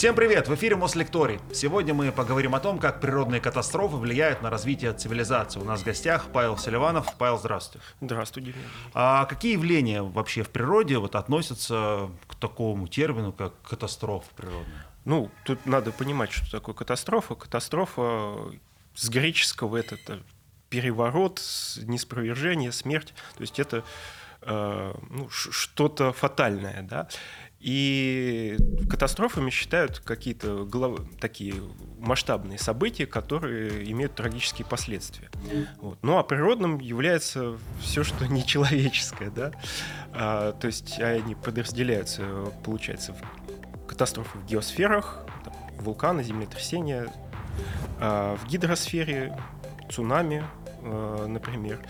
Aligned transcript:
Всем 0.00 0.14
привет! 0.14 0.48
В 0.48 0.54
эфире 0.54 0.76
Мослекторий. 0.76 1.40
Сегодня 1.52 1.92
мы 1.92 2.10
поговорим 2.10 2.54
о 2.54 2.60
том, 2.60 2.78
как 2.78 3.02
природные 3.02 3.38
катастрофы 3.38 3.96
влияют 3.96 4.40
на 4.40 4.48
развитие 4.48 4.94
цивилизации. 4.94 5.60
У 5.60 5.64
нас 5.64 5.82
в 5.82 5.84
гостях 5.84 6.28
Павел 6.32 6.56
Селиванов. 6.56 7.14
Павел, 7.18 7.36
здравствуйте. 7.36 7.86
Здравствуйте. 8.00 8.54
А 8.94 9.26
какие 9.26 9.52
явления 9.52 10.00
вообще 10.00 10.42
в 10.42 10.48
природе 10.48 10.96
вот 10.96 11.16
относятся 11.16 12.08
к 12.28 12.34
такому 12.36 12.88
термину, 12.88 13.34
как 13.34 13.52
катастрофа 13.60 14.26
природная? 14.38 14.86
Ну, 15.04 15.30
тут 15.44 15.66
надо 15.66 15.92
понимать, 15.92 16.32
что 16.32 16.50
такое 16.50 16.74
катастрофа. 16.74 17.34
Катастрофа 17.34 18.36
с 18.94 19.06
греческого 19.10 19.76
это, 19.76 19.96
это 19.96 20.22
переворот, 20.70 21.42
неспровержение, 21.82 22.72
смерть. 22.72 23.12
То 23.36 23.42
есть 23.42 23.60
это 23.60 23.84
э, 24.40 24.94
ну, 25.10 25.28
что-то 25.28 26.14
фатальное, 26.14 26.80
да. 26.88 27.06
И 27.60 28.56
катастрофами 28.88 29.50
считают 29.50 29.98
какие-то 29.98 30.64
голов... 30.64 31.00
такие 31.20 31.54
масштабные 31.98 32.58
события, 32.58 33.04
которые 33.04 33.90
имеют 33.90 34.14
трагические 34.14 34.66
последствия. 34.66 35.28
Вот. 35.76 35.98
Ну 36.02 36.16
а 36.16 36.22
природным 36.22 36.78
является 36.78 37.58
все, 37.82 38.02
что 38.02 38.26
нечеловеческое. 38.32 39.30
Да? 39.30 39.52
А, 40.12 40.52
то 40.52 40.66
есть 40.66 40.98
они 40.98 41.34
подразделяются, 41.34 42.24
получается, 42.64 43.14
в 43.14 43.86
катастрофы 43.86 44.38
в 44.38 44.46
геосферах, 44.46 45.26
там, 45.44 45.52
вулканы, 45.80 46.22
землетрясения, 46.22 47.12
а, 48.00 48.36
в 48.36 48.46
гидросфере, 48.46 49.36
цунами, 49.90 50.44
а, 50.82 51.26
например, 51.26 51.80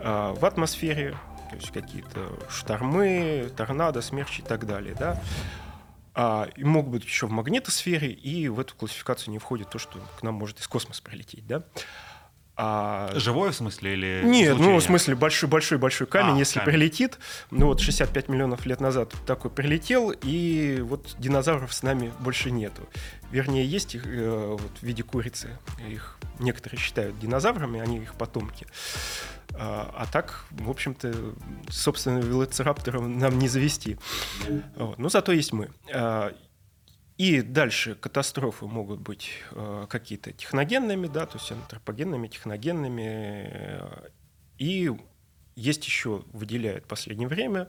а, 0.00 0.34
в 0.34 0.44
атмосфере 0.44 1.16
то 1.50 1.56
есть 1.56 1.70
какие-то 1.70 2.38
штормы, 2.48 3.50
торнадо, 3.56 4.02
смерчи 4.02 4.40
и 4.40 4.44
так 4.44 4.66
далее, 4.66 4.94
да. 4.98 5.20
А, 6.14 6.48
и 6.56 6.62
могут 6.62 6.92
быть 6.92 7.04
еще 7.04 7.26
в 7.26 7.30
магнитосфере, 7.30 8.10
и 8.10 8.48
в 8.48 8.60
эту 8.60 8.76
классификацию 8.76 9.32
не 9.32 9.38
входит 9.38 9.70
то, 9.70 9.78
что 9.78 9.98
к 10.18 10.22
нам 10.22 10.34
может 10.34 10.60
из 10.60 10.68
космоса 10.68 11.02
прилететь, 11.02 11.46
да. 11.46 11.64
А... 12.56 13.10
Живое 13.16 13.50
в 13.50 13.54
смысле 13.56 13.94
или 13.94 14.22
Нет, 14.24 14.50
излучение? 14.50 14.72
ну 14.74 14.78
в 14.78 14.82
смысле 14.82 15.14
большой-большой-большой 15.16 16.06
камень, 16.06 16.36
а, 16.36 16.38
если 16.38 16.60
камень. 16.60 16.72
прилетит, 16.72 17.18
ну 17.50 17.66
вот 17.66 17.80
65 17.80 18.28
миллионов 18.28 18.64
лет 18.64 18.80
назад 18.80 19.12
такой 19.26 19.50
прилетел, 19.50 20.10
и 20.10 20.80
вот 20.82 21.16
динозавров 21.18 21.74
с 21.74 21.82
нами 21.82 22.12
больше 22.20 22.52
нету. 22.52 22.82
Вернее, 23.32 23.66
есть 23.66 23.96
их 23.96 24.06
э, 24.06 24.56
вот, 24.58 24.70
в 24.80 24.82
виде 24.84 25.02
курицы. 25.02 25.58
Их 25.88 26.16
некоторые 26.38 26.78
считают 26.78 27.18
динозаврами, 27.18 27.80
они 27.80 27.98
их 27.98 28.14
потомки. 28.14 28.66
А, 29.54 29.92
а 29.92 30.06
так, 30.06 30.44
в 30.50 30.70
общем-то, 30.70 31.12
собственно, 31.68 32.18
велоцираптором 32.18 33.18
нам 33.18 33.36
не 33.38 33.48
завести. 33.48 33.98
Вот. 34.76 34.98
Но 34.98 35.08
зато 35.08 35.32
есть 35.32 35.52
мы. 35.52 35.70
И 37.16 37.42
дальше 37.42 37.94
катастрофы 37.94 38.66
могут 38.66 39.00
быть 39.00 39.30
а, 39.52 39.86
какие-то 39.86 40.32
техногенными, 40.32 41.06
да, 41.06 41.26
то 41.26 41.38
есть 41.38 41.52
антропогенными, 41.52 42.26
техногенными. 42.26 43.80
И 44.58 44.90
есть 45.54 45.86
еще, 45.86 46.24
выделяют 46.32 46.84
в 46.84 46.88
последнее 46.88 47.28
время, 47.28 47.68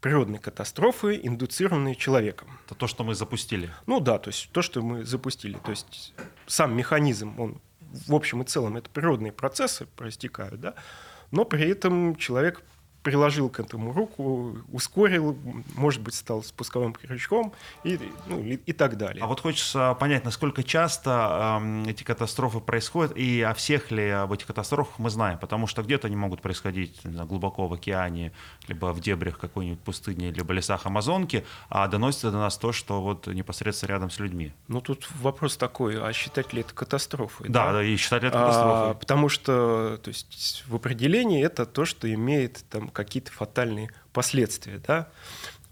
природные 0.00 0.38
катастрофы, 0.38 1.20
индуцированные 1.22 1.94
человеком. 1.94 2.58
Это 2.64 2.74
то, 2.74 2.86
что 2.86 3.04
мы 3.04 3.14
запустили. 3.14 3.70
Ну 3.86 4.00
да, 4.00 4.18
то 4.18 4.28
есть 4.28 4.50
то, 4.52 4.62
что 4.62 4.80
мы 4.80 5.04
запустили. 5.04 5.58
То 5.64 5.70
есть 5.70 6.14
сам 6.46 6.76
механизм, 6.76 7.38
он 7.38 7.60
в 7.80 8.14
общем 8.14 8.42
и 8.42 8.46
целом 8.46 8.76
это 8.76 8.88
природные 8.90 9.32
процессы 9.32 9.86
проистекают, 9.86 10.60
да, 10.60 10.74
но 11.30 11.44
при 11.44 11.68
этом 11.68 12.16
человек 12.16 12.62
приложил 13.02 13.48
к 13.48 13.60
этому 13.60 13.92
руку, 13.92 14.58
ускорил, 14.72 15.36
может 15.74 16.00
быть, 16.02 16.14
стал 16.14 16.42
спусковым 16.42 16.92
крючком 16.92 17.52
и, 17.84 17.98
ну, 18.26 18.42
и, 18.42 18.54
и 18.54 18.72
так 18.72 18.96
далее. 18.96 19.22
А 19.22 19.26
вот 19.26 19.40
хочется 19.40 19.94
понять, 19.94 20.24
насколько 20.24 20.62
часто 20.62 21.60
э, 21.62 21.90
эти 21.90 22.02
катастрофы 22.02 22.60
происходят 22.60 23.16
и 23.16 23.42
о 23.42 23.54
всех 23.54 23.90
ли 23.90 24.08
об 24.08 24.32
этих 24.32 24.46
катастрофах 24.46 24.98
мы 24.98 25.10
знаем, 25.10 25.38
потому 25.38 25.66
что 25.66 25.82
где-то 25.82 26.08
они 26.08 26.16
могут 26.16 26.42
происходить 26.42 27.00
знаю, 27.04 27.28
глубоко 27.28 27.68
в 27.68 27.72
океане, 27.72 28.32
либо 28.66 28.92
в 28.92 29.00
дебрях 29.00 29.38
какой-нибудь 29.38 29.80
пустыни, 29.80 30.26
либо 30.26 30.52
лесах 30.52 30.86
Амазонки, 30.86 31.44
а 31.68 31.86
доносится 31.88 32.30
до 32.30 32.38
нас 32.38 32.58
то, 32.58 32.72
что 32.72 33.00
вот 33.00 33.26
непосредственно 33.26 33.90
рядом 33.90 34.10
с 34.10 34.18
людьми. 34.18 34.52
Ну 34.66 34.80
тут 34.80 35.08
вопрос 35.20 35.56
такой, 35.56 36.00
а 36.02 36.12
считать 36.12 36.52
ли 36.52 36.60
это 36.60 36.74
катастрофой? 36.74 37.48
Да, 37.48 37.72
да, 37.72 37.82
и 37.82 37.96
считать 37.96 38.22
ли 38.22 38.28
это 38.28 38.38
катастрофой? 38.38 38.90
А, 38.90 38.94
потому 38.94 39.28
что 39.28 39.98
то 40.02 40.08
есть, 40.08 40.64
в 40.66 40.74
определении 40.74 41.42
это 41.44 41.66
то, 41.66 41.84
что 41.84 42.12
имеет 42.12 42.64
там 42.70 42.87
какие-то 42.90 43.32
фатальные 43.32 43.90
последствия. 44.12 44.78
Да? 44.78 45.08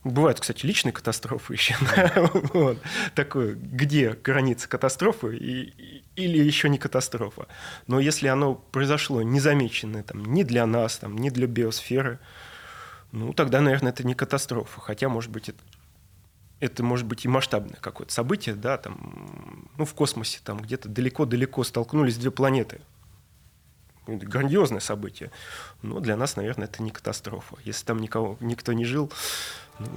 Бывают, 0.04 0.38
кстати, 0.38 0.64
личные 0.64 0.92
катастрофы 0.92 1.54
еще. 1.54 1.74
вот. 2.54 2.78
Такое, 3.14 3.54
где 3.54 4.12
граница 4.12 4.68
катастрофы 4.68 5.36
и, 5.36 6.04
или 6.14 6.38
еще 6.38 6.68
не 6.68 6.78
катастрофа. 6.78 7.48
Но 7.88 7.98
если 7.98 8.28
оно 8.28 8.54
произошло 8.54 9.22
незамеченное 9.22 10.04
там, 10.04 10.24
ни 10.24 10.44
для 10.44 10.64
нас, 10.64 10.98
там, 10.98 11.18
ни 11.18 11.30
для 11.30 11.48
биосферы, 11.48 12.20
ну, 13.10 13.32
тогда, 13.32 13.60
наверное, 13.60 13.90
это 13.90 14.06
не 14.06 14.14
катастрофа. 14.14 14.80
Хотя, 14.80 15.08
может 15.08 15.30
быть, 15.30 15.48
это, 15.48 15.58
это 16.60 16.84
может 16.84 17.06
быть 17.06 17.24
и 17.24 17.28
масштабное 17.28 17.78
какое-то 17.80 18.12
событие, 18.12 18.54
да, 18.54 18.78
там, 18.78 19.68
ну, 19.76 19.84
в 19.84 19.94
космосе, 19.94 20.38
там 20.44 20.60
где-то 20.60 20.88
далеко-далеко 20.88 21.64
столкнулись 21.64 22.16
две 22.16 22.30
планеты– 22.30 22.80
грандиозное 24.06 24.80
событие. 24.80 25.30
Но 25.82 26.00
для 26.00 26.16
нас, 26.16 26.36
наверное, 26.36 26.66
это 26.66 26.82
не 26.82 26.90
катастрофа. 26.90 27.56
Если 27.64 27.84
там 27.84 27.98
никого, 27.98 28.36
никто 28.40 28.72
не 28.72 28.84
жил, 28.84 29.12
ну, 29.78 29.88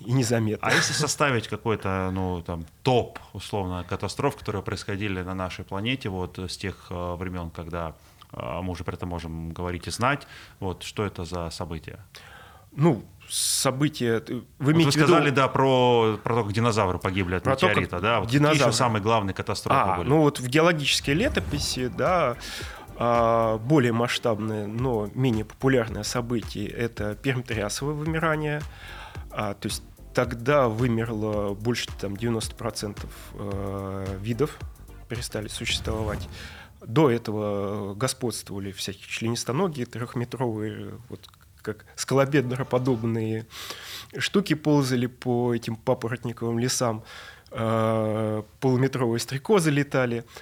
и 0.00 0.12
незаметно. 0.12 0.66
А 0.66 0.72
если 0.72 0.92
составить 0.92 1.48
какой-то, 1.48 2.10
ну, 2.12 2.42
там, 2.42 2.64
топ, 2.82 3.18
условно, 3.32 3.84
катастроф, 3.88 4.36
которые 4.36 4.62
происходили 4.62 5.22
на 5.22 5.34
нашей 5.34 5.64
планете 5.64 6.08
вот 6.08 6.38
с 6.38 6.56
тех 6.56 6.86
э, 6.90 7.14
времен, 7.16 7.50
когда 7.50 7.94
э, 8.32 8.60
мы 8.62 8.70
уже 8.70 8.84
про 8.84 8.94
это 8.94 9.06
можем 9.06 9.50
говорить 9.50 9.88
и 9.88 9.90
знать, 9.90 10.26
вот, 10.60 10.84
что 10.84 11.04
это 11.04 11.24
за 11.24 11.50
события? 11.50 11.98
Ну, 12.72 13.04
события... 13.28 14.22
Вы, 14.58 14.74
вот 14.74 14.84
вы 14.84 14.92
сказали, 14.92 15.26
виду... 15.26 15.36
да, 15.36 15.48
про, 15.48 16.18
про 16.22 16.34
то, 16.34 16.44
как 16.44 16.52
динозавры 16.52 16.98
погибли 16.98 17.36
от 17.36 17.42
про 17.42 17.52
метеорита, 17.52 17.96
то, 17.96 18.02
да? 18.02 18.20
Вот 18.20 18.28
динозавры. 18.28 18.58
какие 18.58 18.68
еще 18.68 18.76
самые 18.76 19.02
главные 19.02 19.34
катастрофы 19.34 19.80
а, 19.80 19.96
были? 19.98 20.08
Ну, 20.08 20.20
вот 20.20 20.38
в 20.38 20.46
геологической 20.46 21.14
летописи, 21.14 21.88
да, 21.88 22.36
а, 23.00 23.58
более 23.58 23.92
масштабное, 23.92 24.66
но 24.66 25.08
менее 25.14 25.44
популярное 25.44 26.02
событие– 26.02 26.68
это 26.68 27.14
пермтриасовое 27.14 27.94
вымирание. 27.94 28.60
А, 29.30 29.54
то 29.54 29.68
есть 29.68 29.84
тогда 30.14 30.66
вымерло 30.68 31.54
больше 31.54 31.86
там, 32.00 32.14
90% 32.14 33.06
э, 33.34 34.16
видов, 34.20 34.58
перестали 35.08 35.46
существовать. 35.46 36.28
До 36.84 37.08
этого 37.08 37.94
господствовали 37.94 38.72
всякие 38.72 39.06
членистоногие, 39.06 39.86
трехметровые, 39.86 40.98
вот 41.08 41.28
как 41.62 41.86
скалобедноподобные 41.94 43.46
штуки 44.16 44.54
ползали 44.54 45.06
по 45.06 45.54
этим 45.54 45.76
папоротниковым 45.76 46.58
лесам, 46.58 47.04
э, 47.52 48.42
полуметровые 48.58 49.20
стрекозы 49.20 49.70
летали– 49.70 50.24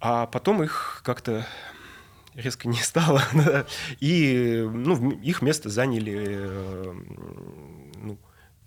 а 0.00 0.26
потом 0.26 0.62
их 0.62 1.00
как-то 1.04 1.46
резко 2.34 2.68
не 2.68 2.78
стало, 2.78 3.22
и 4.00 4.64
ну, 4.70 5.10
их 5.10 5.42
место 5.42 5.70
заняли 5.70 6.16
э, 6.18 6.94
ну, 7.96 8.18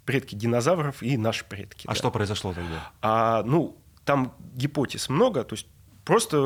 предки 0.06 0.36
динозавров 0.36 1.02
и 1.02 1.18
наши 1.18 1.46
предки. 1.46 1.88
А 1.88 1.92
да. 1.92 1.96
что 1.96 2.12
произошло 2.12 2.54
тогда? 2.54 2.92
А, 3.02 3.44
ну, 3.44 3.78
там 4.04 4.36
гипотез 4.56 5.10
много, 5.10 5.44
то 5.44 5.54
есть 5.54 5.68
просто 6.04 6.38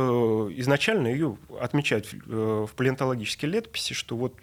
изначально 0.51 1.07
ее 1.07 1.37
отмечают 1.59 2.11
в, 2.11 2.67
в 2.67 2.73
палеонтологической 2.75 3.49
летописи, 3.49 3.93
что 3.93 4.15
вот 4.15 4.35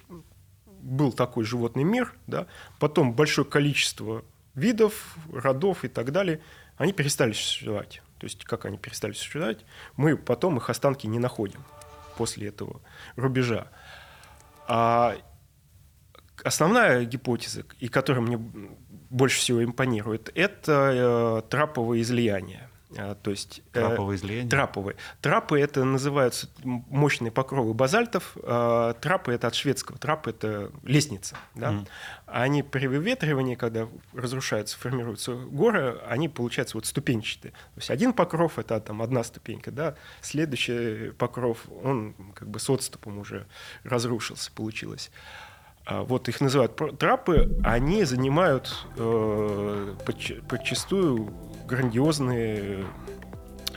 был 0.82 1.12
такой 1.12 1.44
животный 1.44 1.84
мир, 1.84 2.14
да, 2.26 2.47
потом 2.81 3.12
большое 3.12 3.47
количество 3.47 4.25
видов, 4.54 5.16
родов 5.32 5.84
и 5.84 5.88
так 5.88 6.10
далее, 6.10 6.41
они 6.76 6.92
перестали 6.92 7.32
существовать. 7.32 8.02
То 8.22 8.26
есть 8.26 8.44
как 8.44 8.66
они 8.66 8.78
перестали 8.78 9.14
существовать, 9.14 9.64
мы 9.96 10.16
потом 10.16 10.56
их 10.56 10.70
останки 10.70 11.08
не 11.08 11.19
находим 11.19 11.64
после 12.16 12.50
этого 12.50 12.80
рубежа. 13.16 13.66
А 14.69 15.16
основная 16.44 17.04
гипотеза, 17.04 17.64
и 17.80 17.88
которая 17.88 18.22
мне 18.22 18.36
больше 18.38 19.40
всего 19.40 19.64
импонирует, 19.64 20.30
это 20.36 21.42
э, 21.42 21.50
траповое 21.50 22.00
излияние. 22.00 22.70
А, 22.96 23.14
то 23.14 23.30
есть, 23.30 23.62
э, 23.72 23.80
траповые 23.80 24.16
излияния? 24.16 24.48
Траповые. 24.48 24.96
Трапы– 25.20 25.60
это 25.60 25.84
называются 25.84 26.48
мощные 26.62 27.30
покровы 27.30 27.74
базальтов. 27.74 28.36
А, 28.42 28.94
трапы– 28.94 29.32
это 29.34 29.46
от 29.46 29.54
шведского. 29.54 29.98
Трапы– 29.98 30.30
это 30.32 30.70
лестница. 30.82 31.36
Да? 31.54 31.72
Mm. 31.72 31.88
Они 32.26 32.62
при 32.62 32.86
выветривании, 32.86 33.54
когда 33.54 33.88
разрушаются, 34.12 34.78
формируются 34.78 35.34
горы, 35.34 35.98
они 36.08 36.28
получаются 36.28 36.76
вот 36.76 36.86
ступенчатые. 36.86 37.52
То 37.52 37.78
есть 37.78 37.90
один 37.90 38.12
покров– 38.12 38.52
это 38.58 38.80
там 38.80 39.02
одна 39.02 39.24
ступенька, 39.24 39.70
да? 39.70 39.96
следующий 40.20 41.10
покров, 41.12 41.58
он 41.82 42.14
как 42.34 42.48
бы 42.48 42.58
с 42.58 42.68
отступом 42.68 43.18
уже 43.18 43.46
разрушился, 43.84 44.50
получилось. 44.52 45.10
А, 45.84 46.02
вот 46.02 46.29
их 46.29 46.40
называют 46.40 46.81
трапы, 46.99 47.58
они 47.64 48.05
занимают 48.05 48.87
э, 48.96 49.94
подчастую 50.49 51.32
грандиозные 51.67 52.84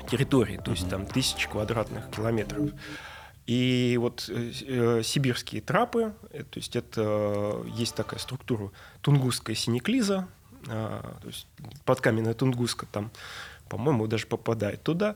территории, 0.09 0.59
то 0.63 0.71
есть 0.71 0.89
там 0.89 1.05
тысячи 1.05 1.49
квадратных 1.49 2.09
километров. 2.11 2.71
И 3.47 3.97
вот 3.99 4.27
э, 4.29 4.51
э, 4.67 5.01
сибирские 5.03 5.61
трапы, 5.61 6.13
э, 6.31 6.43
то 6.43 6.59
есть 6.59 6.75
это 6.75 7.01
э, 7.01 7.67
есть 7.75 7.95
такая 7.95 8.19
структура 8.19 8.71
тунгусская 9.01 9.55
синеклиза, 9.55 10.27
э, 10.67 11.01
то 11.21 11.27
есть 11.27 11.47
подкаменная 11.85 12.33
тунгуска 12.33 12.87
там, 12.91 13.11
по-моему, 13.69 14.07
даже 14.07 14.25
попадает 14.27 14.83
туда. 14.83 15.15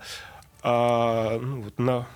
А, 0.62 1.40
ну, 1.40 1.62
вот 1.62 1.80
на 1.80 2.08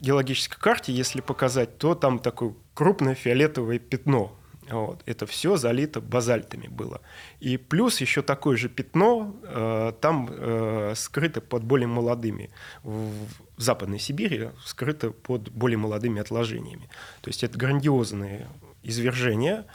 геологической 0.00 0.58
карте, 0.58 0.92
если 0.92 1.20
показать, 1.20 1.78
то 1.78 1.94
там 1.94 2.18
такое 2.18 2.54
крупное 2.80 3.14
фиолетовое 3.14 3.78
пятно 3.78 4.34
вот. 4.70 5.02
Это 5.04 5.26
все 5.26 5.58
залито 5.58 6.00
базальтами 6.00 6.66
было. 6.66 7.02
И 7.40 7.58
плюс 7.58 8.00
еще 8.00 8.22
такое 8.22 8.56
же 8.56 8.70
пятно 8.70 9.36
э, 9.42 9.92
там 10.00 10.30
э, 10.30 10.94
скрыто 10.96 11.42
под 11.42 11.62
более 11.62 11.88
молодыми. 11.88 12.48
В, 12.82 13.10
в 13.56 13.60
Западной 13.60 13.98
Сибири 13.98 14.48
скрыто 14.64 15.10
под 15.10 15.50
более 15.50 15.76
молодыми 15.76 16.22
отложениями. 16.22 16.88
То 17.20 17.28
есть 17.28 17.44
это 17.44 17.58
грандиозные 17.58 18.48
извержения. 18.82 19.66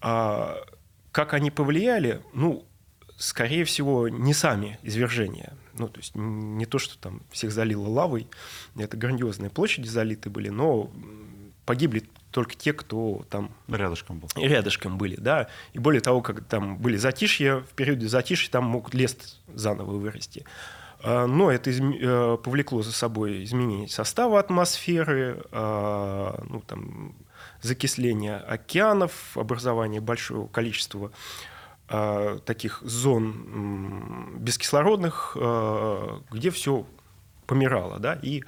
А 0.00 0.56
как 1.12 1.32
они 1.32 1.52
повлияли? 1.52 2.22
Ну, 2.32 2.66
скорее 3.16 3.64
всего, 3.64 4.08
не 4.08 4.34
сами 4.34 4.80
извержения. 4.82 5.52
Ну, 5.74 5.88
то 5.88 6.00
есть 6.00 6.16
не 6.16 6.66
то, 6.66 6.80
что 6.80 6.98
там 6.98 7.22
всех 7.30 7.52
залило 7.52 7.86
лавой. 7.86 8.26
Это 8.76 8.96
грандиозные 8.96 9.50
площади 9.50 9.86
залиты 9.86 10.28
были, 10.28 10.48
но 10.48 10.90
погибли 11.66 12.04
только 12.30 12.54
те, 12.54 12.72
кто 12.72 13.24
там... 13.28 13.50
Рядышком 13.68 14.20
был. 14.20 14.28
Рядышком 14.36 14.98
были, 14.98 15.16
да. 15.16 15.48
И 15.72 15.78
более 15.78 16.00
того, 16.00 16.22
как 16.22 16.44
там 16.44 16.78
были 16.78 16.96
затишья, 16.96 17.56
в 17.60 17.74
периоде 17.74 18.08
затишья 18.08 18.50
там 18.50 18.64
могут 18.64 18.94
лес 18.94 19.40
заново 19.52 19.92
вырасти. 19.92 20.44
А, 21.02 21.26
но 21.26 21.50
это 21.50 21.70
изм... 21.70 21.92
Э, 21.92 22.36
повлекло 22.36 22.82
за 22.82 22.92
собой 22.92 23.44
изменение 23.44 23.88
состава 23.88 24.38
атмосферы, 24.38 25.42
а, 25.50 26.42
ну, 26.48 26.60
там, 26.60 27.14
закисление 27.62 28.36
океанов, 28.36 29.36
образование 29.36 30.00
большого 30.00 30.46
количества 30.46 31.12
а, 31.88 32.38
таких 32.40 32.82
зон 32.82 34.36
бескислородных, 34.38 35.36
где 36.30 36.50
все 36.50 36.86
помирало. 37.46 37.98
Да? 37.98 38.18
И, 38.20 38.42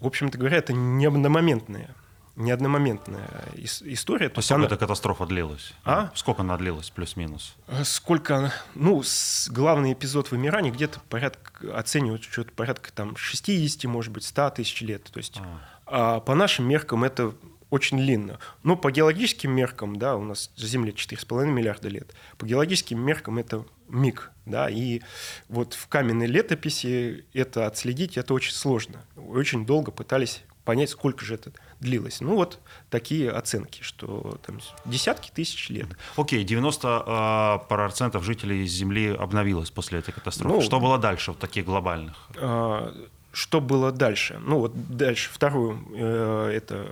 в 0.00 0.06
общем-то 0.06 0.38
говоря, 0.38 0.58
это 0.58 0.72
не 0.72 1.06
одномоментное 1.06 1.94
не 2.36 2.50
одномоментная 2.50 3.28
история. 3.56 4.28
То, 4.28 4.38
есть 4.38 4.48
сколько 4.48 4.54
она... 4.54 4.66
эта 4.66 4.76
катастрофа 4.76 5.26
длилась? 5.26 5.72
А? 5.84 6.10
Сколько 6.14 6.42
она 6.42 6.56
длилась, 6.56 6.90
плюс-минус? 6.90 7.56
А 7.66 7.84
сколько 7.84 8.52
Ну, 8.74 9.02
главный 9.48 9.94
эпизод 9.94 10.30
вымирания 10.30 10.70
где-то 10.70 11.00
порядка, 11.08 11.76
оценивают 11.76 12.22
что-то 12.22 12.52
порядка 12.52 12.92
там 12.92 13.16
60, 13.16 13.84
может 13.84 14.12
быть, 14.12 14.24
100 14.24 14.50
тысяч 14.50 14.82
лет. 14.82 15.04
То 15.04 15.18
есть 15.18 15.40
а. 15.40 15.60
А 15.86 16.20
по 16.20 16.34
нашим 16.34 16.68
меркам 16.68 17.04
это 17.04 17.34
очень 17.70 17.98
длинно. 17.98 18.38
Но 18.62 18.76
по 18.76 18.90
геологическим 18.90 19.50
меркам, 19.50 19.96
да, 19.96 20.16
у 20.16 20.22
нас 20.22 20.50
Земля 20.56 20.92
4,5 20.92 21.46
миллиарда 21.46 21.88
лет, 21.88 22.14
по 22.38 22.46
геологическим 22.46 22.98
меркам 22.98 23.38
это 23.38 23.64
миг, 23.88 24.32
да, 24.46 24.68
и 24.68 25.00
вот 25.48 25.74
в 25.74 25.86
каменной 25.88 26.26
летописи 26.26 27.24
это 27.32 27.66
отследить, 27.66 28.16
это 28.16 28.34
очень 28.34 28.52
сложно. 28.52 29.04
Очень 29.16 29.66
долго 29.66 29.90
пытались 29.90 30.42
понять, 30.66 30.90
сколько 30.90 31.24
же 31.24 31.36
это 31.36 31.52
длилось. 31.80 32.20
Ну 32.20 32.34
вот 32.34 32.58
такие 32.90 33.30
оценки, 33.30 33.82
что 33.82 34.38
там 34.44 34.60
десятки 34.84 35.30
тысяч 35.30 35.70
лет. 35.70 35.86
Окей, 36.16 36.44
90% 36.44 37.04
а, 37.06 37.58
процентов 37.58 38.24
жителей 38.24 38.66
Земли 38.66 39.14
обновилось 39.14 39.70
после 39.70 40.00
этой 40.00 40.12
катастрофы. 40.12 40.56
Ну, 40.56 40.60
что 40.60 40.80
было 40.80 40.98
дальше, 40.98 41.30
вот 41.30 41.40
таких 41.40 41.64
глобальных? 41.64 42.16
А, 42.36 42.92
что 43.32 43.60
было 43.60 43.92
дальше? 43.92 44.40
Ну 44.44 44.58
вот 44.58 44.72
дальше 44.74 45.30
вторую, 45.32 45.78
э, 45.94 46.50
это 46.54 46.86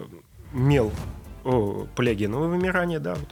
мел 0.52 0.92
о, 1.44 1.86
палеогеновое 1.94 2.48
вымирание, 2.48 2.98
да, 3.00 3.14
вот, 3.14 3.28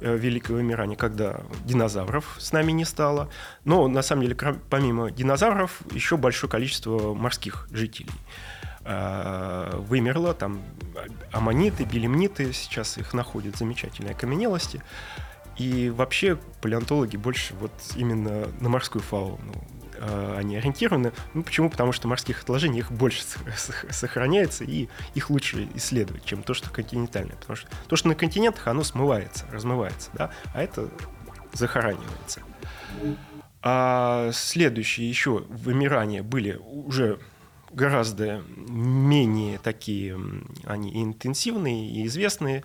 э, 0.00 0.16
великое 0.16 0.54
вымирание, 0.54 0.96
когда 0.96 1.40
динозавров 1.64 2.36
с 2.38 2.52
нами 2.52 2.72
не 2.72 2.84
стало. 2.84 3.30
Но 3.64 3.88
на 3.88 4.02
самом 4.02 4.22
деле, 4.22 4.36
помимо 4.68 5.10
динозавров, 5.10 5.80
еще 5.92 6.16
большое 6.16 6.50
количество 6.50 7.14
морских 7.14 7.68
жителей. 7.70 8.10
Э, 8.86 9.76
вымерло, 9.88 10.34
там 10.34 10.62
аммониты, 11.32 11.84
белемниты, 11.84 12.52
сейчас 12.52 12.98
их 12.98 13.14
находят 13.14 13.56
замечательные 13.56 14.12
окаменелости. 14.12 14.82
И 15.56 15.88
вообще 15.88 16.36
палеонтологи 16.60 17.16
больше 17.16 17.54
вот 17.54 17.72
именно 17.96 18.46
на 18.60 18.68
морскую 18.68 19.02
фауну 19.02 19.54
э, 19.94 20.36
они 20.38 20.56
ориентированы. 20.56 21.12
Ну, 21.32 21.42
почему? 21.42 21.70
Потому 21.70 21.92
что 21.92 22.08
морских 22.08 22.42
отложений 22.42 22.80
их 22.80 22.92
больше 22.92 23.22
сохраняется, 23.90 24.64
и 24.64 24.88
их 25.14 25.30
лучше 25.30 25.66
исследовать, 25.74 26.26
чем 26.26 26.42
то, 26.42 26.52
что 26.52 26.68
континентальное. 26.68 27.36
Потому 27.36 27.56
что 27.56 27.68
то, 27.88 27.96
что 27.96 28.08
на 28.08 28.14
континентах, 28.14 28.66
оно 28.66 28.84
смывается, 28.84 29.46
размывается, 29.50 30.10
да, 30.12 30.30
а 30.52 30.62
это 30.62 30.90
захоранивается. 31.54 32.40
А 33.62 34.30
следующие 34.34 35.08
еще 35.08 35.38
вымирания 35.48 36.22
были 36.22 36.60
уже 36.62 37.18
гораздо 37.74 38.42
менее 38.56 39.58
такие 39.58 40.18
они 40.64 41.02
интенсивные 41.02 41.90
и 41.90 42.06
известные. 42.06 42.64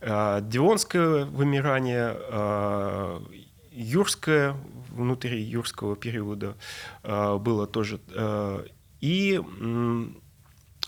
А, 0.00 0.40
Дионское 0.40 1.24
вымирание, 1.24 2.14
а, 2.14 3.22
юрское, 3.72 4.54
внутри 4.90 5.42
юрского 5.42 5.96
периода 5.96 6.56
а, 7.02 7.38
было 7.38 7.66
тоже. 7.66 8.00
И, 9.00 9.40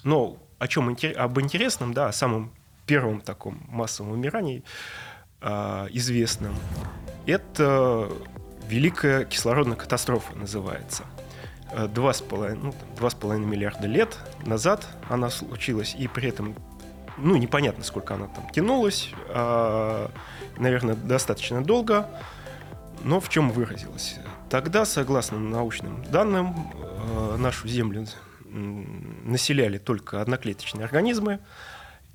но 0.04 0.38
о 0.58 0.68
чем 0.68 0.96
об 1.16 1.40
интересном, 1.40 1.94
да, 1.94 2.08
о 2.08 2.12
самом 2.12 2.52
первом 2.86 3.22
таком 3.22 3.62
массовом 3.68 4.12
вымирании 4.12 4.62
известном, 5.40 6.54
это 7.24 8.12
Великая 8.68 9.24
кислородная 9.24 9.76
катастрофа 9.76 10.36
называется– 10.36 11.04
два 11.88 12.12
с 12.12 12.20
половиной, 12.20 12.72
ну, 12.98 13.10
половиной 13.10 13.46
миллиарда 13.46 13.86
лет 13.86 14.18
назад 14.44 14.86
она 15.08 15.30
случилась, 15.30 15.94
и 15.98 16.08
при 16.08 16.28
этом, 16.28 16.54
ну, 17.16 17.36
непонятно, 17.36 17.84
сколько 17.84 18.14
она 18.14 18.26
там 18.26 18.48
тянулась, 18.50 19.10
а, 19.28 20.10
наверное, 20.58 20.94
достаточно 20.94 21.62
долго, 21.64 22.08
но 23.04 23.20
в 23.20 23.28
чем 23.28 23.50
выразилась? 23.50 24.16
Тогда, 24.50 24.84
согласно 24.84 25.38
научным 25.38 26.04
данным, 26.04 26.70
а, 26.74 27.36
нашу 27.36 27.68
Землю 27.68 28.06
населяли 28.44 29.78
только 29.78 30.20
одноклеточные 30.20 30.84
организмы, 30.84 31.40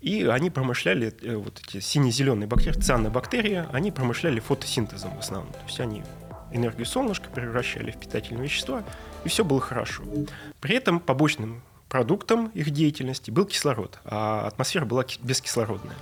и 0.01 0.25
они 0.25 0.51
промышляли, 0.51 1.13
э, 1.23 1.35
вот 1.35 1.59
эти 1.65 1.79
сине-зеленые 1.79 2.47
бактерии, 2.47 2.79
цианобактерии, 2.79 3.65
они 3.73 3.91
промышляли 3.91 4.39
фотосинтезом 4.39 5.15
в 5.15 5.19
основном. 5.19 5.51
То 5.51 5.59
есть 5.65 5.79
они 5.79 6.03
энергию 6.51 6.85
солнышка 6.85 7.29
превращали 7.29 7.91
в 7.91 7.97
питательные 7.97 8.43
вещества, 8.43 8.83
и 9.27 9.29
все 9.29 9.43
было 9.43 9.59
хорошо. 9.59 10.03
При 10.61 10.75
этом 10.75 10.99
побочным 11.01 11.61
продуктом 11.89 12.47
их 12.53 12.69
деятельности 12.71 13.29
был 13.29 13.45
кислород, 13.45 13.99
а 14.05 14.47
атмосфера 14.47 14.85
была 14.85 15.05
бескислородная. 15.21 15.97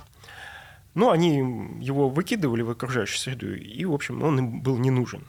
Но 0.94 1.10
они 1.10 1.38
его 1.80 2.08
выкидывали 2.08 2.62
в 2.62 2.70
окружающую 2.70 3.18
среду, 3.18 3.54
и, 3.54 3.84
в 3.84 3.92
общем, 3.92 4.22
он 4.22 4.38
им 4.38 4.60
был 4.60 4.78
не 4.78 4.90
нужен. 4.90 5.24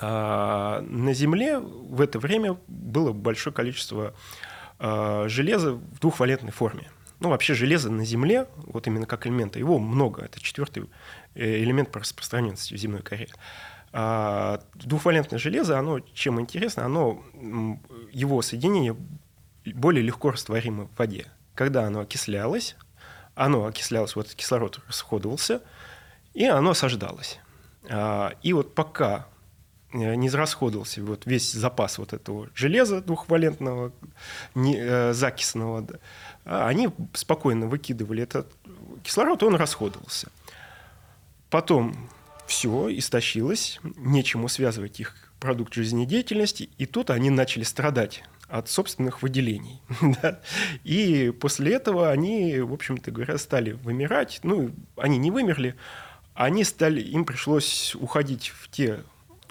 А 0.00 0.80
на 0.82 1.12
Земле 1.12 1.58
в 1.58 2.00
это 2.00 2.20
время 2.20 2.56
было 2.68 3.12
большое 3.12 3.52
количество 3.52 4.14
а, 4.78 5.26
железа 5.28 5.72
в 5.72 5.98
двухвалентной 6.00 6.52
форме. 6.52 6.88
Ну, 7.18 7.30
вообще 7.30 7.54
железо 7.54 7.90
на 7.90 8.04
Земле, 8.04 8.46
вот 8.56 8.86
именно 8.86 9.06
как 9.06 9.26
элемента, 9.26 9.58
его 9.58 9.78
много. 9.78 10.24
Это 10.24 10.40
четвертый 10.40 10.84
э, 11.34 11.62
элемент 11.62 11.90
по 11.90 12.00
распространенности 12.00 12.74
в 12.74 12.76
земной 12.76 13.02
коре. 13.02 13.28
А 13.94 14.62
двухвалентное 14.74 15.38
железо, 15.38 15.78
оно 15.78 16.00
чем 16.00 16.40
интересно, 16.40 16.86
оно, 16.86 17.22
его 18.10 18.40
соединение 18.40 18.96
более 19.66 20.02
легко 20.02 20.30
растворимо 20.30 20.86
в 20.86 20.98
воде. 20.98 21.26
Когда 21.54 21.86
оно 21.86 22.00
окислялось, 22.00 22.76
оно 23.34 23.66
окислялось, 23.66 24.16
вот 24.16 24.34
кислород 24.34 24.80
расходовался, 24.88 25.60
и 26.32 26.46
оно 26.46 26.70
осаждалось. 26.70 27.38
А, 27.90 28.34
и 28.42 28.54
вот 28.54 28.74
пока 28.74 29.26
э, 29.92 30.14
не 30.14 30.28
израсходовался 30.28 31.02
вот 31.02 31.26
весь 31.26 31.52
запас 31.52 31.98
вот 31.98 32.14
этого 32.14 32.48
железа 32.54 33.02
двухвалентного, 33.02 33.92
не, 34.54 34.76
э, 34.78 35.12
закисного, 35.12 35.82
да, 35.82 35.94
а 36.44 36.68
они 36.68 36.88
спокойно 37.12 37.66
выкидывали 37.66 38.22
этот 38.22 38.50
кислород, 39.02 39.42
он 39.42 39.56
расходовался. 39.56 40.28
Потом 41.50 42.08
все 42.46 42.88
истощилось, 42.96 43.80
нечему 43.96 44.48
связывать 44.48 45.00
их 45.00 45.16
продукт 45.40 45.74
жизнедеятельности, 45.74 46.70
и 46.78 46.86
тут 46.86 47.10
они 47.10 47.30
начали 47.30 47.64
страдать 47.64 48.22
от 48.48 48.68
собственных 48.68 49.22
выделений. 49.22 49.80
да? 50.22 50.40
И 50.84 51.32
после 51.40 51.74
этого 51.74 52.10
они, 52.10 52.60
в 52.60 52.72
общем-то 52.72 53.10
говоря, 53.10 53.38
стали 53.38 53.72
вымирать. 53.72 54.40
Ну, 54.42 54.70
они 54.96 55.18
не 55.18 55.30
вымерли, 55.30 55.74
они 56.34 56.64
стали, 56.64 57.00
им 57.00 57.24
пришлось 57.24 57.94
уходить 57.94 58.48
в 58.48 58.68
те 58.70 59.02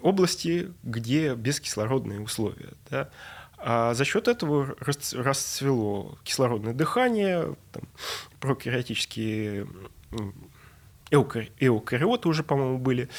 области, 0.02 0.72
где 0.84 1.34
бескислородные 1.36 2.22
условия. 2.22 2.74
Да? 2.90 3.10
А 3.58 3.94
за 3.94 4.06
счет 4.06 4.28
этого 4.28 4.76
расцвело 4.80 6.18
кислородное 6.24 6.74
дыхание, 6.74 7.56
там, 7.72 7.84
прокариотические 11.12 11.51
эукариоты 11.60 12.30
уже, 12.30 12.44
по-моему, 12.44 12.77
были. 12.77 13.10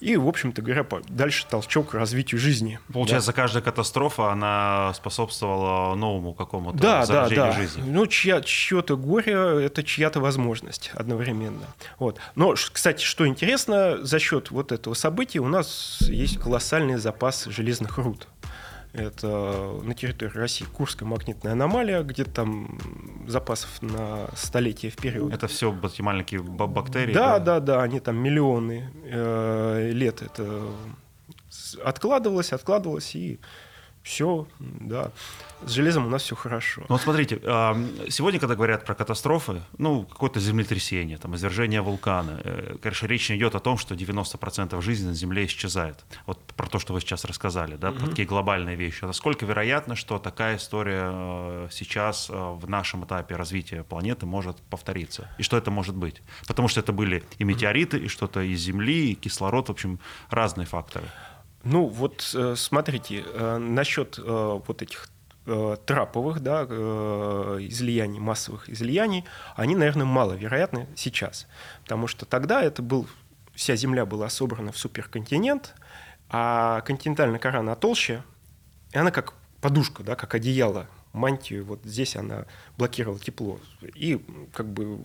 И, 0.00 0.16
в 0.16 0.28
общем-то 0.28 0.62
говоря, 0.62 0.86
дальше 1.08 1.44
толчок 1.50 1.90
к 1.90 1.94
развитию 1.94 2.40
жизни. 2.40 2.78
Получается, 2.92 3.32
да. 3.32 3.42
каждая 3.42 3.64
катастрофа, 3.64 4.30
она 4.30 4.92
способствовала 4.94 5.96
новому 5.96 6.34
какому-то 6.34 6.78
да, 6.78 7.04
зарождению 7.04 7.46
да, 7.46 7.50
да. 7.50 7.56
жизни. 7.56 7.82
Ну, 7.84 8.06
чья, 8.06 8.40
чье-то 8.40 8.96
горе– 8.96 9.32
это 9.64 9.82
чья-то 9.82 10.20
возможность 10.20 10.92
одновременно. 10.94 11.66
Вот. 11.98 12.20
Но, 12.36 12.54
кстати, 12.54 13.02
что 13.02 13.26
интересно, 13.26 13.98
за 14.04 14.20
счет 14.20 14.52
вот 14.52 14.70
этого 14.70 14.94
события 14.94 15.40
у 15.40 15.48
нас 15.48 15.98
есть 16.02 16.38
колоссальный 16.38 16.96
запас 16.96 17.46
железных 17.46 17.98
руд. 17.98 18.28
Это 18.98 19.80
на 19.82 19.94
территории 19.94 20.32
России 20.32 20.64
Курская 20.64 21.08
магнитная 21.08 21.52
аномалия, 21.52 22.02
где 22.02 22.24
там 22.24 22.78
запасов 23.26 23.80
на 23.80 24.28
столетия 24.34 24.90
вперед. 24.90 25.32
Это 25.32 25.46
все 25.46 25.72
маленькие 26.00 26.42
бактерии? 26.42 27.14
Да, 27.14 27.38
да, 27.38 27.60
да, 27.60 27.74
да 27.76 27.82
они 27.82 28.00
там 28.00 28.16
миллионы 28.16 28.90
э, 29.04 29.90
лет 29.92 30.22
это 30.22 30.64
откладывалось, 31.84 32.52
откладывалось, 32.52 33.14
и 33.14 33.38
все, 34.02 34.46
да. 34.58 35.12
С 35.62 35.72
железом 35.72 36.06
у 36.06 36.10
нас 36.10 36.22
все 36.22 36.36
хорошо. 36.36 36.82
Ну 36.82 36.94
вот 36.94 37.00
смотрите, 37.00 37.36
сегодня, 38.08 38.38
когда 38.38 38.54
говорят 38.54 38.84
про 38.84 38.94
катастрофы, 38.94 39.62
ну, 39.76 40.04
какое-то 40.04 40.40
землетрясение, 40.40 41.18
там, 41.18 41.34
извержение 41.34 41.80
вулкана, 41.80 42.40
э, 42.44 42.76
конечно, 42.80 43.06
речь 43.06 43.30
идет 43.30 43.54
о 43.54 43.60
том, 43.60 43.76
что 43.76 43.94
90% 43.94 44.80
жизни 44.82 45.08
на 45.08 45.14
Земле 45.14 45.46
исчезает. 45.46 46.04
Вот 46.26 46.38
про 46.56 46.68
то, 46.68 46.78
что 46.78 46.92
вы 46.92 47.00
сейчас 47.00 47.24
рассказали, 47.24 47.76
да, 47.76 47.92
про 47.92 48.06
такие 48.06 48.26
глобальные 48.26 48.76
вещи. 48.76 49.04
Насколько 49.04 49.46
вероятно, 49.46 49.96
что 49.96 50.18
такая 50.18 50.56
история 50.56 51.10
э, 51.12 51.68
сейчас 51.70 52.30
э, 52.30 52.32
в 52.32 52.68
нашем 52.68 53.04
этапе 53.04 53.36
развития 53.36 53.82
планеты 53.82 54.26
может 54.26 54.56
повториться? 54.70 55.28
И 55.38 55.42
что 55.42 55.56
это 55.56 55.70
может 55.70 55.96
быть? 55.96 56.22
Потому 56.46 56.68
что 56.68 56.80
это 56.80 56.92
были 56.92 57.24
и 57.38 57.44
метеориты, 57.44 57.98
и 57.98 58.08
что-то 58.08 58.40
из 58.40 58.60
Земли, 58.60 59.12
и 59.12 59.14
кислород, 59.14 59.68
в 59.68 59.72
общем, 59.72 59.98
разные 60.30 60.66
факторы. 60.66 61.06
Ну 61.64 61.86
вот 61.86 62.36
смотрите, 62.54 63.24
насчет 63.58 64.18
вот 64.18 64.80
этих 64.80 65.08
траповых 65.86 66.40
да, 66.40 66.64
излияний, 66.64 68.20
массовых 68.20 68.68
излияний, 68.68 69.24
они, 69.56 69.74
наверное, 69.74 70.06
маловероятны 70.06 70.86
сейчас. 70.94 71.46
Потому 71.82 72.06
что 72.06 72.26
тогда 72.26 72.62
это 72.62 72.82
был, 72.82 73.06
вся 73.54 73.76
Земля 73.76 74.04
была 74.04 74.28
собрана 74.28 74.72
в 74.72 74.78
суперконтинент, 74.78 75.74
а 76.30 76.82
континентальная 76.82 77.38
кора, 77.38 77.60
она 77.60 77.74
толще, 77.74 78.22
и 78.92 78.98
она 78.98 79.10
как 79.10 79.34
подушка, 79.60 80.02
да, 80.02 80.14
как 80.14 80.34
одеяло, 80.34 80.86
мантию, 81.12 81.64
вот 81.64 81.80
здесь 81.84 82.16
она 82.16 82.44
блокировала 82.76 83.18
тепло. 83.18 83.58
И 83.94 84.24
как 84.52 84.66
бы 84.68 85.00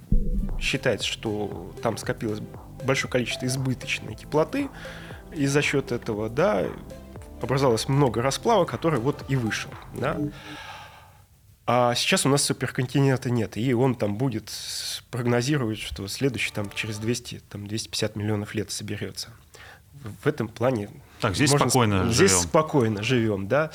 считается, 0.59 1.07
что 1.07 1.73
там 1.81 1.97
скопилось 1.97 2.41
большое 2.83 3.11
количество 3.11 3.45
избыточной 3.45 4.15
теплоты, 4.15 4.69
и 5.33 5.47
за 5.47 5.61
счет 5.61 5.91
этого, 5.91 6.29
да, 6.29 6.65
образовалось 7.43 7.87
много 7.87 8.21
расплава, 8.21 8.65
который 8.65 8.99
вот 8.99 9.23
и 9.27 9.35
вышел, 9.35 9.71
да. 9.93 10.17
А 11.65 11.95
сейчас 11.95 12.25
у 12.25 12.29
нас 12.29 12.43
суперконтинента 12.43 13.29
нет, 13.29 13.55
и 13.55 13.73
он 13.73 13.95
там 13.95 14.15
будет 14.15 14.51
прогнозировать, 15.11 15.79
что 15.79 16.07
следующий 16.09 16.51
там 16.51 16.69
через 16.75 16.97
200, 16.97 17.41
там 17.49 17.67
250 17.67 18.15
миллионов 18.17 18.53
лет 18.53 18.69
соберется. 18.69 19.29
В 20.21 20.27
этом 20.27 20.49
плане... 20.49 20.89
Так, 21.21 21.35
здесь 21.35 21.51
можно, 21.51 21.69
спокойно 21.69 22.11
Здесь 22.11 22.31
живем. 22.31 22.43
спокойно 22.43 23.03
живем, 23.03 23.47
да. 23.47 23.71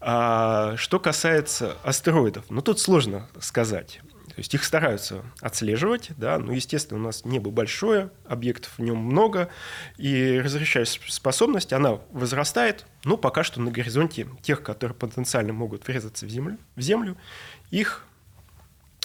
А, 0.00 0.76
что 0.76 1.00
касается 1.00 1.78
астероидов, 1.84 2.44
ну 2.50 2.60
тут 2.60 2.80
сложно 2.80 3.28
сказать. 3.40 4.00
То 4.34 4.38
есть 4.38 4.54
их 4.54 4.64
стараются 4.64 5.22
отслеживать, 5.42 6.10
да, 6.16 6.38
но, 6.38 6.52
естественно, 6.52 6.98
у 6.98 7.02
нас 7.02 7.26
небо 7.26 7.50
большое, 7.50 8.10
объектов 8.24 8.72
в 8.78 8.82
нем 8.82 8.96
много, 8.96 9.50
и 9.98 10.40
разрешающая 10.42 11.00
способность, 11.08 11.74
она 11.74 12.00
возрастает, 12.12 12.86
но 13.04 13.18
пока 13.18 13.44
что 13.44 13.60
на 13.60 13.70
горизонте 13.70 14.26
тех, 14.40 14.62
которые 14.62 14.96
потенциально 14.96 15.52
могут 15.52 15.86
врезаться 15.86 16.24
в 16.24 16.30
землю, 16.30 16.56
в 16.76 16.80
землю 16.80 17.18
их 17.70 18.06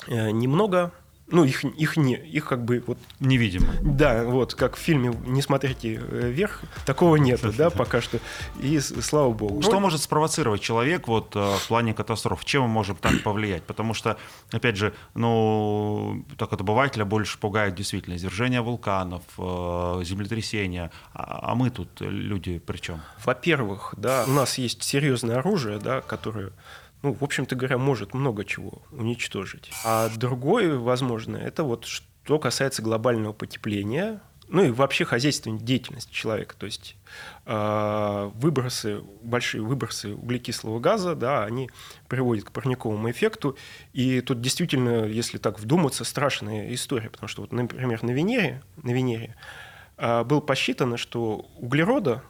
э, 0.08 0.32
немного, 0.32 0.94
ну, 1.30 1.44
их, 1.44 1.66
их 1.66 1.98
не, 1.98 2.16
их 2.16 2.46
как 2.46 2.64
бы 2.64 2.82
вот... 2.88 2.98
Невидимо. 3.20 3.68
Да, 3.82 4.24
вот, 4.24 4.56
как 4.56 4.78
в 4.78 4.80
фильме 4.80 5.14
«Не 5.26 5.42
смотрите 5.42 5.96
э, 6.02 6.30
вверх», 6.30 6.62
такого 6.86 7.18
нет, 7.18 7.42
да, 7.58 7.70
пока 7.70 8.02
что, 8.02 8.20
и 8.60 8.80
слава 8.80 9.34
богу. 9.34 9.62
Что 9.62 9.80
может 9.80 10.02
спровоцировать 10.02 10.62
человек 10.62 11.08
вот 11.08 11.36
э, 11.36 11.56
в 11.58 11.68
плане 11.68 11.94
катастроф? 11.94 12.46
Чем 12.46 12.64
он 12.64 12.70
может 12.70 13.00
так 13.02 13.22
повлиять? 13.24 13.64
Потому 13.64 13.94
что, 13.94 14.18
опять 14.52 14.78
же, 14.78 14.94
ну, 15.16 16.26
так 16.38 16.54
от 16.54 16.62
обывателя 16.62 17.04
больше 17.04 17.38
пугает 17.38 17.76
действительно 17.76 18.16
извержение 18.16 18.62
вулканов, 18.62 19.24
э, 19.38 20.02
землетрясения, 20.06 20.92
а, 21.14 21.52
а 21.52 21.56
мы 21.56 21.72
тут 21.72 21.90
люди 22.00 22.60
при 22.60 22.78
чем? 22.78 23.02
Во-первых, 23.26 23.94
да, 23.98 24.24
у 24.28 24.32
нас 24.32 24.58
есть 24.58 24.82
серьезное 24.82 25.40
оружие, 25.40 25.80
да, 25.80 26.00
которое 26.00 26.52
ну, 27.02 27.14
в 27.14 27.24
общем-то 27.24 27.56
говоря, 27.56 27.78
может 27.78 28.14
много 28.14 28.44
чего 28.44 28.82
уничтожить. 28.92 29.72
А 29.86 30.10
другое, 30.10 30.78
возможно, 30.78 31.38
это 31.38 31.64
вот 31.64 31.86
что 31.86 32.40
касается 32.40 32.82
глобального 32.82 33.34
потепления, 33.34 34.22
ну 34.50 34.64
и 34.64 34.72
вообще 34.72 35.06
хозяйственной 35.06 35.60
деятельности 35.60 36.14
человека. 36.14 36.56
То 36.58 36.66
есть 36.66 36.96
э, 37.46 38.32
выбросы, 38.36 39.02
большие 39.22 39.62
выбросы 39.62 40.14
углекислого 40.14 40.80
газа, 40.80 41.16
да, 41.16 41.44
они 41.44 41.70
приводят 42.08 42.46
к 42.46 42.52
парниковому 42.52 43.12
эффекту. 43.12 43.58
И 43.94 44.22
тут 44.22 44.42
действительно, 44.42 45.06
если 45.06 45.38
так 45.38 45.60
вдуматься, 45.60 46.06
страшная 46.06 46.74
история. 46.74 47.10
Потому 47.10 47.28
что, 47.28 47.42
вот, 47.42 47.52
например, 47.52 48.04
на 48.04 48.12
Венере, 48.12 48.64
на 48.82 48.92
Венере 48.92 49.36
э, 49.98 50.24
было 50.24 50.40
посчитано, 50.40 50.98
что 50.98 51.50
углерода 51.58 52.24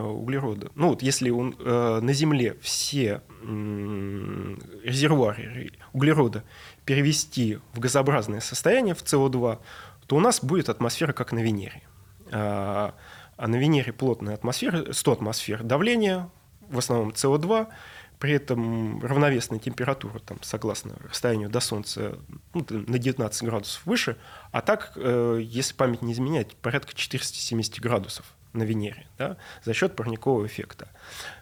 углерода. 0.00 0.70
Ну 0.74 0.88
вот 0.88 1.02
если 1.02 1.30
он, 1.30 1.54
э, 1.58 2.00
на 2.02 2.12
Земле 2.12 2.56
все 2.60 3.22
э, 3.42 4.56
резервуары 4.84 5.72
углерода 5.92 6.44
перевести 6.84 7.58
в 7.74 7.80
газообразное 7.80 8.40
состояние, 8.40 8.94
в 8.94 9.02
СО2, 9.02 9.58
то 10.06 10.16
у 10.16 10.20
нас 10.20 10.42
будет 10.42 10.68
атмосфера, 10.68 11.12
как 11.12 11.32
на 11.32 11.40
Венере. 11.40 11.82
А, 12.30 12.94
а 13.36 13.48
на 13.48 13.56
Венере 13.56 13.92
плотная 13.92 14.34
атмосфера, 14.34 14.92
100 14.92 15.12
атмосфер 15.12 15.62
давления, 15.62 16.30
в 16.68 16.78
основном 16.78 17.10
СО2, 17.10 17.68
при 18.18 18.34
этом 18.34 19.00
равновесная 19.00 19.58
температура, 19.58 20.20
там, 20.20 20.38
согласно 20.42 20.94
расстоянию 21.08 21.50
до 21.50 21.60
Солнца, 21.60 22.18
ну, 22.54 22.64
на 22.68 22.98
19 22.98 23.42
градусов 23.42 23.84
выше, 23.84 24.16
а 24.52 24.60
так, 24.60 24.92
э, 24.94 25.40
если 25.42 25.74
память 25.74 26.02
не 26.02 26.12
изменяет, 26.12 26.54
порядка 26.56 26.94
470 26.94 27.80
градусов 27.80 28.24
на 28.52 28.62
Венере 28.62 29.06
да, 29.18 29.36
за 29.64 29.74
счет 29.74 29.96
парникового 29.96 30.46
эффекта. 30.46 30.88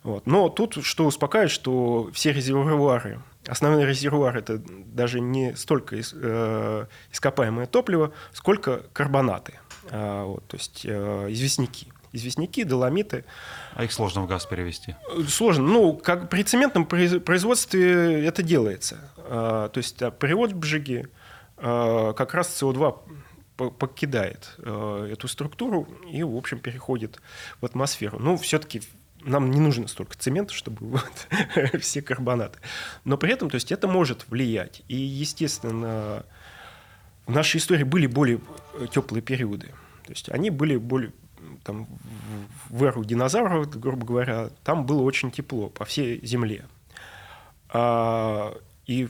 Вот. 0.02 0.26
Но 0.26 0.48
тут 0.48 0.84
что 0.84 1.06
успокаивает, 1.06 1.50
что 1.50 2.10
все 2.12 2.32
резервуары, 2.32 3.20
основной 3.46 3.84
резервуар 3.84 4.36
это 4.36 4.58
даже 4.58 5.20
не 5.20 5.54
столько 5.56 5.96
э, 5.96 6.86
ископаемое 7.12 7.66
топливо, 7.66 8.12
сколько 8.32 8.82
карбонаты, 8.92 9.54
э, 9.90 10.24
вот, 10.24 10.46
то 10.46 10.56
есть 10.56 10.82
э, 10.84 11.26
известняки. 11.30 11.92
Известняки, 12.12 12.64
доломиты. 12.64 13.24
А 13.74 13.84
их 13.84 13.92
сложно 13.92 14.22
в 14.22 14.26
газ 14.26 14.44
перевести? 14.44 14.96
Сложно. 15.28 15.68
Ну, 15.68 15.96
как 15.96 16.28
при 16.28 16.42
цементном 16.42 16.84
производстве 16.84 18.26
это 18.26 18.42
делается. 18.42 18.98
Э, 19.16 19.68
то 19.72 19.78
есть 19.78 20.02
при 20.18 20.34
отжиге 20.34 21.08
э, 21.56 22.12
как 22.16 22.34
раз 22.34 22.60
СО2 22.60 22.98
покидает 23.68 24.54
э, 24.58 25.10
эту 25.12 25.28
структуру 25.28 25.86
и, 26.10 26.22
в 26.22 26.34
общем, 26.36 26.58
переходит 26.58 27.20
в 27.60 27.66
атмосферу. 27.66 28.18
Но 28.18 28.36
все-таки 28.36 28.82
нам 29.22 29.50
не 29.50 29.60
нужно 29.60 29.86
столько 29.88 30.16
цемента, 30.16 30.54
чтобы 30.54 30.78
вот, 30.80 31.28
все 31.80 32.00
карбонаты. 32.02 32.58
Но 33.04 33.18
при 33.18 33.32
этом, 33.32 33.50
то 33.50 33.56
есть, 33.56 33.70
это 33.70 33.86
может 33.86 34.28
влиять. 34.28 34.82
И, 34.88 34.96
естественно, 34.96 36.24
в 37.26 37.32
нашей 37.32 37.58
истории 37.58 37.84
были 37.84 38.06
более 38.06 38.40
теплые 38.92 39.22
периоды. 39.22 39.68
То 40.04 40.12
есть 40.12 40.28
они 40.30 40.50
были 40.50 40.76
более 40.76 41.12
там, 41.62 41.86
в 42.68 42.82
эру 42.84 43.04
динозавров, 43.04 43.68
грубо 43.78 44.06
говоря, 44.06 44.50
там 44.64 44.86
было 44.86 45.02
очень 45.02 45.30
тепло 45.30 45.68
по 45.68 45.84
всей 45.84 46.24
Земле. 46.24 46.64
А, 47.68 48.56
и 48.86 49.08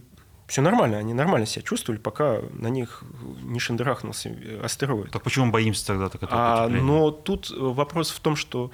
все 0.50 0.62
нормально, 0.62 0.99
они 0.99 1.14
нормально 1.14 1.47
себя 1.47 1.62
чувствовали, 1.62 2.00
пока 2.00 2.40
на 2.52 2.66
них 2.66 3.04
не 3.42 3.61
шандрахнулся 3.61 4.37
астероид. 4.64 5.12
Так 5.12 5.23
почему 5.23 5.47
мы 5.47 5.52
боимся 5.52 5.87
тогда 5.87 6.09
так 6.09 6.23
а, 6.28 6.69
Но 6.69 7.12
тут 7.12 7.50
вопрос 7.50 8.11
в 8.11 8.19
том, 8.19 8.35
что 8.35 8.73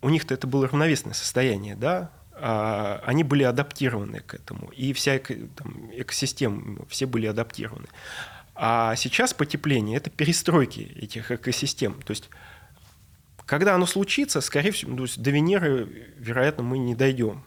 у 0.00 0.08
них-то 0.10 0.32
это 0.32 0.46
было 0.46 0.68
равновесное 0.68 1.12
состояние, 1.12 1.74
да, 1.74 2.12
а, 2.34 3.02
они 3.04 3.24
были 3.24 3.42
адаптированы 3.42 4.20
к 4.20 4.34
этому, 4.34 4.68
и 4.68 4.92
вся 4.92 5.18
там, 5.18 5.90
экосистема, 5.92 6.86
все 6.88 7.06
были 7.06 7.26
адаптированы. 7.26 7.88
А 8.54 8.94
сейчас 8.94 9.34
потепление– 9.34 9.96
это 9.98 10.08
перестройки 10.08 10.96
этих 11.00 11.32
экосистем. 11.32 11.94
То 12.02 12.12
есть 12.12 12.30
когда 13.44 13.74
оно 13.74 13.86
случится, 13.86 14.40
скорее 14.40 14.70
всего, 14.70 14.96
то 14.96 15.02
есть 15.02 15.20
до 15.20 15.30
Венеры, 15.32 16.12
вероятно, 16.16 16.62
мы 16.62 16.78
не 16.78 16.94
дойдем. 16.94 17.42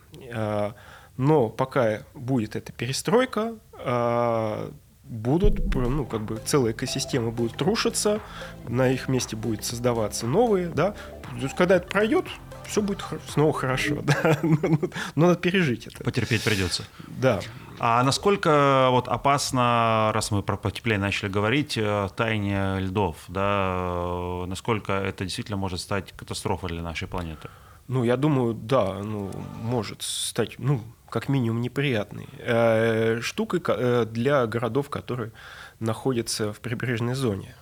Но 1.17 1.50
пока 1.50 2.03
будет 2.13 2.55
эта 2.55 2.72
перестройка, 2.72 3.55
а, 3.74 4.72
будут, 5.03 5.74
ну, 5.75 6.05
как 6.05 6.22
бы 6.22 6.41
целая 6.45 6.74
экосистема 6.74 7.31
будет 7.31 7.62
рушиться, 7.62 8.19
на 8.67 8.89
их 8.89 9.07
месте 9.07 9.36
будет 9.36 9.63
создаваться 9.63 10.25
новые, 10.25 10.67
да. 10.69 10.95
То 11.39 11.43
есть, 11.43 11.55
когда 11.55 11.75
это 11.75 11.88
пройдет, 11.88 12.25
все 12.67 12.81
будет 12.81 13.03
снова 13.27 13.53
хорошо, 13.53 14.00
да. 14.03 14.38
Но 14.41 14.79
надо 15.15 15.36
пережить 15.36 15.88
это. 15.88 16.03
Потерпеть 16.03 16.43
придется. 16.43 16.84
Да. 17.07 17.39
А 17.77 18.01
насколько 18.03 18.88
вот 18.91 19.07
опасно, 19.07 20.12
раз 20.13 20.31
мы 20.31 20.41
про 20.41 20.55
потепление 20.55 21.01
начали 21.01 21.29
говорить, 21.29 21.77
э, 21.77 22.07
таяние 22.15 22.79
льдов, 22.79 23.17
да, 23.27 24.45
насколько 24.48 24.93
это 24.93 25.25
действительно 25.25 25.57
может 25.57 25.81
стать 25.81 26.13
катастрофой 26.13 26.69
для 26.69 26.81
нашей 26.81 27.07
планеты? 27.07 27.50
Ну, 27.88 28.03
я 28.03 28.17
думаю, 28.17 28.53
да, 28.53 28.95
ну, 29.03 29.29
может 29.62 30.01
стать, 30.01 30.57
ну, 30.57 30.81
как 31.10 31.30
минимум 31.30 31.62
неприятной 31.62 32.28
э, 32.40 33.20
штукой 33.22 33.62
э, 33.66 34.06
для 34.10 34.46
городов, 34.48 34.90
которые 34.90 35.32
находятся 35.80 36.54
в 36.54 36.60
прибрежной 36.60 37.16
зоне. 37.16 37.56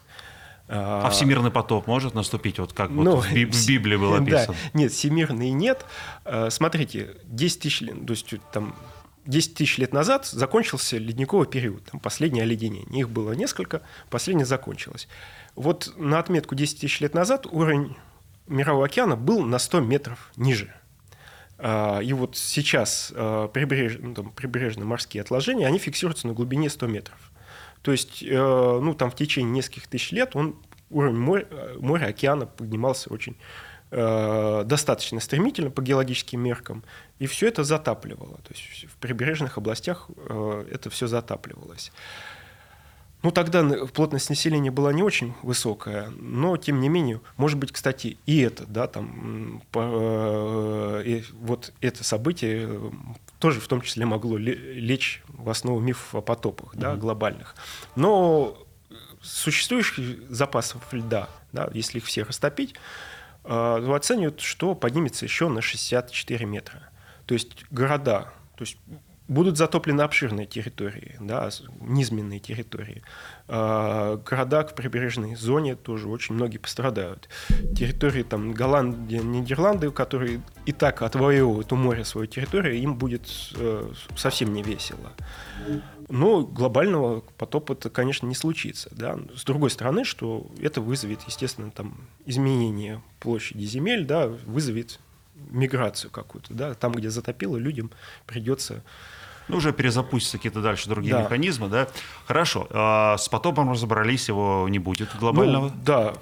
А 0.70 1.10
всемирный 1.10 1.52
потоп 1.52 1.88
может 1.88 2.16
наступить, 2.16 2.58
вот 2.58 2.74
как 2.74 2.90
ну, 2.90 3.18
вот 3.18 3.26
в, 3.26 3.32
в 3.32 3.68
Библии 3.68 3.98
было 3.98 4.18
описано? 4.22 4.54
Да, 4.54 4.80
нет, 4.80 4.92
всемирный 4.92 5.52
нет. 5.52 5.86
Смотрите, 6.50 7.18
10 7.26 7.60
тысяч, 7.60 7.80
то 7.80 8.12
есть 8.12 8.34
там 8.52 8.74
10 9.26 9.56
тысяч 9.56 9.78
лет 9.78 9.94
назад 9.94 10.26
закончился 10.26 10.98
ледниковый 10.98 11.48
период, 11.48 11.84
там 11.86 12.00
последнее 12.00 12.44
оледенение. 12.44 13.00
Их 13.00 13.10
было 13.10 13.34
несколько, 13.34 13.82
последнее 14.10 14.46
закончилось. 14.46 15.08
Вот 15.56 15.94
на 15.98 16.20
отметку 16.20 16.56
10 16.56 16.80
тысяч 16.80 17.02
лет 17.02 17.14
назад 17.14 17.46
уровень 17.46 17.96
Мирового 18.48 18.86
океана 18.86 19.16
был 19.16 19.44
на 19.44 19.58
100 19.58 19.80
метров 19.82 20.32
ниже. 20.36 20.74
А, 21.58 22.00
и 22.00 22.14
вот 22.14 22.36
сейчас 22.38 23.12
а, 23.16 23.48
прибреж... 23.48 23.98
ну, 24.00 24.14
там, 24.14 24.32
прибрежные 24.32 24.86
морские 24.86 25.22
отложения, 25.22 25.68
они 25.68 25.80
фиксируются 25.80 26.28
на 26.28 26.34
глубине 26.34 26.70
100 26.70 26.88
метров. 26.88 27.32
То 27.84 27.92
есть, 27.92 28.24
э, 28.24 28.80
ну, 28.82 28.94
там 28.94 29.12
в 29.12 29.16
течение 29.16 29.52
нескольких 29.52 29.88
тысяч 29.88 30.12
лет 30.12 30.36
он, 30.36 30.56
уровень 30.90 31.18
моря, 31.18 31.48
моря 31.80 32.06
океана 32.08 32.46
поднимался 32.46 33.12
очень 33.12 33.36
э, 33.92 34.64
достаточно 34.66 35.20
стремительно 35.20 35.70
по 35.70 35.82
геологическим 35.82 36.40
меркам, 36.40 36.84
и 37.20 37.28
все 37.28 37.48
это 37.48 37.66
затапливало. 37.66 38.38
То 38.38 38.54
есть 38.54 38.86
в 38.86 38.96
прибрежных 38.98 39.58
областях 39.58 40.10
э, 40.16 40.66
это 40.72 40.90
все 40.90 41.08
затапливалось. 41.08 41.92
Ну, 43.24 43.32
тогда 43.32 43.64
плотность 43.94 44.30
населения 44.30 44.70
была 44.70 44.92
не 44.92 45.02
очень 45.02 45.34
высокая, 45.44 46.10
но, 46.10 46.58
тем 46.58 46.82
не 46.82 46.90
менее, 46.90 47.22
может 47.38 47.58
быть, 47.58 47.72
кстати, 47.72 48.18
и 48.26 48.42
это, 48.42 48.66
да, 48.66 48.88
там, 48.88 49.64
по, 49.72 51.02
э, 51.06 51.22
вот 51.32 51.72
это 51.80 52.04
событие 52.04 52.68
э, 52.70 52.92
тоже 53.40 53.62
в 53.62 53.68
том 53.70 53.80
числе 53.80 54.06
могло 54.06 54.36
лечь 54.38 55.24
в 55.30 55.50
основу 55.50 55.80
мифов 55.80 56.14
о 56.16 56.22
потопах, 56.22 56.76
да, 56.76 56.96
глобальных. 56.98 57.56
Но 57.96 58.58
существующих 59.22 60.30
запасов 60.30 60.82
льда, 60.92 61.30
да, 61.54 61.70
если 61.74 62.00
их 62.00 62.06
все 62.06 62.24
растопить, 62.24 62.76
э, 63.46 63.94
оценивают, 63.96 64.42
что 64.42 64.76
поднимется 64.76 65.24
еще 65.24 65.48
на 65.48 65.62
64 65.62 66.46
метра. 66.46 66.90
То 67.26 67.36
есть 67.36 67.64
города, 67.72 68.34
то 68.58 68.64
есть 68.66 68.78
будут 69.34 69.58
затоплены 69.58 70.02
обширные 70.02 70.46
территории, 70.46 71.16
да, 71.20 71.50
низменные 71.82 72.40
территории. 72.40 73.02
А, 73.48 74.18
города 74.18 74.66
в 74.66 74.76
прибрежной 74.76 75.36
зоне 75.36 75.76
тоже 75.76 76.08
очень 76.08 76.36
многие 76.36 76.60
пострадают. 76.60 77.28
Территории 77.76 78.24
там 78.24 78.54
Голландии, 78.54 79.18
Нидерланды, 79.18 79.92
которые 79.92 80.42
и 80.66 80.72
так 80.72 81.02
отвоевывают 81.02 81.72
у 81.74 81.76
моря 81.76 82.04
свою 82.04 82.28
территорию, 82.28 82.76
им 82.76 82.96
будет 82.96 83.28
э, 83.56 83.92
совсем 84.16 84.54
не 84.54 84.64
весело. 84.64 85.12
Но 86.10 86.44
глобального 86.44 87.22
потопа 87.38 87.74
это, 87.74 87.90
конечно, 87.90 88.28
не 88.28 88.36
случится. 88.36 88.90
Да? 88.92 89.18
С 89.36 89.44
другой 89.44 89.70
стороны, 89.70 90.04
что 90.04 90.48
это 90.62 90.82
вызовет, 90.82 91.22
естественно, 91.28 91.72
там, 91.72 92.08
изменение 92.26 93.02
площади 93.20 93.64
земель, 93.64 94.06
да, 94.06 94.28
вызовет 94.28 95.00
миграцию 95.50 96.12
какую-то, 96.12 96.54
да, 96.54 96.74
там, 96.74 96.94
где 96.94 97.10
затопило, 97.10 97.58
людям 97.58 97.92
придется 98.26 98.84
ну, 99.48 99.58
уже 99.58 99.74
перезапустятся 99.74 100.38
какие-то 100.38 100.62
дальше 100.62 100.90
другие 100.90 101.16
да. 101.16 101.24
механизмы, 101.24 101.68
да. 101.68 101.88
Хорошо, 102.26 102.68
а 102.70 103.18
с 103.18 103.28
потопом 103.30 103.72
разобрались, 103.72 104.28
его 104.28 104.68
не 104.70 104.80
будет 104.80 105.10
глобального? 105.20 105.70
Ну, 105.70 105.72
да, 105.86 106.14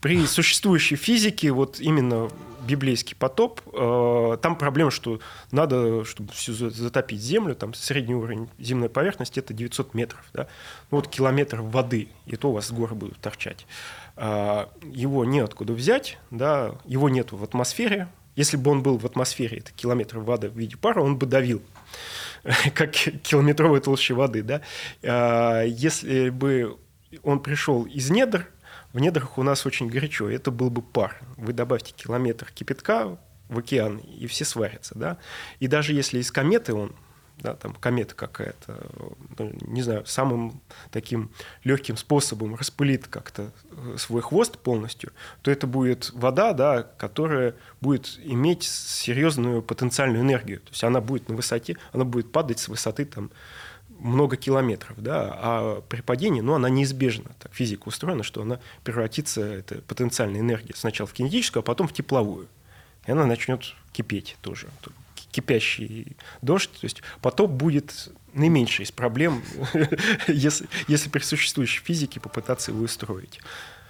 при 0.00 0.24
существующей 0.26 0.96
физике, 0.96 1.50
вот 1.50 1.78
именно 1.80 2.30
библейский 2.66 3.16
потоп, 3.16 3.60
э, 3.72 4.36
там 4.40 4.56
проблема, 4.56 4.90
что 4.90 5.20
надо, 5.50 6.04
чтобы 6.04 6.32
всю 6.32 6.52
затопить 6.52 7.20
землю, 7.20 7.54
там 7.54 7.74
средний 7.74 8.14
уровень 8.14 8.48
земной 8.58 8.88
поверхности 8.88 9.40
это 9.40 9.52
900 9.54 9.94
метров, 9.94 10.24
да, 10.32 10.46
ну 10.90 10.98
вот 10.98 11.08
километр 11.08 11.60
воды, 11.60 12.08
и 12.26 12.36
то 12.36 12.50
у 12.50 12.52
вас 12.52 12.70
горы 12.70 12.94
будут 12.94 13.18
торчать. 13.18 13.66
Э, 14.16 14.66
его 14.84 15.24
неоткуда 15.24 15.72
взять, 15.72 16.18
да, 16.30 16.74
его 16.84 17.08
нету 17.08 17.36
в 17.36 17.44
атмосфере, 17.44 18.08
если 18.36 18.56
бы 18.56 18.70
он 18.70 18.82
был 18.82 18.96
в 18.96 19.04
атмосфере, 19.04 19.58
это 19.58 19.72
километр 19.72 20.18
воды 20.18 20.48
в 20.48 20.56
виде 20.56 20.76
пара, 20.76 21.02
он 21.02 21.16
бы 21.16 21.26
давил, 21.26 21.62
как 22.74 22.92
километровая 22.92 23.80
толща 23.80 24.14
воды. 24.14 24.42
Да? 24.42 24.62
А, 25.02 25.62
если 25.62 26.30
бы 26.30 26.78
он 27.22 27.40
пришел 27.40 27.84
из 27.84 28.10
недр, 28.10 28.48
в 28.92 29.00
недрах 29.00 29.38
у 29.38 29.42
нас 29.42 29.66
очень 29.66 29.88
горячо, 29.88 30.28
это 30.28 30.50
был 30.50 30.70
бы 30.70 30.82
пар. 30.82 31.20
Вы 31.36 31.52
добавьте 31.52 31.92
километр 31.92 32.50
кипятка 32.52 33.18
в 33.48 33.58
океан, 33.58 33.98
и 33.98 34.26
все 34.26 34.44
сварятся. 34.44 34.96
Да? 34.96 35.18
И 35.58 35.66
даже 35.66 35.92
если 35.92 36.18
из 36.18 36.30
кометы 36.30 36.74
он 36.74 36.94
да, 37.40 37.54
там 37.54 37.74
комета 37.74 38.14
какая-то, 38.14 38.78
ну, 39.38 39.52
не 39.62 39.82
знаю, 39.82 40.04
самым 40.06 40.60
таким 40.90 41.30
легким 41.64 41.96
способом 41.96 42.54
распылит 42.54 43.06
как-то 43.08 43.50
э, 43.70 43.96
свой 43.98 44.22
хвост 44.22 44.58
полностью, 44.58 45.12
то 45.42 45.50
это 45.50 45.66
будет 45.66 46.10
вода, 46.12 46.52
да, 46.52 46.82
которая 46.82 47.54
будет 47.80 48.18
иметь 48.22 48.64
серьезную 48.64 49.62
потенциальную 49.62 50.22
энергию. 50.22 50.60
То 50.60 50.70
есть 50.70 50.84
она 50.84 51.00
будет 51.00 51.28
на 51.28 51.34
высоте, 51.34 51.76
она 51.92 52.04
будет 52.04 52.32
падать 52.32 52.58
с 52.58 52.68
высоты 52.68 53.04
там, 53.04 53.30
много 53.88 54.36
километров, 54.36 54.96
да, 55.02 55.30
а 55.34 55.80
при 55.82 56.00
падении, 56.00 56.40
ну, 56.40 56.54
она 56.54 56.68
неизбежна. 56.70 57.32
Так 57.38 57.54
физика 57.54 57.88
устроена, 57.88 58.22
что 58.22 58.42
она 58.42 58.60
превратится, 58.82 59.42
это 59.42 59.82
потенциальная 59.82 60.40
энергия, 60.40 60.74
сначала 60.74 61.06
в 61.06 61.12
кинетическую, 61.12 61.60
а 61.60 61.64
потом 61.64 61.86
в 61.88 61.92
тепловую. 61.92 62.48
И 63.06 63.12
она 63.12 63.26
начнет 63.26 63.62
кипеть 63.92 64.36
тоже 64.42 64.68
кипящий 65.30 66.16
дождь, 66.42 66.70
то 66.72 66.84
есть 66.84 67.02
потоп 67.20 67.50
будет 67.50 68.10
наименьшей 68.32 68.84
из 68.84 68.92
проблем, 68.92 69.42
если, 70.28 70.68
если 70.88 71.08
при 71.08 71.20
существующей 71.20 71.82
физике 71.82 72.20
попытаться 72.20 72.70
его 72.70 72.84
устроить. 72.84 73.40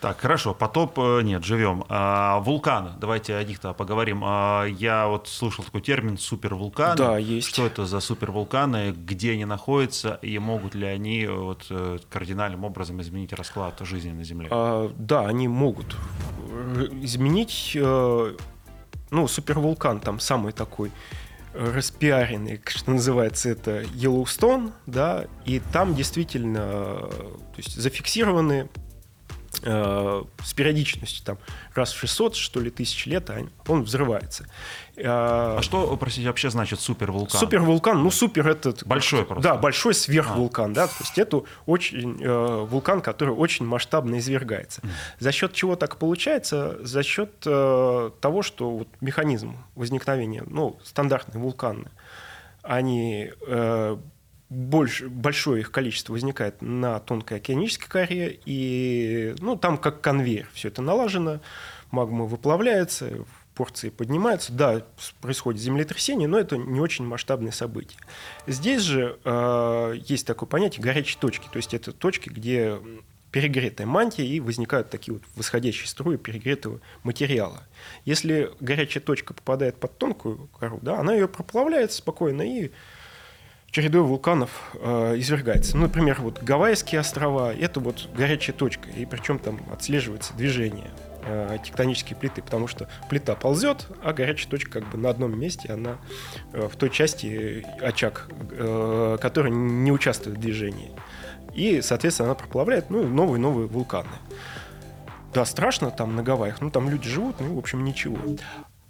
Так, 0.00 0.18
хорошо, 0.18 0.54
потоп 0.54 0.98
э, 0.98 1.20
нет, 1.22 1.44
живем. 1.44 1.84
А, 1.90 2.40
вулканы, 2.40 2.92
давайте 2.98 3.36
о 3.36 3.44
них-то 3.44 3.74
поговорим. 3.74 4.22
А, 4.24 4.64
я 4.64 5.06
вот 5.06 5.28
слышал 5.28 5.62
такой 5.62 5.82
термин 5.82 6.16
супервулканы. 6.16 6.96
Да, 6.96 7.18
есть. 7.18 7.48
Что 7.48 7.66
это 7.66 7.84
за 7.84 8.00
супервулканы, 8.00 8.92
где 8.92 9.32
они 9.32 9.44
находятся 9.44 10.18
и 10.22 10.38
могут 10.38 10.74
ли 10.74 10.86
они 10.86 11.26
вот, 11.26 11.66
э, 11.68 11.98
кардинальным 12.08 12.64
образом 12.64 13.02
изменить 13.02 13.34
расклад 13.34 13.78
жизни 13.80 14.12
на 14.12 14.24
Земле? 14.24 14.48
А, 14.50 14.90
да, 14.96 15.26
они 15.26 15.48
могут 15.48 15.94
изменить. 17.02 17.72
Э, 17.74 18.36
ну, 19.10 19.28
супервулкан 19.28 20.00
там 20.00 20.18
самый 20.18 20.52
такой 20.52 20.92
распиаренный, 21.54 22.60
что 22.66 22.92
называется, 22.92 23.48
это 23.50 23.82
Yellowstone, 23.82 24.72
да, 24.86 25.26
и 25.44 25.60
там 25.72 25.94
действительно 25.94 26.62
то 26.62 27.56
есть, 27.56 27.74
зафиксированы 27.74 28.68
э, 29.62 30.22
с 30.42 30.52
периодичностью 30.54 31.24
там 31.24 31.38
раз 31.74 31.92
в 31.92 31.98
600, 31.98 32.36
что 32.36 32.60
ли, 32.60 32.70
тысяч 32.70 33.06
лет, 33.06 33.30
а 33.30 33.46
он 33.68 33.82
взрывается. 33.82 34.46
А, 34.96 35.56
а 35.58 35.62
что, 35.62 35.96
простите, 35.96 36.28
вообще 36.28 36.50
значит 36.50 36.80
супервулкан? 36.80 37.40
Супервулкан, 37.40 38.02
ну 38.02 38.10
супер 38.10 38.48
этот... 38.48 38.86
Большой 38.86 39.24
просто. 39.24 39.42
Да, 39.42 39.56
большой 39.56 39.94
сверхвулкан, 39.94 40.72
а. 40.72 40.74
да, 40.74 40.86
то 40.86 40.94
есть 41.00 41.18
это 41.18 41.42
очень, 41.66 42.22
э, 42.22 42.66
вулкан, 42.68 43.00
который 43.00 43.34
очень 43.34 43.66
масштабно 43.66 44.18
извергается. 44.18 44.80
Mm. 44.82 44.88
За 45.18 45.32
счет 45.32 45.52
чего 45.52 45.76
так 45.76 45.96
получается? 45.96 46.78
За 46.84 47.02
счет 47.02 47.30
э, 47.46 48.10
того, 48.20 48.42
что 48.42 48.70
вот 48.70 48.88
механизм 49.00 49.56
возникновения, 49.74 50.44
ну, 50.46 50.78
стандартные 50.84 51.42
вулканы, 51.42 51.90
они 52.62 53.30
э, 53.46 53.96
больше, 54.50 55.08
большое 55.08 55.60
их 55.60 55.70
количество 55.70 56.12
возникает 56.12 56.60
на 56.60 56.98
тонкой 56.98 57.38
океанической 57.38 57.88
коре, 57.88 58.40
и 58.44 59.34
ну, 59.38 59.56
там 59.56 59.78
как 59.78 60.00
конвейер 60.00 60.48
все 60.52 60.68
это 60.68 60.82
налажено, 60.82 61.40
магма 61.92 62.24
выплавляется, 62.24 63.24
порции 63.54 63.90
поднимаются. 63.90 64.52
Да, 64.52 64.82
происходит 65.20 65.60
землетрясение, 65.60 66.26
но 66.26 66.38
это 66.38 66.56
не 66.56 66.80
очень 66.80 67.06
масштабное 67.06 67.52
событие. 67.52 68.00
Здесь 68.48 68.82
же 68.82 69.18
э, 69.24 69.94
есть 70.04 70.26
такое 70.26 70.48
понятие 70.48 70.82
горячей 70.82 71.16
точки, 71.18 71.46
то 71.50 71.56
есть 71.56 71.72
это 71.72 71.92
точки, 71.92 72.28
где 72.28 72.78
перегретая 73.30 73.86
мантия, 73.86 74.24
и 74.24 74.40
возникают 74.40 74.90
такие 74.90 75.14
вот 75.14 75.22
восходящие 75.36 75.86
струи 75.86 76.16
перегретого 76.16 76.80
материала. 77.04 77.62
Если 78.04 78.50
горячая 78.58 79.02
точка 79.02 79.32
попадает 79.34 79.76
под 79.76 79.96
тонкую 79.96 80.48
кору, 80.58 80.80
да, 80.82 80.98
она 80.98 81.14
ее 81.14 81.28
проплавляет 81.28 81.92
спокойно 81.92 82.42
и 82.42 82.72
чередой 83.70 84.02
вулканов 84.02 84.50
э, 84.74 85.14
извергается. 85.18 85.76
Ну, 85.76 85.84
например, 85.84 86.20
вот 86.20 86.42
Гавайские 86.42 87.00
острова– 87.00 87.54
это 87.54 87.80
вот 87.80 88.08
горячая 88.14 88.54
точка, 88.54 88.88
и 88.90 89.04
причем 89.06 89.38
там 89.38 89.60
отслеживается 89.72 90.34
движение 90.34 90.90
э, 91.24 91.58
тектонические 91.64 92.16
плиты, 92.16 92.42
потому 92.42 92.66
что 92.66 92.88
плита 93.08 93.34
ползет, 93.34 93.86
а 94.02 94.12
горячая 94.12 94.50
точка 94.50 94.80
как 94.80 94.90
бы 94.90 94.98
на 94.98 95.10
одном 95.10 95.38
месте, 95.38 95.72
она 95.72 95.98
э, 96.52 96.68
в 96.68 96.76
той 96.76 96.90
части 96.90 97.64
очаг, 97.80 98.28
э, 98.50 99.18
который 99.20 99.52
не 99.52 99.92
участвует 99.92 100.38
в 100.38 100.40
движении. 100.40 100.90
И, 101.54 101.80
соответственно, 101.80 102.30
она 102.30 102.34
проплавляет 102.34 102.90
ну, 102.90 103.06
новые-новые 103.06 103.66
вулканы. 103.66 104.08
Да, 105.32 105.44
страшно 105.44 105.92
там 105.92 106.16
на 106.16 106.24
Гавайях, 106.24 106.60
ну 106.60 106.70
там 106.70 106.90
люди 106.90 107.08
живут, 107.08 107.36
ну, 107.40 107.54
в 107.54 107.58
общем, 107.58 107.84
ничего. 107.84 108.18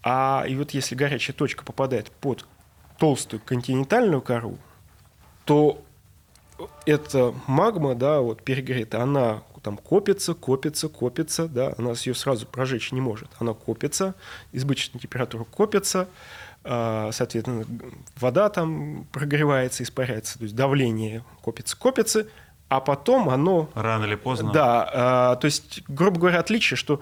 А 0.03 0.45
и 0.49 0.57
вот 0.57 0.71
если 0.71 0.95
горячая 0.95 1.37
точка 1.37 1.65
попадает 1.65 2.11
под 2.11 2.47
толстую 2.99 3.41
континентальную 3.45 4.23
кору, 4.23 4.59
то 5.45 5.83
эта 6.87 7.35
магма, 7.47 7.95
да, 7.95 8.21
вот 8.21 8.43
перегретая, 8.43 9.03
она 9.03 9.43
там 9.63 9.77
копится, 9.77 10.35
копится, 10.35 10.89
копится, 10.89 11.49
да, 11.49 11.75
она 11.77 11.91
ее 11.91 12.15
сразу 12.15 12.47
прожечь 12.47 12.93
не 12.93 13.01
может. 13.01 13.29
Она 13.39 13.55
копится, 13.55 14.15
избыточная 14.53 15.01
температура 15.01 15.45
копится, 15.45 16.09
а, 16.65 17.11
соответственно, 17.13 17.65
вода 18.17 18.49
там 18.49 19.07
прогревается, 19.13 19.83
испаряется, 19.83 20.39
то 20.39 20.45
есть 20.45 20.55
давление 20.55 21.25
копится, 21.43 21.77
копится, 21.77 22.27
а 22.69 22.81
потом 22.81 23.29
оно... 23.29 23.69
Рано 23.75 24.05
или 24.05 24.15
поздно. 24.15 24.53
Да, 24.53 24.91
а, 24.93 25.37
то 25.37 25.47
есть, 25.47 25.83
грубо 25.89 26.21
говоря, 26.21 26.39
отличие, 26.39 26.77
что 26.77 27.01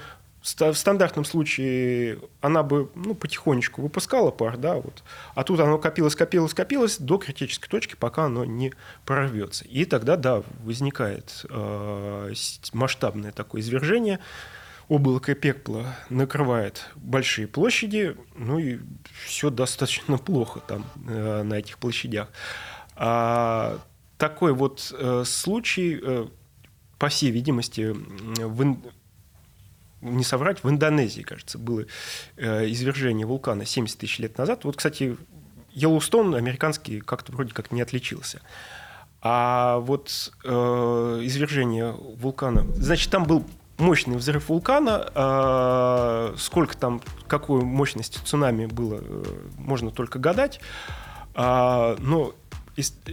в 0.57 0.75
стандартном 0.75 1.25
случае 1.25 2.19
она 2.41 2.63
бы 2.63 2.91
ну, 2.95 3.15
потихонечку 3.15 3.83
выпускала 3.83 4.31
пар, 4.31 4.57
да, 4.57 4.75
вот. 4.75 5.03
а 5.35 5.45
тут 5.45 5.61
оно 5.61 5.79
копилось, 5.79 6.15
копилось, 6.15 6.55
копилось 6.55 6.99
до 6.99 7.19
критической 7.19 7.69
точки, 7.69 7.97
пока 7.97 8.25
оно 8.25 8.45
не 8.45 8.73
прорвется. 9.05 9.65
И 9.65 9.85
тогда, 9.85 10.17
да, 10.17 10.43
возникает 10.63 11.45
э, 11.49 12.33
масштабное 12.73 13.33
такое 13.33 13.61
извержение, 13.61 14.21
облако 14.89 15.35
пепла 15.35 15.97
накрывает 16.09 16.87
большие 16.97 17.47
площади, 17.47 18.17
ну 18.35 18.59
и 18.59 18.79
все 19.27 19.51
достаточно 19.51 20.19
плохо 20.19 20.61
там 20.61 20.87
э, 21.07 21.43
на 21.43 21.55
этих 21.55 21.79
площадях. 21.79 22.29
А 22.97 23.79
такой 24.17 24.53
вот 24.53 24.93
э, 24.99 25.23
случай, 25.25 26.01
э, 26.03 26.27
по 26.99 27.09
всей 27.09 27.31
видимости, 27.31 27.95
в, 27.95 28.77
не 30.01 30.25
соврать, 30.25 30.63
в 30.63 30.71
Индонезии, 30.71 31.23
кажется, 31.23 31.59
было 31.59 31.85
э, 32.37 32.69
извержение 32.71 33.27
вулкана 33.27 33.65
70 33.65 33.99
тысяч 33.99 34.19
лет 34.19 34.39
назад. 34.39 34.65
Вот, 34.65 34.77
кстати, 34.77 35.17
Йеллоустон 35.73 36.35
американский 36.35 37.01
как-то 37.01 37.33
вроде 37.33 37.53
как 37.53 37.73
не 37.73 37.81
отличился. 37.81 38.41
А 39.21 39.79
вот 39.79 40.33
э, 40.45 41.21
извержение 41.23 41.93
вулкана, 41.93 42.67
значит, 42.75 43.11
там 43.11 43.25
был 43.25 43.45
мощный 43.79 44.17
взрыв 44.17 44.49
вулкана, 44.49 45.11
э, 45.15 46.35
сколько 46.39 46.77
там, 46.77 47.01
какой 47.27 47.63
мощности 47.63 48.19
цунами 48.25 48.67
было, 48.67 49.01
э, 49.01 49.25
можно 49.57 49.91
только 49.91 50.19
гадать. 50.19 50.61
А, 51.35 51.97
но 52.01 52.35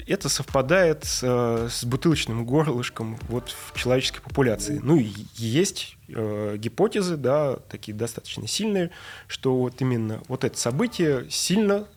это 0.08 0.30
совпадает 0.30 1.06
э, 1.22 1.68
с 1.70 1.84
бутылочным 1.84 2.46
горлышком 2.46 3.18
вот 3.30 3.50
в 3.50 3.78
человеческой 3.78 4.22
популяции. 4.22 4.80
Ну, 4.84 4.98
есть 5.36 5.98
э, 6.08 6.56
гипотезы, 6.58 7.18
да, 7.18 7.58
такие 7.70 7.96
достаточно 7.96 8.48
сильные, 8.48 8.92
что 9.28 9.56
вот 9.56 9.82
именно 9.82 10.22
вот 10.28 10.44
это 10.44 10.58
событие 10.58 11.30
сильно 11.30 11.88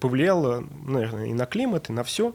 повлияло, 0.00 0.64
наверное, 0.86 1.26
и 1.26 1.32
на 1.32 1.46
климат, 1.46 1.88
и 1.88 1.92
на 1.92 2.04
все, 2.04 2.34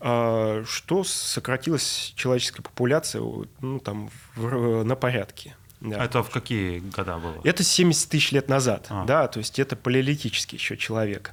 э, 0.00 0.64
что 0.66 1.04
сократилась 1.04 2.12
человеческая 2.16 2.62
популяция 2.62 3.22
ну, 3.60 3.80
там, 3.80 4.10
в, 4.36 4.84
на 4.84 4.96
порядке. 4.96 5.56
Да. 5.80 6.04
Это 6.04 6.22
в 6.22 6.30
какие 6.30 6.78
года 6.78 7.18
было? 7.18 7.40
Это 7.42 7.64
70 7.64 8.08
тысяч 8.08 8.30
лет 8.30 8.48
назад, 8.48 8.86
а. 8.88 9.04
да, 9.04 9.26
то 9.26 9.38
есть 9.38 9.58
это 9.58 9.74
палеолитический 9.74 10.56
еще 10.56 10.76
человек. 10.76 11.32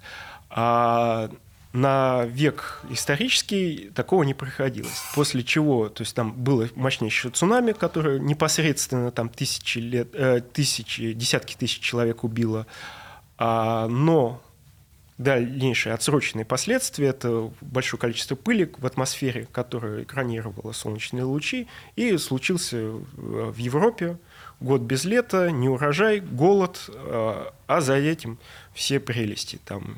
А 0.50 1.30
на 1.72 2.26
век 2.26 2.82
исторический 2.90 3.92
такого 3.94 4.24
не 4.24 4.34
приходилось. 4.34 5.04
После 5.14 5.44
чего, 5.44 5.90
то 5.90 6.02
есть 6.02 6.16
там 6.16 6.34
было 6.34 6.68
мощнейшее 6.76 7.32
цунами, 7.32 7.74
которое 7.74 8.20
непосредственно 8.20 9.12
там 9.12 9.30
тысячи 9.30 9.78
лет, 9.78 10.10
э, 10.14 10.42
тысячи, 10.42 11.14
десятки 11.14 11.56
тысяч 11.56 11.80
человек 11.80 12.24
убило, 12.24 12.66
а, 13.38 13.88
но 13.88 14.42
дальнейшие 15.20 15.94
отсроченные 15.94 16.46
последствия– 16.46 17.08
это 17.10 17.52
большое 17.62 18.00
количество 18.00 18.36
пыли 18.36 18.72
в 18.78 18.86
атмосфере, 18.86 19.48
которая 19.52 20.04
экранировала 20.04 20.72
солнечные 20.72 21.24
лучи, 21.24 21.68
и 21.96 22.18
случился 22.18 22.94
в 23.16 23.58
Европе 23.58 24.18
год 24.60 24.82
без 24.82 25.06
лета, 25.06 25.52
не 25.52 25.70
урожай, 25.70 26.20
голод, 26.20 26.90
а, 26.90 27.54
а 27.68 27.82
за 27.82 27.96
этим 27.96 28.38
все 28.74 29.00
прелести, 29.00 29.60
там 29.66 29.98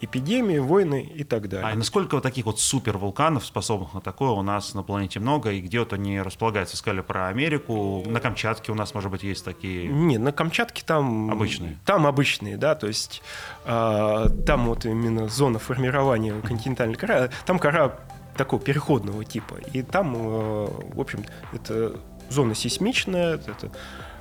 эпидемии, 0.00 0.58
войны 0.58 1.02
и 1.14 1.24
так 1.24 1.48
далее. 1.48 1.70
А 1.70 1.74
насколько 1.74 2.14
вот 2.14 2.22
таких 2.22 2.46
вот 2.46 2.60
супервулканов, 2.60 3.44
способных 3.44 3.94
на 3.94 4.00
такое, 4.00 4.30
у 4.30 4.42
нас 4.42 4.74
на 4.74 4.82
планете 4.82 5.20
много, 5.20 5.50
и 5.52 5.60
где 5.60 5.80
вот 5.80 5.92
они 5.92 6.20
располагаются? 6.20 6.76
Сказали 6.76 7.00
про 7.00 7.28
Америку, 7.28 8.02
на 8.06 8.20
Камчатке 8.20 8.72
у 8.72 8.74
нас, 8.74 8.94
может 8.94 9.10
быть, 9.10 9.22
есть 9.22 9.44
такие? 9.44 9.86
Не, 9.88 10.18
на 10.18 10.32
Камчатке 10.32 10.82
там... 10.84 11.30
Обычные? 11.30 11.78
Там 11.84 12.06
обычные, 12.06 12.56
да, 12.56 12.74
то 12.74 12.86
есть 12.86 13.22
э, 13.64 14.26
там 14.46 14.66
вот 14.66 14.84
именно 14.84 15.28
зона 15.28 15.58
формирования 15.58 16.40
континентальной 16.40 16.96
коры, 16.96 17.30
там 17.46 17.58
кора 17.58 17.98
такого 18.36 18.62
переходного 18.62 19.24
типа, 19.24 19.56
и 19.72 19.82
там, 19.82 20.14
э, 20.16 20.68
в 20.94 21.00
общем, 21.00 21.24
это 21.52 22.00
зона 22.32 22.54
сейсмичная, 22.54 23.34
это 23.36 23.70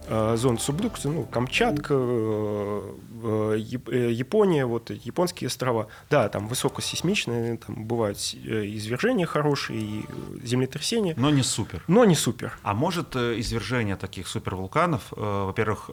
зон 0.08 0.58
субдукции, 0.60 1.10
ну, 1.10 1.24
Камчатка, 1.26 1.94
э, 1.94 2.96
э, 3.24 4.10
Япония, 4.12 4.66
вот 4.66 4.90
японские 4.90 5.48
острова. 5.48 5.88
Да, 6.10 6.28
там 6.30 6.48
высокосейсмичные, 6.48 7.58
там 7.58 7.86
бывают 7.86 8.18
извержения 8.18 9.26
хорошие 9.26 9.80
и 9.80 10.06
землетрясения. 10.44 11.14
Но 11.18 11.30
не 11.30 11.44
супер. 11.44 11.84
Но 11.88 12.06
не 12.06 12.16
супер. 12.16 12.58
А 12.64 12.74
может 12.74 13.16
извержение 13.16 13.96
таких 13.96 14.28
супервулканов, 14.28 15.12
во-первых, 15.12 15.90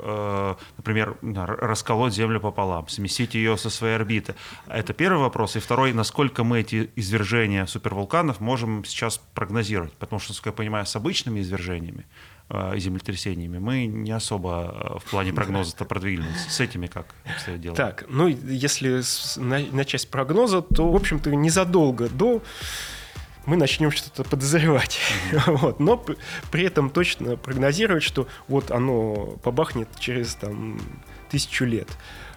например, 0.77 1.17
расколоть 1.23 2.15
Землю 2.15 2.41
пополам, 2.41 2.89
сместить 2.89 3.35
ее 3.35 3.57
со 3.57 3.71
своей 3.71 3.95
орбиты? 3.97 4.35
Это 4.67 4.93
первый 4.93 5.21
вопрос. 5.21 5.57
И 5.57 5.61
второй, 5.61 5.93
насколько 5.93 6.45
мы 6.45 6.61
эти 6.61 6.91
извержения 6.97 7.67
супервулканов 7.67 8.41
можем 8.41 8.85
сейчас 8.85 9.19
прогнозировать? 9.35 9.93
Потому 9.95 10.21
что, 10.21 10.33
насколько 10.33 10.51
я 10.51 10.53
понимаю, 10.53 10.87
с 10.87 10.97
обычными 10.97 11.41
извержениями 11.41 12.07
Э, 12.51 12.73
землетрясениями, 12.79 13.59
мы 13.59 13.85
не 13.85 14.11
особо 14.11 14.75
э, 14.75 14.99
в 15.01 15.11
плане 15.11 15.35
прогноза-то 15.35 15.85
продвинулись. 15.85 16.47
С 16.49 16.61
этими 16.61 16.87
как 16.87 17.15
обстоят 17.27 17.61
дела? 17.61 17.77
Так, 17.77 18.07
ну, 18.09 18.27
если 18.27 19.03
начать 19.71 20.01
с 20.01 20.07
прогноза, 20.07 20.63
то, 20.63 20.91
в 20.91 20.97
общем-то, 20.97 21.35
незадолго 21.35 22.09
до 22.09 22.43
мы 23.45 23.57
начнем 23.57 23.91
что-то 23.91 24.25
подозревать. 24.25 24.99
Mm-hmm. 25.33 25.57
вот. 25.59 25.81
Но 25.81 26.03
при 26.51 26.65
этом 26.65 26.89
точно 26.89 27.37
прогнозировать, 27.37 28.03
что 28.03 28.27
вот 28.47 28.71
оно 28.71 29.39
побахнет 29.43 29.89
через 29.99 30.35
там, 30.35 30.81
тысячу 31.31 31.67
лет. 31.67 31.89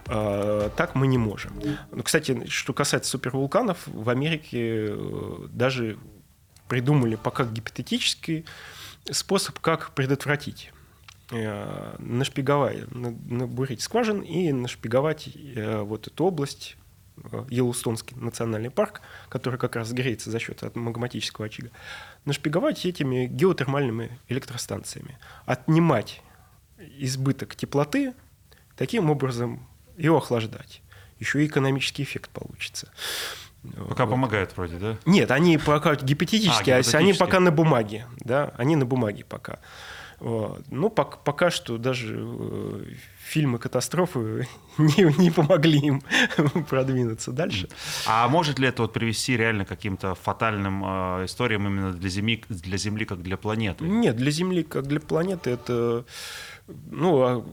А, 0.08 0.70
так 0.76 0.94
мы 0.94 1.08
не 1.08 1.18
можем. 1.18 1.54
Ну, 1.92 2.04
кстати, 2.04 2.48
что 2.48 2.74
касается 2.74 3.12
супервулканов, 3.12 3.78
в 3.88 4.10
Америке 4.10 4.88
э, 4.90 5.48
даже 5.52 5.98
придумали 6.68 7.16
пока 7.16 7.46
гипотетический 7.46 8.46
способ, 9.10 9.60
как 9.60 9.92
предотвратить 9.92 10.72
э, 11.32 11.96
нашпиговать, 12.00 12.92
набурить 12.92 13.82
скважин 13.82 14.22
и 14.22 14.52
нашпиговать 14.52 15.30
э, 15.36 15.82
вот 15.82 16.08
эту 16.08 16.26
область, 16.26 16.78
э, 17.32 17.46
Йеллоустонский 17.50 18.16
национальный 18.18 18.70
парк, 18.70 19.02
который 19.30 19.60
как 19.60 19.76
раз 19.76 19.92
греется 19.92 20.30
за 20.30 20.40
счет 20.40 20.76
магматического 20.76 21.48
очага, 21.48 21.70
нашпиговать 22.26 22.86
этими 22.86 23.26
геотермальными 23.26 24.20
электростанциями, 24.28 25.18
отнимать 25.46 26.22
избыток 26.78 27.56
теплоты, 27.56 28.14
таким 28.76 29.10
образом 29.10 29.68
ее 29.98 30.18
охлаждать. 30.18 30.82
Еще 31.20 31.44
и 31.44 31.48
экономический 31.48 32.04
эффект 32.04 32.32
получится. 32.32 32.92
Пока 33.90 34.08
помогает 34.08 34.56
вроде, 34.58 34.78
да? 34.78 34.98
Нет, 35.06 35.30
они 35.32 35.58
пока 35.58 35.96
гипотетически, 35.96 36.72
а, 36.72 36.78
гипотетически, 36.80 36.96
они 36.96 37.14
пока 37.14 37.40
на 37.40 37.52
бумаге, 37.52 38.08
да, 38.20 38.54
они 38.58 38.76
на 38.76 38.86
бумаге 38.86 39.24
пока. 39.24 39.60
Ну, 40.22 40.90
пока, 40.92 41.18
пока 41.18 41.50
что 41.50 41.80
даже 41.80 42.16
э, 42.20 42.84
фильмы 43.18 43.58
катастрофы 43.58 44.48
не, 44.78 45.20
не 45.20 45.32
помогли 45.32 45.80
им 45.80 46.04
продвинуться 46.70 47.32
дальше. 47.32 47.70
А 48.06 48.28
может 48.28 48.60
ли 48.60 48.68
это 48.68 48.84
вот 48.84 48.94
привести 48.94 49.36
реально 49.36 49.66
к 49.66 49.70
каким-то 49.70 50.14
фатальным 50.14 50.84
э, 50.86 51.26
историям 51.26 51.66
именно 51.68 51.92
для 51.92 52.10
Земли, 52.10 52.44
для 52.50 52.78
Земли 52.78 53.06
как 53.06 53.24
для 53.24 53.36
планеты? 53.36 53.84
Нет, 53.84 54.16
для 54.16 54.30
Земли 54.30 54.62
как 54.62 54.86
для 54.86 55.00
планеты 55.00 55.50
это, 55.50 56.06
ну, 56.68 57.22
а, 57.24 57.46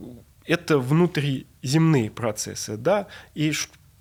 это 0.45 0.77
внутриземные 0.77 2.11
процессы, 2.11 2.77
да, 2.77 3.07
и 3.33 3.51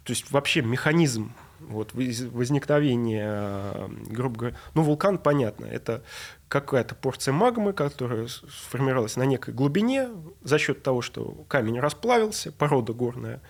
то 0.05 0.11
есть 0.11 0.31
вообще 0.31 0.61
механизм 0.61 1.33
вот, 1.61 1.92
возникновения, 1.94 3.75
грубо 4.07 4.38
говоря, 4.38 4.57
ну, 4.75 4.83
вулкан, 4.83 5.18
понятно, 5.18 5.66
это 5.66 6.03
какая-то 6.49 6.94
порция 6.94 7.33
магмы, 7.33 7.73
которая 7.73 8.27
сформировалась 8.29 9.16
на 9.16 9.25
некой 9.25 9.55
глубине 9.55 10.09
за 10.42 10.59
счет 10.59 10.83
того, 10.83 11.03
что 11.03 11.44
камень 11.49 11.81
расплавился, 11.81 12.53
порода 12.53 12.92
горная, 12.92 13.40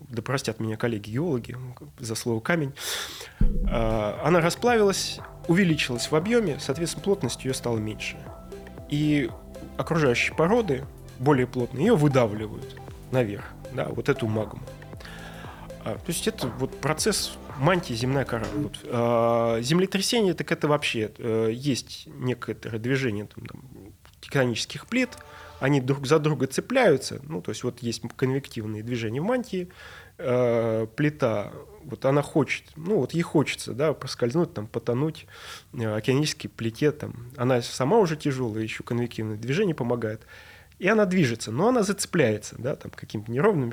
да 0.00 0.22
простят 0.22 0.60
меня 0.60 0.76
коллеги-геологи 0.76 1.56
за 1.98 2.14
слово 2.14 2.40
камень, 2.40 2.72
а, 3.70 4.20
она 4.24 4.40
расплавилась, 4.40 5.20
увеличилась 5.48 6.10
в 6.10 6.14
объеме, 6.14 6.58
соответственно, 6.60 7.04
плотность 7.04 7.44
ее 7.44 7.54
стала 7.54 7.78
меньше. 7.78 8.16
И 8.88 9.30
окружающие 9.76 10.34
породы, 10.34 10.84
более 11.18 11.46
плотные, 11.46 11.86
ее 11.86 11.96
выдавливают 11.96 12.76
наверх, 13.10 13.44
да, 13.72 13.86
вот 13.88 14.08
эту 14.08 14.26
магму. 14.26 14.62
А, 15.88 15.94
то 15.94 16.08
есть 16.08 16.28
это 16.28 16.46
вот 16.58 16.78
процесс 16.80 17.32
мантии 17.58 17.94
земная 17.94 18.24
кора. 18.24 18.46
Вот. 18.54 18.78
А, 18.84 19.60
землетрясение, 19.62 20.34
так 20.34 20.52
это 20.52 20.68
вообще 20.68 21.10
э, 21.18 21.50
есть 21.52 22.06
некоторое 22.06 22.78
движение 22.78 23.26
там, 23.26 23.46
там, 23.46 23.62
тектонических 24.20 24.86
плит, 24.86 25.10
они 25.60 25.80
друг 25.80 26.06
за 26.06 26.18
друга 26.18 26.46
цепляются, 26.46 27.20
ну, 27.22 27.40
то 27.42 27.50
есть 27.50 27.64
вот 27.64 27.80
есть 27.80 28.02
конвективные 28.16 28.82
движения 28.82 29.20
в 29.20 29.24
мантии, 29.24 29.68
э, 30.18 30.86
плита, 30.94 31.52
вот 31.84 32.04
она 32.04 32.22
хочет, 32.22 32.64
ну, 32.76 32.98
вот 32.98 33.12
ей 33.12 33.22
хочется, 33.22 33.72
да, 33.72 33.94
проскользнуть, 33.94 34.52
там, 34.52 34.66
потонуть 34.66 35.26
э, 35.72 35.86
океанической 35.86 36.50
плите, 36.50 36.92
там, 36.92 37.30
она 37.36 37.62
сама 37.62 37.98
уже 37.98 38.16
тяжелая, 38.16 38.62
еще 38.62 38.82
конвективные 38.82 39.38
движения 39.38 39.74
помогают, 39.74 40.22
и 40.78 40.86
она 40.86 41.06
движется, 41.06 41.50
но 41.50 41.68
она 41.68 41.82
зацепляется, 41.82 42.56
да, 42.58 42.76
там, 42.76 42.90
какими-то 42.90 43.30
неровными 43.30 43.72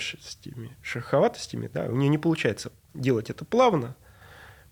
шероховатостями, 0.82 1.70
да, 1.72 1.86
у 1.86 1.96
нее 1.96 2.10
не 2.10 2.18
получается 2.18 2.72
делать 2.94 3.30
это 3.30 3.46
плавно, 3.46 3.96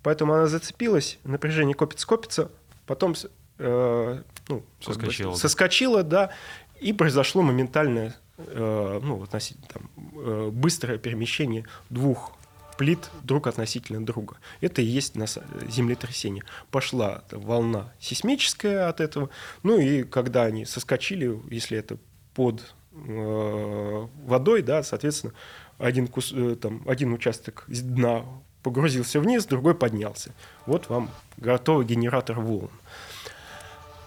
поэтому 0.01 0.33
она 0.33 0.47
зацепилась, 0.47 1.19
напряжение 1.23 1.75
копится-копится, 1.75 2.51
потом 2.85 3.15
э, 3.59 4.21
ну, 4.47 4.65
соскочила, 4.79 5.31
бы, 5.31 5.37
соскочила, 5.37 6.03
да, 6.03 6.31
и 6.79 6.91
произошло 6.91 7.43
моментальное, 7.43 8.15
э, 8.37 8.99
ну, 9.03 9.23
относительно 9.23 9.67
там, 9.67 9.89
э, 10.15 10.49
быстрое 10.51 10.97
перемещение 10.97 11.65
двух 11.89 12.33
плит 12.77 13.11
друг 13.21 13.45
относительно 13.45 14.03
друга. 14.03 14.37
Это 14.59 14.81
и 14.81 14.85
есть 14.85 15.15
на 15.15 15.27
землетрясение. 15.27 16.43
Пошла 16.71 17.23
волна 17.29 17.93
сейсмическая 17.99 18.89
от 18.89 18.99
этого. 18.99 19.29
Ну 19.61 19.79
и 19.79 20.01
когда 20.03 20.43
они 20.43 20.65
соскочили, 20.65 21.39
если 21.51 21.77
это 21.77 21.99
под 22.33 22.73
э, 22.91 24.07
водой, 24.25 24.61
да, 24.61 24.83
соответственно, 24.83 25.33
один, 25.77 26.07
кус, 26.07 26.31
э, 26.33 26.55
там, 26.55 26.81
один 26.87 27.13
участок 27.13 27.65
дна 27.67 28.25
погрузился 28.61 29.19
вниз, 29.19 29.45
другой 29.45 29.75
поднялся. 29.75 30.31
Вот 30.65 30.89
вам 30.89 31.09
готовый 31.37 31.85
генератор 31.85 32.39
волн. 32.39 32.71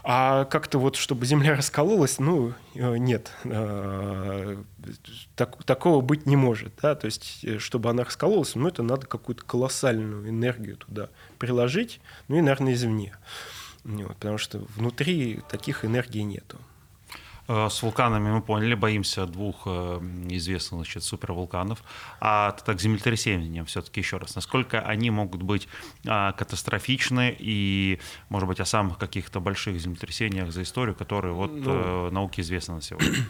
А 0.08 0.44
как-то 0.44 0.78
вот, 0.78 0.94
чтобы 0.94 1.26
Земля 1.26 1.56
раскололась, 1.56 2.20
ну, 2.20 2.54
э, 2.74 2.96
нет, 2.96 3.32
так, 5.34 5.64
такого 5.64 6.00
быть 6.00 6.26
не 6.26 6.36
может. 6.36 6.72
Да? 6.80 6.94
То 6.94 7.06
есть, 7.06 7.60
чтобы 7.60 7.90
она 7.90 8.04
раскололась, 8.04 8.54
ну, 8.54 8.68
это 8.68 8.84
надо 8.84 9.06
какую-то 9.06 9.44
колоссальную 9.44 10.28
энергию 10.28 10.76
туда 10.76 11.08
приложить, 11.38 12.00
ну 12.28 12.36
и, 12.36 12.40
наверное, 12.40 12.74
извне. 12.74 13.16
Вот, 13.82 14.16
потому 14.16 14.38
что 14.38 14.58
внутри 14.76 15.40
таких 15.48 15.84
энергий 15.84 16.22
нету. 16.22 16.58
Э, 17.48 17.68
с 17.70 17.82
вулканами 17.82 18.30
мы 18.30 18.42
поняли, 18.42 18.74
боимся 18.74 19.26
двух 19.26 19.62
э, 19.66 20.00
известных 20.30 20.80
значит, 20.80 21.04
супервулканов. 21.04 21.82
А 22.20 22.52
так 22.52 22.80
землетрясения 22.80 23.64
все-таки 23.64 24.00
еще 24.00 24.16
раз. 24.16 24.34
Насколько 24.34 24.80
они 24.80 25.10
могут 25.10 25.42
быть 25.42 25.68
а, 26.06 26.32
катастрофичны 26.32 27.34
и, 27.38 28.00
может 28.28 28.48
быть, 28.48 28.60
о 28.60 28.64
самых 28.64 28.98
каких-то 28.98 29.40
больших 29.40 29.78
землетрясениях 29.78 30.52
за 30.52 30.62
историю, 30.62 30.94
которые 30.94 31.34
вот 31.34 31.52
ну, 31.52 32.08
э, 32.08 32.10
науке 32.10 32.42
известны 32.42 32.74
на 32.74 32.82
сегодня? 32.82 33.08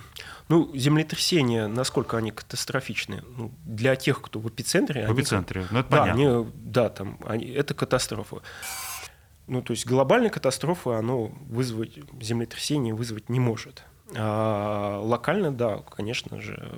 Ну, 0.48 0.70
землетрясения, 0.76 1.66
насколько 1.66 2.16
они 2.16 2.30
катастрофичны? 2.30 3.24
Ну, 3.36 3.52
для 3.64 3.96
тех, 3.96 4.22
кто 4.22 4.38
в 4.38 4.48
эпицентре... 4.48 5.04
В 5.08 5.12
эпицентре, 5.12 5.62
они, 5.62 5.68
ну 5.72 5.80
это 5.80 5.90
да, 5.90 5.98
понятно. 5.98 6.22
Они, 6.22 6.52
да, 6.54 6.88
там, 6.88 7.18
они, 7.26 7.46
это 7.46 7.74
катастрофа. 7.74 8.42
Ну, 9.48 9.60
то 9.60 9.72
есть 9.72 9.84
глобальная 9.86 10.30
катастрофа, 10.30 10.98
оно 10.98 11.32
вызвать 11.48 11.98
землетрясение 12.20 12.94
вызвать 12.94 13.28
не 13.28 13.40
может. 13.40 13.82
А 14.14 15.00
локально, 15.02 15.50
да, 15.50 15.78
конечно 15.78 16.40
же, 16.40 16.70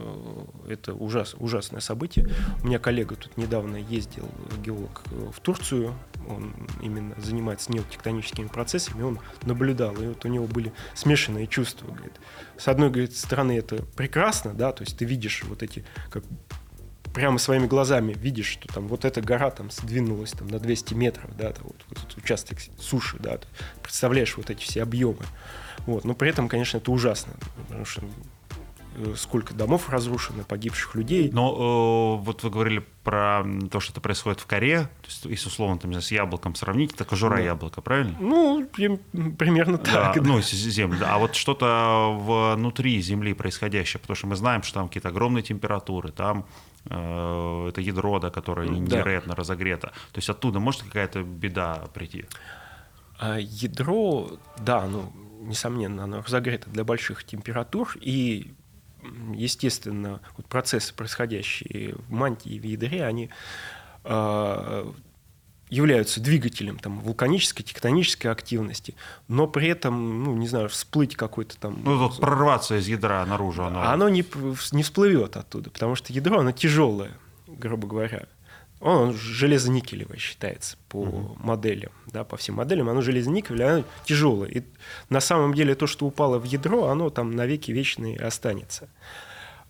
это 0.66 0.94
ужас, 0.94 1.34
ужасное 1.38 1.80
событие. 1.80 2.26
У 2.62 2.66
меня 2.66 2.78
коллега 2.78 3.16
тут 3.16 3.36
недавно 3.36 3.76
ездил, 3.76 4.28
геолог, 4.62 5.02
в 5.10 5.38
Турцию, 5.40 5.94
он 6.26 6.54
именно 6.80 7.14
занимается 7.18 7.70
неотектоническими 7.70 8.46
процессами, 8.46 9.02
он 9.02 9.18
наблюдал, 9.42 9.94
и 9.96 10.06
вот 10.06 10.24
у 10.24 10.28
него 10.28 10.46
были 10.46 10.72
смешанные 10.94 11.46
чувства. 11.46 11.86
Говорит. 11.88 12.14
С 12.56 12.66
одной 12.68 12.88
говорит, 12.88 13.14
стороны 13.14 13.58
это 13.58 13.82
прекрасно, 13.96 14.54
да, 14.54 14.72
то 14.72 14.82
есть 14.82 14.96
ты 14.96 15.04
видишь 15.04 15.44
вот 15.44 15.62
эти, 15.62 15.84
как 16.10 16.24
прямо 17.14 17.38
своими 17.38 17.66
глазами 17.66 18.12
видишь, 18.12 18.46
что 18.48 18.68
там 18.68 18.88
вот 18.88 19.04
эта 19.04 19.20
гора 19.20 19.50
там 19.50 19.70
сдвинулась 19.70 20.32
там 20.32 20.48
на 20.48 20.58
200 20.58 20.94
метров, 20.94 21.36
да, 21.36 21.52
вот, 21.62 21.76
вот 21.88 21.98
этот 21.98 22.16
участок 22.16 22.58
суши, 22.78 23.16
да, 23.18 23.38
представляешь 23.82 24.36
вот 24.36 24.50
эти 24.50 24.62
все 24.62 24.82
объемы. 24.82 25.24
Вот. 25.86 26.04
Но 26.04 26.14
при 26.14 26.30
этом, 26.30 26.48
конечно, 26.48 26.78
это 26.78 26.90
ужасно, 26.90 27.32
потому 27.56 27.84
что 27.84 28.02
сколько 29.16 29.54
домов 29.54 29.88
разрушено, 29.90 30.42
погибших 30.44 30.94
людей. 30.94 31.30
Но 31.32 32.18
э, 32.20 32.24
вот 32.24 32.42
вы 32.42 32.50
говорили 32.50 32.84
про 33.04 33.44
то, 33.70 33.80
что 33.80 33.92
это 33.92 34.00
происходит 34.00 34.40
в 34.40 34.46
коре, 34.46 34.82
то 34.82 35.06
есть, 35.06 35.24
если 35.24 35.48
условно 35.48 35.78
там, 35.78 35.92
с 35.92 36.10
яблоком 36.10 36.54
сравнить, 36.54 36.92
это 36.92 37.04
кожура 37.04 37.36
да. 37.36 37.42
яблока, 37.42 37.80
правильно? 37.80 38.16
Ну, 38.20 38.66
примерно 38.66 39.78
так. 39.78 39.94
Да, 39.94 40.12
да. 40.14 40.22
Ну, 40.22 40.40
земля. 40.40 40.98
Да. 40.98 41.14
А 41.14 41.18
вот 41.18 41.34
что-то 41.34 42.54
внутри 42.56 43.00
земли 43.00 43.34
происходящее, 43.34 44.00
потому 44.00 44.16
что 44.16 44.26
мы 44.26 44.36
знаем, 44.36 44.62
что 44.62 44.74
там 44.74 44.88
какие-то 44.88 45.08
огромные 45.08 45.42
температуры, 45.42 46.10
там 46.10 46.44
э, 46.86 47.66
это 47.68 47.80
ядро, 47.80 48.18
да, 48.18 48.30
которое 48.30 48.68
невероятно 48.68 49.34
да. 49.34 49.36
разогрето. 49.36 49.88
То 50.12 50.18
есть 50.18 50.28
оттуда 50.28 50.60
может 50.60 50.82
какая-то 50.82 51.22
беда 51.22 51.84
прийти? 51.94 52.24
А 53.18 53.38
ядро, 53.38 54.38
да, 54.58 54.86
ну, 54.86 55.12
несомненно, 55.40 56.04
оно 56.04 56.22
разогрето 56.22 56.70
для 56.70 56.84
больших 56.84 57.24
температур, 57.24 57.96
и, 58.00 58.54
естественно, 59.34 60.20
вот 60.36 60.46
процессы, 60.46 60.94
происходящие 60.94 61.94
в 61.94 62.10
мантии 62.10 62.52
и 62.52 62.58
в 62.58 62.64
ядре, 62.64 63.04
они 63.04 63.30
э, 64.04 64.92
являются 65.70 66.20
двигателем 66.20 66.78
там, 66.78 67.00
вулканической, 67.00 67.64
тектонической 67.64 68.30
активности, 68.30 68.94
но 69.28 69.46
при 69.46 69.68
этом, 69.68 70.24
ну, 70.24 70.34
не 70.36 70.48
знаю, 70.48 70.68
всплыть 70.68 71.16
какой-то 71.16 71.58
там... 71.58 71.80
Ну, 71.84 71.98
вот 71.98 72.20
прорваться 72.20 72.78
из 72.78 72.88
ядра 72.88 73.24
наружу. 73.26 73.64
Оно, 73.64 73.82
оно 73.82 74.08
не, 74.08 74.24
не 74.72 74.82
всплывет 74.82 75.36
оттуда, 75.36 75.70
потому 75.70 75.94
что 75.94 76.12
ядро, 76.12 76.40
оно 76.40 76.52
тяжелое, 76.52 77.12
грубо 77.46 77.86
говоря. 77.86 78.26
Он 78.80 79.12
железоникелевое 79.12 80.18
считается 80.18 80.76
по 80.88 80.98
угу. 80.98 81.36
моделям, 81.40 81.90
да, 82.06 82.22
по 82.22 82.36
всем 82.36 82.56
моделям, 82.56 82.88
оно 82.88 83.00
железоникелевое, 83.00 83.74
оно 83.74 83.84
тяжелое. 84.04 84.48
И 84.48 84.62
на 85.10 85.20
самом 85.20 85.54
деле 85.54 85.74
то, 85.74 85.86
что 85.86 86.06
упало 86.06 86.38
в 86.38 86.44
ядро, 86.44 86.86
оно 86.86 87.10
там 87.10 87.32
навеки 87.32 87.72
вечные 87.72 88.18
останется. 88.18 88.88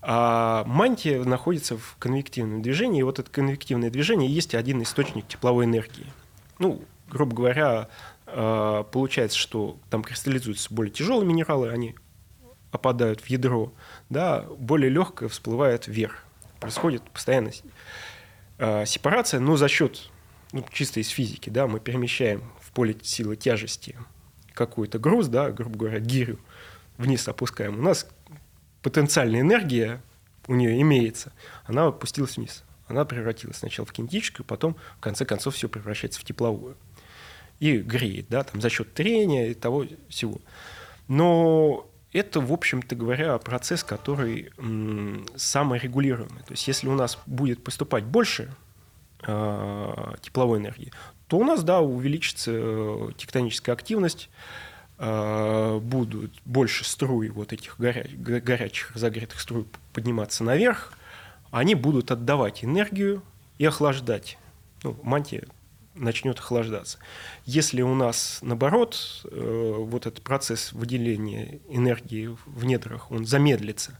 А 0.01 0.63
мантия 0.65 1.25
находится 1.25 1.77
в 1.77 1.97
конвективном 1.99 2.63
движении, 2.63 3.01
и 3.01 3.03
вот 3.03 3.19
это 3.19 3.31
конвективное 3.31 3.91
движение 3.91 4.31
есть 4.31 4.55
один 4.55 4.83
источник 4.83 5.27
тепловой 5.27 5.65
энергии. 5.65 6.07
Ну, 6.59 6.83
грубо 7.09 7.35
говоря, 7.35 7.89
а, 8.27 8.85
получается, 8.85 9.39
что 9.39 9.79
там 9.91 10.05
кристаллизуются 10.05 10.73
более 10.73 10.93
тяжелые 10.93 11.27
минералы, 11.27 11.71
они 11.71 11.97
опадают 12.71 13.23
в 13.23 13.27
ядро, 13.27 13.73
да, 14.11 14.43
более 14.59 14.91
легкое 14.91 15.29
всплывает 15.29 15.87
вверх. 15.87 16.25
Происходит 16.61 17.03
постоянно 17.11 17.51
э, 18.59 18.87
сепарация, 18.87 19.41
но 19.41 19.57
за 19.57 19.69
счет, 19.69 20.11
ну, 20.53 20.65
чисто 20.73 21.01
из 21.01 21.09
физики, 21.09 21.51
да, 21.51 21.67
мы 21.67 21.81
перемещаем 21.81 22.43
в 22.61 22.71
поле 22.73 22.97
силы 23.03 23.37
тяжести 23.37 23.97
какой-то 24.55 24.99
груз, 24.99 25.29
да, 25.29 25.51
грубо 25.51 25.79
говоря, 25.79 26.01
гирю 26.01 26.39
вниз 26.97 27.27
опускаем. 27.29 27.79
У 27.79 27.83
нас 27.83 28.07
потенциальная 28.83 29.41
энергия 29.41 30.03
у 30.47 30.55
нее 30.55 30.81
имеется, 30.83 31.33
она 31.65 31.87
опустилась 31.87 32.37
вниз. 32.37 32.65
Она 32.89 33.05
превратилась 33.05 33.59
сначала 33.59 33.87
в 33.87 33.93
кинетическую, 33.93 34.47
потом, 34.47 34.77
в 34.97 35.01
конце 35.01 35.27
концов, 35.27 35.55
все 35.55 35.69
превращается 35.69 36.21
в 36.21 36.25
тепловую. 36.25 36.77
И 37.61 37.79
греет, 37.79 38.27
да, 38.31 38.45
там, 38.45 38.61
за 38.61 38.71
счет 38.71 38.95
трения 38.95 39.49
и 39.49 39.55
того 39.55 39.85
всего. 40.09 40.41
Но 41.07 41.87
это, 42.13 42.41
в 42.41 42.53
общем-то 42.53 42.97
говоря, 42.97 43.39
процесс, 43.39 43.85
который 43.85 44.51
саморегулируемый. 45.37 46.43
То 46.43 46.53
есть 46.53 46.67
если 46.67 46.89
у 46.89 46.95
нас 46.95 47.19
будет 47.27 47.63
поступать 47.63 48.05
больше 48.05 48.51
э, 49.27 50.15
тепловой 50.23 50.59
энергии, 50.59 50.93
то 51.27 51.39
у 51.39 51.45
нас, 51.45 51.63
да, 51.63 51.81
увеличится 51.81 52.51
э, 52.55 53.11
тектоническая 53.17 53.75
активность, 53.75 54.31
э, 54.99 55.79
будут 55.83 56.33
больше 56.45 56.85
струй 56.85 57.29
вот 57.29 57.53
этих 57.53 57.79
горя... 57.79 58.07
горячих 58.17 58.93
разогретых 58.93 59.41
струй 59.41 59.67
подниматься 59.93 60.45
наверх, 60.45 60.95
они 61.51 61.75
будут 61.75 62.11
отдавать 62.11 62.65
энергию 62.65 63.23
и 63.59 63.67
охлаждать. 63.67 64.39
Ну, 64.83 64.99
мантия 65.03 65.45
начнет 65.99 66.39
охлаждаться. 66.39 66.99
Если 67.45 67.83
у 67.83 67.95
нас, 67.95 68.39
наоборот, 68.43 69.23
э, 69.25 69.75
вот 69.79 70.07
этот 70.07 70.23
процесс 70.23 70.73
выделения 70.73 71.61
энергии 71.69 72.37
в 72.47 72.65
недрах, 72.65 73.11
он 73.11 73.25
замедлится, 73.27 73.99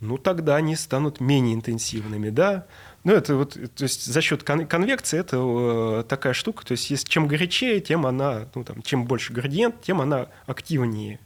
ну 0.00 0.18
тогда 0.18 0.56
они 0.56 0.76
станут 0.76 1.20
менее 1.20 1.54
интенсивными, 1.54 2.30
да. 2.30 2.66
Ну 3.04 3.12
это 3.12 3.36
вот, 3.36 3.52
то 3.52 3.82
есть 3.82 4.04
за 4.04 4.20
счет 4.20 4.42
конвекции 4.42 5.18
это 5.18 5.36
э, 5.38 6.04
такая 6.08 6.32
штука, 6.32 6.64
то 6.66 6.72
есть 6.72 7.08
чем 7.08 7.28
горячее, 7.28 7.80
тем 7.80 8.06
она, 8.06 8.48
ну 8.54 8.64
там, 8.64 8.82
чем 8.82 9.04
больше 9.06 9.32
градиент, 9.32 9.80
тем 9.82 10.00
она 10.00 10.28
активнее 10.46 11.20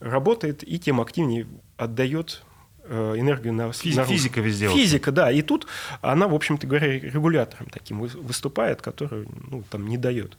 работает 0.00 0.66
и 0.66 0.78
тем 0.78 1.00
активнее 1.00 1.46
отдает 1.76 2.42
энергию 2.88 3.52
на 3.52 3.72
Физ, 3.72 3.98
Физика 4.06 4.40
везде. 4.40 4.68
Физика, 4.68 5.12
да. 5.12 5.30
И 5.30 5.42
тут 5.42 5.66
она, 6.00 6.28
в 6.28 6.34
общем-то 6.34 6.66
говоря, 6.66 6.88
регулятором 6.88 7.66
таким 7.70 8.00
выступает, 8.00 8.82
который 8.82 9.26
ну, 9.50 9.62
там, 9.70 9.86
не 9.86 9.98
дает 9.98 10.36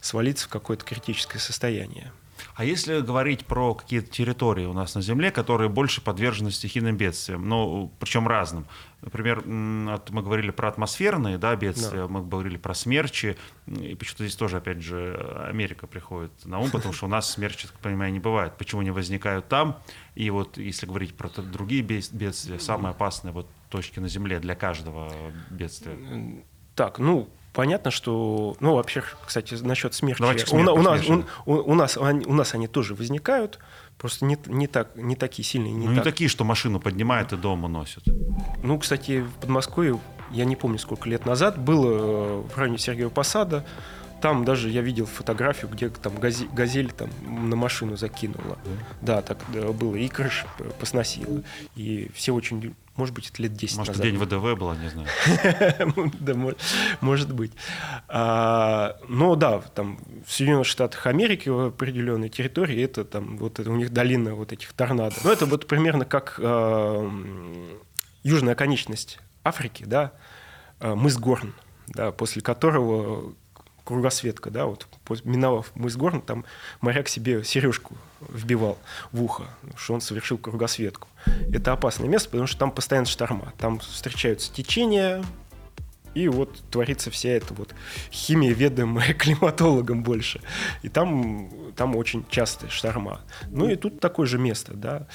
свалиться 0.00 0.46
в 0.46 0.48
какое-то 0.48 0.84
критическое 0.84 1.38
состояние. 1.38 2.12
А 2.56 2.64
если 2.64 3.00
говорить 3.02 3.44
про 3.44 3.74
какие-то 3.74 4.10
территории 4.10 4.64
у 4.64 4.72
нас 4.72 4.94
на 4.94 5.02
Земле, 5.02 5.30
которые 5.30 5.68
больше 5.68 6.00
подвержены 6.00 6.50
стихийным 6.50 6.96
бедствиям, 6.96 7.46
ну, 7.46 7.92
причем 8.00 8.26
разным. 8.26 8.66
Например, 9.02 9.44
мы 9.44 10.22
говорили 10.22 10.50
про 10.50 10.68
атмосферные 10.68 11.36
да, 11.36 11.54
бедствия, 11.54 12.06
да. 12.06 12.08
мы 12.08 12.24
говорили 12.24 12.56
про 12.56 12.72
смерчи, 12.72 13.36
и 13.66 13.94
почему-то 13.94 14.24
здесь 14.24 14.36
тоже, 14.36 14.56
опять 14.56 14.80
же, 14.80 15.44
Америка 15.46 15.86
приходит 15.86 16.32
на 16.46 16.58
ум, 16.58 16.70
потому 16.70 16.94
что 16.94 17.04
у 17.04 17.10
нас 17.10 17.30
смерчи, 17.30 17.66
так 17.66 17.78
понимаю, 17.78 18.10
не 18.10 18.20
бывает. 18.20 18.54
Почему 18.56 18.80
они 18.80 18.90
возникают 18.90 19.48
там? 19.48 19.78
И 20.14 20.30
вот 20.30 20.56
если 20.56 20.86
говорить 20.86 21.14
про 21.14 21.28
другие 21.28 21.82
бедствия, 21.82 22.58
самые 22.58 22.92
опасные 22.92 23.32
вот 23.32 23.50
точки 23.68 23.98
на 23.98 24.08
Земле 24.08 24.40
для 24.40 24.54
каждого 24.54 25.12
бедствия. 25.50 26.42
Так, 26.74 26.98
ну, 26.98 27.28
Понятно, 27.56 27.90
что, 27.90 28.54
ну, 28.60 28.74
вообще, 28.74 29.02
кстати, 29.24 29.54
насчет 29.54 29.94
смерти. 29.94 30.20
у, 30.52 30.56
у, 30.56 30.82
нас, 30.82 31.08
у, 31.46 31.52
у, 31.54 31.74
нас, 31.74 31.96
у 31.96 32.34
нас 32.34 32.52
они 32.52 32.66
тоже 32.68 32.94
возникают, 32.94 33.60
просто 33.96 34.26
не, 34.26 34.36
не, 34.44 34.66
так, 34.66 34.94
не 34.94 35.16
такие 35.16 35.42
сильные. 35.42 35.72
Не 35.72 35.86
ну, 35.86 35.94
так. 35.94 35.96
не 35.96 36.02
такие, 36.02 36.28
что 36.28 36.44
машину 36.44 36.80
поднимают 36.80 37.32
и 37.32 37.38
дома 37.38 37.66
носят. 37.66 38.04
Ну, 38.62 38.78
кстати, 38.78 39.22
в 39.22 39.40
Подмосковье, 39.40 39.98
я 40.32 40.44
не 40.44 40.54
помню, 40.54 40.78
сколько 40.78 41.08
лет 41.08 41.24
назад, 41.24 41.58
было 41.58 41.86
э, 41.86 42.42
в 42.42 42.58
районе 42.58 42.76
Сергеева 42.76 43.08
Посада, 43.08 43.64
там 44.20 44.44
даже 44.44 44.68
я 44.68 44.82
видел 44.82 45.06
фотографию, 45.06 45.70
где 45.70 45.88
там 45.88 46.14
газель, 46.16 46.48
газель 46.52 46.92
там 46.92 47.08
на 47.24 47.56
машину 47.56 47.96
закинула. 47.96 48.58
Да, 49.00 49.22
так 49.22 49.38
было. 49.48 49.94
И 49.94 50.08
крыша 50.08 50.46
посносила. 50.78 51.42
И 51.74 52.10
все 52.14 52.34
очень 52.34 52.74
может 52.96 53.14
быть, 53.14 53.30
это 53.30 53.42
лет 53.42 53.54
10 53.54 53.78
может, 53.78 53.94
назад. 53.94 54.06
день 54.06 54.18
ВДВ 54.18 54.58
было, 54.58 54.74
не 54.74 54.88
знаю. 54.88 55.08
Да, 56.20 56.34
может 57.00 57.32
быть. 57.32 57.52
А, 58.08 58.96
но 59.08 59.34
да, 59.36 59.60
там 59.60 59.98
в 60.26 60.32
Соединенных 60.32 60.66
Штатах 60.66 61.06
Америки 61.06 61.48
в 61.48 61.66
определенной 61.66 62.28
территории 62.28 62.82
это 62.82 63.04
там 63.04 63.36
вот 63.38 63.60
у 63.60 63.76
них 63.76 63.92
долина 63.92 64.34
вот 64.34 64.52
этих 64.52 64.72
торнадо. 64.72 65.14
Ну, 65.24 65.30
это 65.30 65.46
вот 65.46 65.66
примерно 65.66 66.04
как 66.04 66.40
а, 66.42 67.10
южная 68.22 68.54
конечность 68.54 69.20
Африки, 69.44 69.84
да, 69.86 70.12
а, 70.80 70.94
мыс 70.94 71.16
Горн, 71.16 71.54
да, 71.88 72.12
после 72.12 72.42
которого 72.42 73.34
кругосветка, 73.86 74.50
да, 74.50 74.66
вот 74.66 74.86
миновав 75.24 75.70
мыс 75.74 75.96
Горн, 75.96 76.20
там 76.20 76.44
моряк 76.80 77.08
себе 77.08 77.44
сережку 77.44 77.96
вбивал 78.20 78.78
в 79.12 79.22
ухо, 79.22 79.44
что 79.76 79.94
он 79.94 80.00
совершил 80.00 80.38
кругосветку. 80.38 81.08
Это 81.52 81.72
опасное 81.72 82.08
место, 82.08 82.30
потому 82.30 82.48
что 82.48 82.58
там 82.58 82.72
постоянно 82.72 83.06
шторма, 83.06 83.52
там 83.58 83.78
встречаются 83.78 84.52
течения, 84.52 85.22
и 86.14 86.28
вот 86.28 86.62
творится 86.70 87.10
вся 87.10 87.28
эта 87.28 87.54
вот 87.54 87.74
химия, 88.10 88.52
ведомая 88.52 89.12
климатологом 89.18 90.02
больше. 90.02 90.40
И 90.82 90.88
там, 90.88 91.50
там 91.76 91.94
очень 91.94 92.24
часто 92.28 92.68
шторма. 92.70 93.20
Ну 93.50 93.68
и 93.68 93.76
тут 93.76 94.00
такое 94.00 94.26
же 94.26 94.38
место, 94.38 94.72
да. 94.74 95.06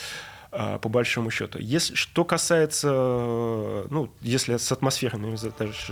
А, 0.53 0.79
по 0.79 0.89
большому 0.89 1.31
счету. 1.31 1.59
Если, 1.59 1.95
что 1.95 2.25
касается, 2.25 2.91
ну, 3.89 4.11
если 4.19 4.57
с 4.57 4.69
атмосферными 4.69 5.37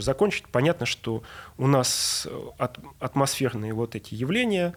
закончить, 0.01 0.47
понятно, 0.49 0.85
что 0.85 1.23
у 1.57 1.65
нас 1.65 2.27
от, 2.57 2.77
атмосферные 2.99 3.73
вот 3.73 3.95
эти 3.95 4.15
явления, 4.15 4.75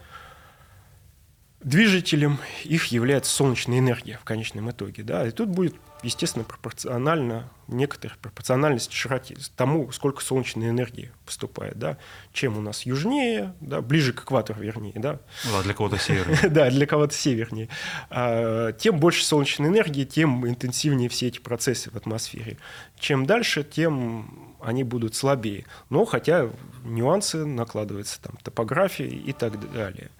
движителем 1.62 2.38
их 2.64 2.86
является 2.86 3.32
солнечная 3.32 3.78
энергия 3.78 4.18
в 4.20 4.24
конечном 4.24 4.70
итоге. 4.70 5.02
Да? 5.02 5.26
И 5.26 5.30
тут 5.30 5.48
будет 5.48 5.74
естественно, 6.02 6.44
пропорционально, 6.44 7.48
некоторая 7.68 8.18
пропорциональность 8.18 8.92
широте, 8.92 9.36
тому, 9.56 9.90
сколько 9.92 10.22
солнечной 10.22 10.68
энергии 10.70 11.12
поступает. 11.24 11.78
Да? 11.78 11.96
Чем 12.32 12.58
у 12.58 12.60
нас 12.60 12.82
южнее, 12.82 13.54
да, 13.60 13.80
ближе 13.80 14.12
к 14.12 14.22
экватору, 14.22 14.60
вернее. 14.60 14.94
Да, 14.96 15.20
ну, 15.44 15.58
а 15.58 15.62
для 15.62 15.74
кого-то 15.74 15.98
севернее. 15.98 16.38
да, 16.50 16.70
для 16.70 16.86
кого-то 16.86 17.14
севернее. 17.14 17.68
А, 18.10 18.72
тем 18.72 18.98
больше 18.98 19.24
солнечной 19.24 19.68
энергии, 19.68 20.04
тем 20.04 20.46
интенсивнее 20.46 21.08
все 21.08 21.28
эти 21.28 21.38
процессы 21.38 21.90
в 21.90 21.96
атмосфере. 21.96 22.58
Чем 22.98 23.26
дальше, 23.26 23.62
тем 23.62 24.56
они 24.60 24.84
будут 24.84 25.14
слабее. 25.14 25.64
Но 25.88 26.04
хотя 26.04 26.50
нюансы 26.84 27.44
накладываются, 27.44 28.20
там, 28.20 28.36
топография 28.42 29.08
и 29.08 29.32
так 29.32 29.72
далее. 29.72 30.10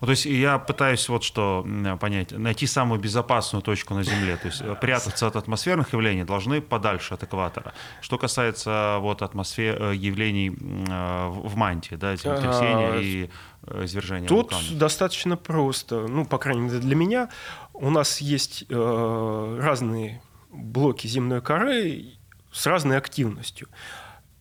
Ну, 0.00 0.06
то 0.06 0.10
есть 0.12 0.26
я 0.26 0.58
пытаюсь 0.58 1.08
вот 1.08 1.24
что 1.24 1.66
понять, 2.00 2.30
найти 2.30 2.66
самую 2.66 3.00
безопасную 3.00 3.62
точку 3.62 3.94
на 3.94 4.04
Земле, 4.04 4.36
то 4.36 4.46
есть 4.46 4.62
прятаться 4.80 5.26
от 5.26 5.36
атмосферных 5.36 5.92
явлений 5.92 6.24
должны 6.24 6.60
подальше 6.60 7.14
от 7.14 7.24
экватора. 7.24 7.74
Что 8.00 8.16
касается 8.16 8.98
вот 9.00 9.22
атмосфер 9.22 9.82
э, 9.82 9.94
явлений 9.96 10.50
э, 10.50 11.28
в 11.28 11.56
мантии, 11.56 11.96
да, 11.96 12.14
землетрясения 12.14 12.92
а, 12.92 13.00
и 13.00 13.30
э, 13.62 13.84
извержения 13.84 14.28
Тут 14.28 14.52
вулканов. 14.52 14.78
достаточно 14.78 15.36
просто, 15.36 16.06
ну, 16.06 16.24
по 16.24 16.38
крайней 16.38 16.62
мере 16.62 16.78
для 16.78 16.94
меня, 16.94 17.28
у 17.74 17.90
нас 17.90 18.20
есть 18.20 18.66
э, 18.68 19.58
разные 19.60 20.22
блоки 20.50 21.06
земной 21.06 21.42
коры 21.42 22.14
с 22.52 22.66
разной 22.66 22.96
активностью. 22.98 23.68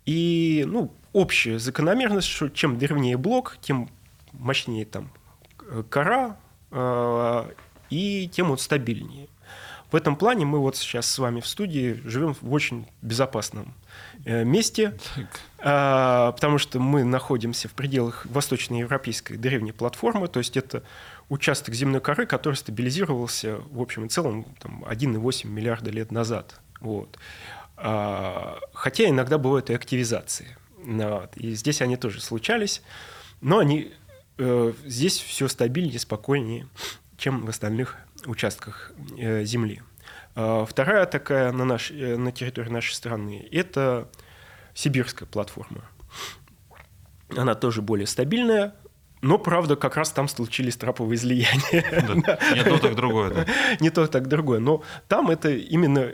И, 0.06 0.64
ну, 0.68 0.94
общая 1.14 1.60
закономерность, 1.60 2.28
что 2.28 2.50
чем 2.50 2.78
древнее 2.78 3.18
блок, 3.18 3.58
тем 3.62 3.90
мощнее 4.34 4.86
там 4.86 5.12
кора, 5.90 6.38
э, 6.72 7.52
и 7.90 8.30
тем 8.32 8.50
вот 8.50 8.62
стабильнее. 8.62 9.28
В 9.92 9.96
этом 9.96 10.18
плане 10.18 10.46
мы 10.46 10.60
вот 10.60 10.76
сейчас 10.76 11.10
с 11.10 11.18
вами 11.18 11.40
в 11.40 11.48
студии 11.48 12.02
живем 12.04 12.34
в 12.34 12.52
очень 12.52 12.88
безопасном 13.02 13.74
э, 14.26 14.44
месте, 14.44 14.98
э, 15.16 15.24
потому 15.60 16.58
что 16.58 16.80
мы 16.80 17.06
находимся 17.06 17.70
в 17.70 17.72
пределах 17.72 18.26
восточноевропейской 18.26 19.38
древней 19.38 19.72
платформы, 19.72 20.28
то 20.28 20.40
есть 20.40 20.58
это 20.58 20.84
участок 21.30 21.74
земной 21.74 22.02
коры, 22.02 22.26
который 22.26 22.56
стабилизировался 22.56 23.60
в 23.72 23.82
общем 23.82 24.06
и 24.06 24.10
целом 24.10 24.46
там, 24.60 24.84
1,8 24.84 25.48
миллиарда 25.48 25.90
лет 25.90 26.12
назад. 26.12 26.60
Вот. 26.82 27.18
Хотя 27.76 29.10
иногда 29.10 29.38
бывают 29.38 29.70
и 29.70 29.74
активизации. 29.74 30.58
И 31.36 31.54
здесь 31.54 31.82
они 31.82 31.98
тоже 31.98 32.22
случались, 32.22 32.82
но 33.42 33.60
они 33.60 33.94
здесь 34.86 35.20
все 35.20 35.48
стабильнее, 35.48 36.00
спокойнее, 36.00 36.68
чем 37.18 37.46
в 37.46 37.50
остальных 37.50 37.98
участках 38.26 38.92
э, 39.18 39.44
Земли. 39.44 39.82
А 40.36 40.66
вторая 40.66 41.06
такая 41.06 41.52
на, 41.52 41.66
наш, 41.66 41.92
э, 41.92 42.16
на 42.16 42.32
территории 42.32 42.70
нашей 42.70 42.94
страны– 42.94 43.48
это 43.52 44.10
сибирская 44.74 45.28
платформа. 45.28 45.84
Она 47.36 47.56
тоже 47.56 47.82
более 47.82 48.08
стабильная, 48.08 48.76
но, 49.22 49.40
правда, 49.40 49.76
как 49.76 49.98
раз 49.98 50.12
там 50.12 50.28
случились 50.28 50.78
траповые 50.78 51.16
излияния. 51.16 51.84
Да. 52.24 52.40
Не 52.54 52.64
то, 52.64 52.78
так 52.78 52.96
другое. 52.96 53.34
Да. 53.34 53.46
Не 53.80 53.90
то, 53.90 54.06
так 54.08 54.28
другое. 54.28 54.60
Но 54.60 54.84
там 55.08 55.32
это 55.32 55.50
именно 55.50 56.12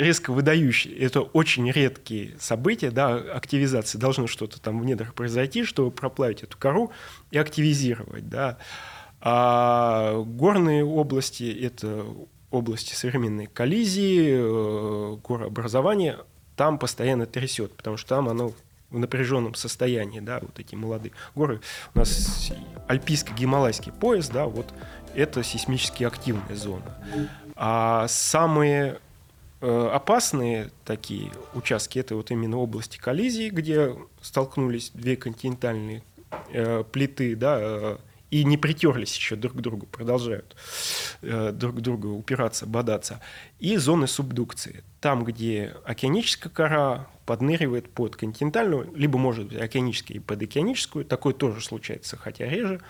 резко 0.00 0.32
выдающие. 0.32 0.96
Это 0.96 1.20
очень 1.20 1.70
редкие 1.70 2.34
события, 2.38 2.90
да, 2.90 3.14
активизации. 3.14 3.98
Должно 3.98 4.26
что-то 4.26 4.60
там 4.60 4.80
в 4.80 4.84
недрах 4.84 5.14
произойти, 5.14 5.64
чтобы 5.64 5.90
проплавить 5.90 6.42
эту 6.42 6.56
кору 6.56 6.90
и 7.30 7.38
активизировать, 7.38 8.28
да. 8.28 8.56
А 9.20 10.22
горные 10.22 10.84
области– 10.84 11.44
это 11.62 12.06
области 12.50 12.94
современной 12.94 13.46
коллизии, 13.46 14.38
э, 14.40 15.16
горообразования, 15.22 16.18
там 16.56 16.78
постоянно 16.78 17.26
трясет, 17.26 17.76
потому 17.76 17.96
что 17.96 18.08
там 18.08 18.28
оно 18.28 18.52
в 18.90 18.98
напряженном 18.98 19.54
состоянии, 19.54 20.20
да, 20.20 20.40
вот 20.40 20.58
эти 20.58 20.74
молодые 20.74 21.12
горы. 21.36 21.60
У 21.94 21.98
нас 21.98 22.50
альпийско-гималайский 22.88 23.92
пояс, 23.92 24.28
да, 24.28 24.46
вот 24.46 24.66
это 25.14 25.44
сейсмически 25.44 26.02
активная 26.02 26.56
зона. 26.56 26.96
А 27.54 28.08
самые 28.08 28.98
опасные 29.60 30.70
такие 30.84 31.30
участки 31.54 31.98
это 31.98 32.16
вот 32.16 32.30
именно 32.30 32.56
области 32.58 32.98
коллизии, 32.98 33.50
где 33.50 33.94
столкнулись 34.22 34.90
две 34.94 35.16
континентальные 35.16 36.02
э, 36.52 36.84
плиты, 36.84 37.36
да, 37.36 37.58
э, 37.60 37.96
и 38.30 38.44
не 38.44 38.56
притерлись 38.56 39.16
еще 39.16 39.36
друг 39.36 39.54
к 39.54 39.60
другу, 39.60 39.86
продолжают 39.86 40.56
э, 41.22 41.52
друг 41.52 41.76
к 41.76 41.80
другу 41.80 42.10
упираться, 42.10 42.64
бодаться. 42.64 43.20
И 43.58 43.76
зоны 43.76 44.06
субдукции. 44.06 44.84
Там, 45.00 45.24
где 45.24 45.74
океаническая 45.84 46.52
кора 46.52 47.08
подныривает 47.26 47.90
под 47.90 48.16
континентальную, 48.16 48.92
либо, 48.94 49.18
может 49.18 49.46
быть, 49.48 49.58
океаническая 49.58 50.16
и 50.16 50.20
под 50.20 50.42
океаническую, 50.42 51.04
такое 51.04 51.34
тоже 51.34 51.60
случается, 51.60 52.16
хотя 52.16 52.46
реже. 52.46 52.80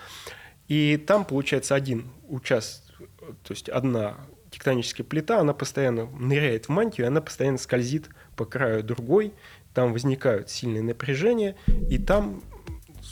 И 0.67 0.97
там, 0.97 1.25
получается, 1.25 1.75
один 1.75 2.09
участок, 2.27 3.09
то 3.43 3.51
есть 3.51 3.67
одна 3.67 4.17
тектоническая 4.51 5.05
плита, 5.05 5.39
она 5.39 5.53
постоянно 5.53 6.05
ныряет 6.05 6.65
в 6.65 6.69
мантию, 6.69 7.07
она 7.07 7.21
постоянно 7.21 7.57
скользит 7.57 8.09
по 8.35 8.45
краю 8.45 8.83
другой, 8.83 9.33
там 9.73 9.93
возникают 9.93 10.49
сильные 10.49 10.83
напряжения, 10.83 11.55
и 11.89 11.97
там 11.97 12.43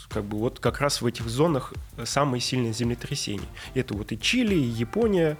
как 0.08 0.24
бы 0.24 0.38
вот 0.38 0.60
как 0.60 0.80
раз 0.80 1.00
в 1.00 1.06
этих 1.06 1.28
зонах 1.28 1.72
самые 2.04 2.40
сильные 2.40 2.72
землетрясения. 2.72 3.48
Это 3.74 3.94
вот 3.94 4.12
и 4.12 4.18
Чили, 4.18 4.54
и 4.54 4.58
Япония, 4.58 5.36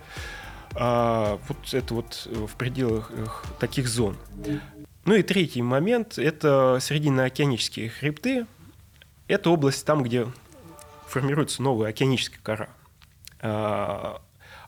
а, 0.75 1.39
вот 1.49 1.75
это 1.75 1.95
вот 1.95 2.27
в 2.27 2.57
пределах 2.57 3.45
таких 3.59 3.89
зон. 3.89 4.17
Ну 5.05 5.15
и 5.15 5.23
третий 5.23 5.63
момент– 5.63 6.19
это 6.19 6.79
срединно-океанические 6.81 7.89
хребты. 7.91 8.47
Это 9.29 9.51
область 9.51 9.85
там, 9.85 10.03
где 10.03 10.27
формируется 11.07 11.63
новая 11.63 11.91
океаническая 11.91 12.41
кора. 12.43 12.69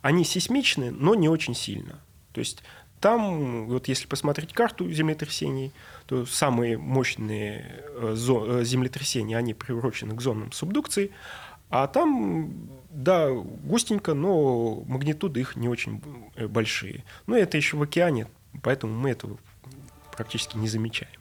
Они 0.02 0.24
сейсмичны, 0.24 0.90
но 0.90 1.14
не 1.14 1.28
очень 1.28 1.54
сильно. 1.54 2.00
То 2.32 2.40
есть 2.40 2.62
там, 3.00 3.66
вот 3.66 3.88
если 3.88 4.06
посмотреть 4.06 4.52
карту 4.52 4.90
землетрясений, 4.90 5.72
то 6.06 6.24
самые 6.26 6.78
мощные 6.78 7.82
э, 7.88 8.14
э, 8.16 8.64
землетрясения, 8.64 9.36
они 9.36 9.54
приурочены 9.54 10.14
к 10.14 10.20
зонам 10.20 10.52
субдукции, 10.52 11.10
а 11.68 11.86
там, 11.86 12.52
да, 12.90 13.30
густенько, 13.30 14.14
но 14.14 14.84
магнитуды 14.86 15.40
их 15.40 15.56
не 15.56 15.68
очень 15.68 16.02
э, 16.36 16.46
большие. 16.46 17.02
Но 17.26 17.36
это 17.36 17.56
еще 17.56 17.76
в 17.76 17.82
океане, 17.82 18.28
поэтому 18.62 18.94
мы 18.94 19.10
этого 19.10 19.38
практически 20.16 20.56
не 20.56 20.68
замечаем. 20.68 21.18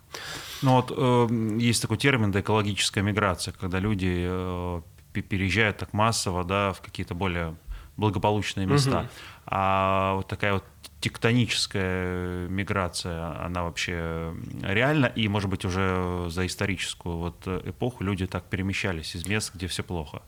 Ну 0.62 0.76
вот 0.76 0.92
э, 0.96 1.58
есть 1.58 1.82
такой 1.82 1.98
термин, 1.98 2.32
да, 2.32 2.42
экологическая 2.42 3.02
миграция, 3.02 3.54
когда 3.60 3.80
люди 3.80 4.28
э, 4.28 4.82
переезжают 5.14 5.78
так 5.78 5.94
массово, 5.94 6.44
да, 6.44 6.74
в 6.74 6.82
какие-то 6.82 7.16
более 7.16 7.56
благополучные 8.02 8.68
места. 8.68 9.00
Угу. 9.00 9.08
А 9.46 10.16
вот 10.16 10.28
такая 10.28 10.54
вот 10.54 10.66
тектоническая 11.00 12.48
миграция, 12.48 13.46
она 13.46 13.64
вообще 13.64 14.36
реальна? 14.62 15.06
И, 15.06 15.28
может 15.28 15.50
быть, 15.50 15.66
уже 15.66 16.28
за 16.30 16.46
историческую 16.46 17.18
вот 17.18 17.48
эпоху 17.48 18.04
люди 18.04 18.28
так 18.28 18.44
перемещались 18.44 19.16
из 19.16 19.26
мест, 19.26 19.52
где 19.56 19.68
все 19.68 19.84
плохо? 19.84 20.22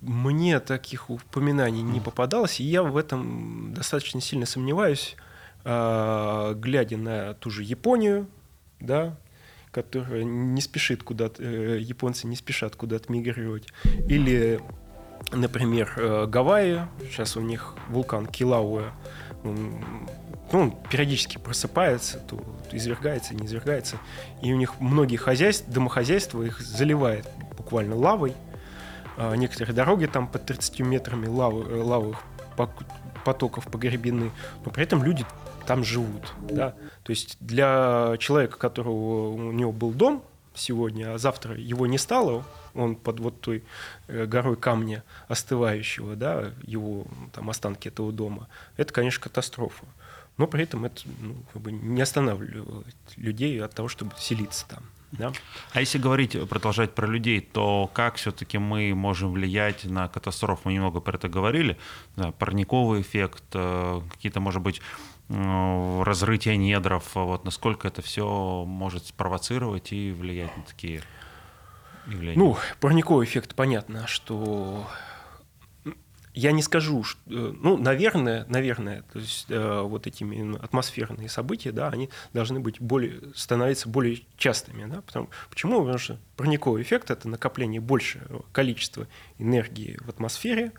Мне 0.00 0.60
таких 0.60 1.10
упоминаний 1.10 1.82
не 1.82 2.00
попадалось, 2.00 2.60
и 2.60 2.64
я 2.64 2.82
в 2.82 2.96
этом 2.96 3.74
достаточно 3.74 4.20
сильно 4.20 4.46
сомневаюсь, 4.46 5.16
а, 5.64 6.54
глядя 6.54 6.96
на 6.96 7.34
ту 7.34 7.50
же 7.50 7.62
Японию, 7.62 8.28
да, 8.80 9.16
которая 9.70 10.24
не 10.24 10.60
спешит 10.60 11.02
куда-то, 11.02 11.42
э, 11.42 11.78
японцы 11.80 12.26
не 12.26 12.36
спешат 12.36 12.76
куда-то 12.76 13.12
мигрировать, 13.12 13.68
или 14.08 14.60
Например, 15.32 15.92
э, 15.96 16.26
Гавайи, 16.26 16.82
сейчас 17.02 17.36
у 17.36 17.40
них 17.40 17.74
вулкан 17.88 18.26
Килауэ, 18.26 18.90
ну, 19.44 19.80
он 20.52 20.72
периодически 20.90 21.38
просыпается, 21.38 22.18
то 22.20 22.42
извергается, 22.72 23.34
не 23.34 23.46
извергается. 23.46 23.98
И 24.42 24.52
у 24.52 24.56
них 24.56 24.80
многие 24.80 25.16
хозяйства, 25.16 25.72
домохозяйства 25.72 26.42
их 26.42 26.60
заливает 26.60 27.26
буквально 27.56 27.96
лавой. 27.96 28.34
А 29.16 29.34
некоторые 29.34 29.74
дороги 29.74 30.06
там 30.06 30.28
под 30.28 30.46
30 30.46 30.80
метрами 30.80 31.26
лавы, 31.26 31.66
э, 31.68 31.82
лавовых 31.82 32.22
потоков 33.24 33.64
погребены, 33.66 34.30
но 34.64 34.70
при 34.70 34.84
этом 34.84 35.02
люди 35.02 35.26
там 35.66 35.84
живут. 35.84 36.32
Да? 36.40 36.74
То 37.02 37.10
есть 37.10 37.36
для 37.40 38.16
человека, 38.18 38.56
которого 38.58 39.28
у 39.32 39.52
него 39.52 39.70
был 39.70 39.92
дом 39.92 40.22
сегодня, 40.54 41.14
а 41.14 41.18
завтра 41.18 41.56
его 41.56 41.86
не 41.86 41.98
стало, 41.98 42.44
он 42.78 42.96
под 42.96 43.20
вот 43.20 43.40
той 43.40 43.64
э, 44.06 44.26
горой 44.26 44.56
камня 44.56 45.04
остывающего, 45.28 46.16
да, 46.16 46.52
его 46.62 47.06
там 47.32 47.50
останки 47.50 47.88
этого 47.88 48.12
дома, 48.12 48.48
это, 48.76 48.92
конечно, 48.92 49.22
катастрофа. 49.22 49.84
Но 50.36 50.46
при 50.46 50.62
этом 50.62 50.84
это 50.84 51.02
ну, 51.20 51.34
как 51.52 51.62
бы 51.62 51.72
не 51.72 52.00
останавливает 52.00 52.96
людей 53.16 53.60
от 53.62 53.74
того, 53.74 53.88
чтобы 53.88 54.12
селиться 54.18 54.66
там. 54.68 54.84
Да? 55.10 55.32
А 55.72 55.80
если 55.80 55.98
говорить, 55.98 56.36
продолжать 56.48 56.94
про 56.94 57.06
людей, 57.06 57.40
то 57.40 57.90
как 57.92 58.16
все-таки 58.16 58.58
мы 58.58 58.94
можем 58.94 59.32
влиять 59.32 59.84
на 59.84 60.06
катастрофу? 60.08 60.62
Мы 60.64 60.74
немного 60.74 61.00
про 61.00 61.16
это 61.16 61.28
говорили. 61.28 61.78
Да, 62.14 62.30
парниковый 62.32 63.00
эффект, 63.00 63.44
э, 63.54 64.00
какие-то, 64.12 64.40
может 64.40 64.62
быть, 64.62 64.80
разрытие 65.28 66.56
недров, 66.56 67.14
вот 67.14 67.44
насколько 67.44 67.86
это 67.86 68.00
все 68.00 68.64
может 68.66 69.06
спровоцировать 69.08 69.92
и 69.92 70.10
влиять 70.10 70.56
на 70.56 70.62
такие 70.62 71.02
явление? 72.08 72.38
Ну, 72.38 72.56
парниковый 72.80 73.26
эффект, 73.26 73.54
понятно, 73.54 74.06
что 74.06 74.86
я 76.38 76.52
не 76.52 76.62
скажу, 76.62 77.02
что, 77.02 77.20
э, 77.26 77.54
ну, 77.60 77.76
наверное, 77.76 78.46
наверное, 78.48 79.02
то 79.12 79.18
есть 79.18 79.46
э, 79.48 79.80
вот 79.80 80.06
этими 80.06 80.56
атмосферные 80.62 81.28
события, 81.28 81.72
да, 81.72 81.88
они 81.88 82.10
должны 82.32 82.60
быть 82.60 82.80
более, 82.80 83.20
становиться 83.34 83.88
более 83.88 84.22
частыми, 84.36 84.88
да, 84.88 85.00
потому, 85.02 85.30
почему? 85.50 85.80
Потому 85.80 85.98
что 85.98 86.20
парниковый 86.36 86.82
эффект– 86.82 87.10
это 87.12 87.28
накопление 87.28 87.80
большего 87.80 88.44
количества 88.52 89.08
энергии 89.38 89.98
в 90.00 90.08
атмосфере, 90.08 90.70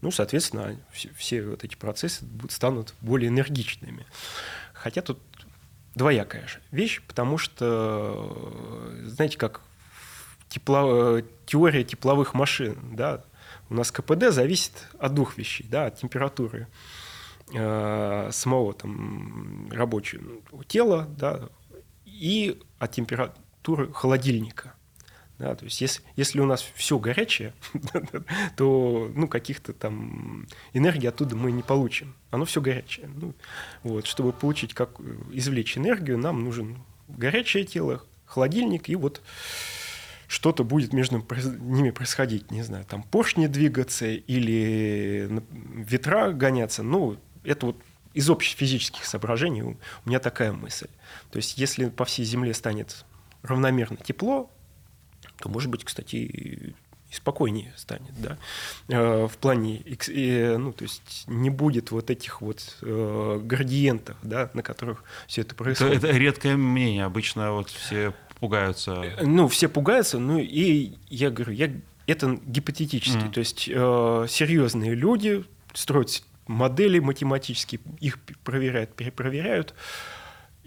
ну, 0.00 0.12
соответственно, 0.12 0.76
все, 0.92 1.10
все 1.16 1.42
вот 1.42 1.64
эти 1.64 1.74
процессы 1.74 2.24
станут 2.48 2.94
более 3.00 3.30
энергичными. 3.30 4.06
Хотя 4.72 5.02
тут 5.02 5.18
двоякая 5.96 6.46
же 6.46 6.60
вещь, 6.70 7.02
потому 7.06 7.36
что, 7.36 8.94
знаете, 9.06 9.36
как 9.36 9.60
тепло, 10.50 11.18
э, 11.18 11.22
теория 11.46 11.84
тепловых 11.84 12.34
машин. 12.34 12.76
Да? 12.92 13.24
У 13.70 13.74
нас 13.74 13.90
КПД 13.90 14.30
зависит 14.30 14.88
от 14.98 15.14
двух 15.14 15.38
вещей. 15.38 15.66
Да? 15.70 15.86
От 15.86 15.96
температуры 15.96 16.66
э, 17.54 18.28
самого 18.32 18.74
там, 18.74 19.70
рабочего 19.70 20.42
тела 20.66 21.08
да? 21.16 21.48
и 22.04 22.60
от 22.78 22.92
температуры 22.92 23.90
холодильника. 23.92 24.74
Да, 25.38 25.54
то 25.54 25.64
есть 25.64 25.80
если, 25.80 26.02
если 26.16 26.38
у 26.40 26.44
нас 26.44 26.60
все 26.74 26.98
горячее, 26.98 27.54
то 28.58 29.10
ну, 29.14 29.26
каких-то 29.26 29.72
там 29.72 30.46
энергии 30.74 31.06
оттуда 31.06 31.34
мы 31.34 31.50
не 31.50 31.62
получим. 31.62 32.14
Оно 32.30 32.44
все 32.44 32.60
горячее. 32.60 33.08
Ну, 33.14 33.32
вот, 33.82 34.06
чтобы 34.06 34.34
получить, 34.34 34.74
как 34.74 35.00
извлечь 35.32 35.78
энергию, 35.78 36.18
нам 36.18 36.44
нужен 36.44 36.82
горячее 37.08 37.64
тело, 37.64 38.04
холодильник 38.26 38.90
и 38.90 38.96
вот 38.96 39.22
что-то 40.30 40.62
будет 40.62 40.92
между 40.92 41.16
ними 41.18 41.90
происходить, 41.90 42.52
не 42.52 42.62
знаю, 42.62 42.84
там 42.84 43.02
поршни 43.02 43.48
двигаться 43.48 44.06
или 44.06 45.28
ветра 45.74 46.30
гоняться, 46.30 46.84
ну, 46.84 47.16
это 47.42 47.66
вот 47.66 47.76
из 48.14 48.30
общих 48.30 48.56
физических 48.56 49.04
соображений 49.06 49.62
у 49.62 49.76
меня 50.04 50.20
такая 50.20 50.52
мысль. 50.52 50.86
То 51.32 51.38
есть 51.38 51.58
если 51.58 51.88
по 51.88 52.04
всей 52.04 52.24
Земле 52.24 52.54
станет 52.54 53.04
равномерно 53.42 53.96
тепло, 53.96 54.48
то, 55.38 55.48
может 55.48 55.68
быть, 55.68 55.82
кстати, 55.82 56.14
и 56.14 56.74
спокойнее 57.10 57.74
станет, 57.76 58.12
да, 58.16 58.38
э, 58.86 59.26
в 59.26 59.36
плане, 59.36 59.82
ну, 60.58 60.72
то 60.72 60.84
есть 60.84 61.24
не 61.26 61.50
будет 61.50 61.90
вот 61.90 62.08
этих 62.08 62.40
вот 62.40 62.78
э, 62.82 63.40
градиентов, 63.42 64.16
да, 64.22 64.48
на 64.54 64.62
которых 64.62 65.02
все 65.26 65.40
это 65.40 65.56
происходит. 65.56 65.96
Это, 65.96 66.06
это 66.06 66.16
редкое 66.16 66.56
мнение, 66.56 67.04
обычно 67.04 67.50
вот 67.50 67.68
все 67.68 68.14
пугаются. 68.40 68.92
Э, 68.92 69.24
ну, 69.24 69.48
все 69.48 69.68
пугаются, 69.68 70.18
ну 70.18 70.38
и 70.38 70.94
я 71.08 71.30
говорю, 71.30 71.52
я, 71.52 71.70
это 72.06 72.38
гипотетически, 72.44 73.24
mm. 73.24 73.32
то 73.32 73.40
есть 73.40 73.68
э, 73.68 74.26
серьезные 74.28 74.94
люди 74.94 75.44
строят 75.74 76.22
модели 76.46 76.98
математические, 76.98 77.80
их 78.00 78.18
проверяют, 78.42 78.94
перепроверяют, 78.94 79.74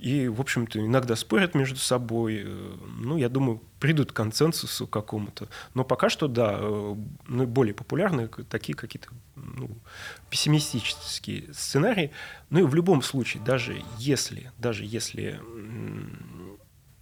и, 0.03 0.27
в 0.27 0.41
общем-то, 0.41 0.85
иногда 0.85 1.15
спорят 1.15 1.55
между 1.55 1.77
собой. 1.77 2.43
Э, 2.45 2.75
ну, 2.99 3.15
я 3.15 3.29
думаю, 3.29 3.61
придут 3.79 4.11
к 4.11 4.15
консенсусу 4.15 4.85
какому-то. 4.85 5.47
Но 5.75 5.85
пока 5.85 6.09
что, 6.09 6.27
да, 6.27 6.57
э, 6.59 6.95
ну, 7.27 7.47
более 7.47 7.73
популярные 7.73 8.27
такие 8.27 8.75
какие-то 8.75 9.07
ну, 9.35 9.69
пессимистические 10.29 11.53
сценарии. 11.53 12.11
Ну 12.49 12.59
и 12.59 12.63
в 12.63 12.75
любом 12.75 13.01
случае, 13.01 13.43
даже 13.43 13.81
если, 13.97 14.51
даже 14.57 14.83
если 14.83 15.39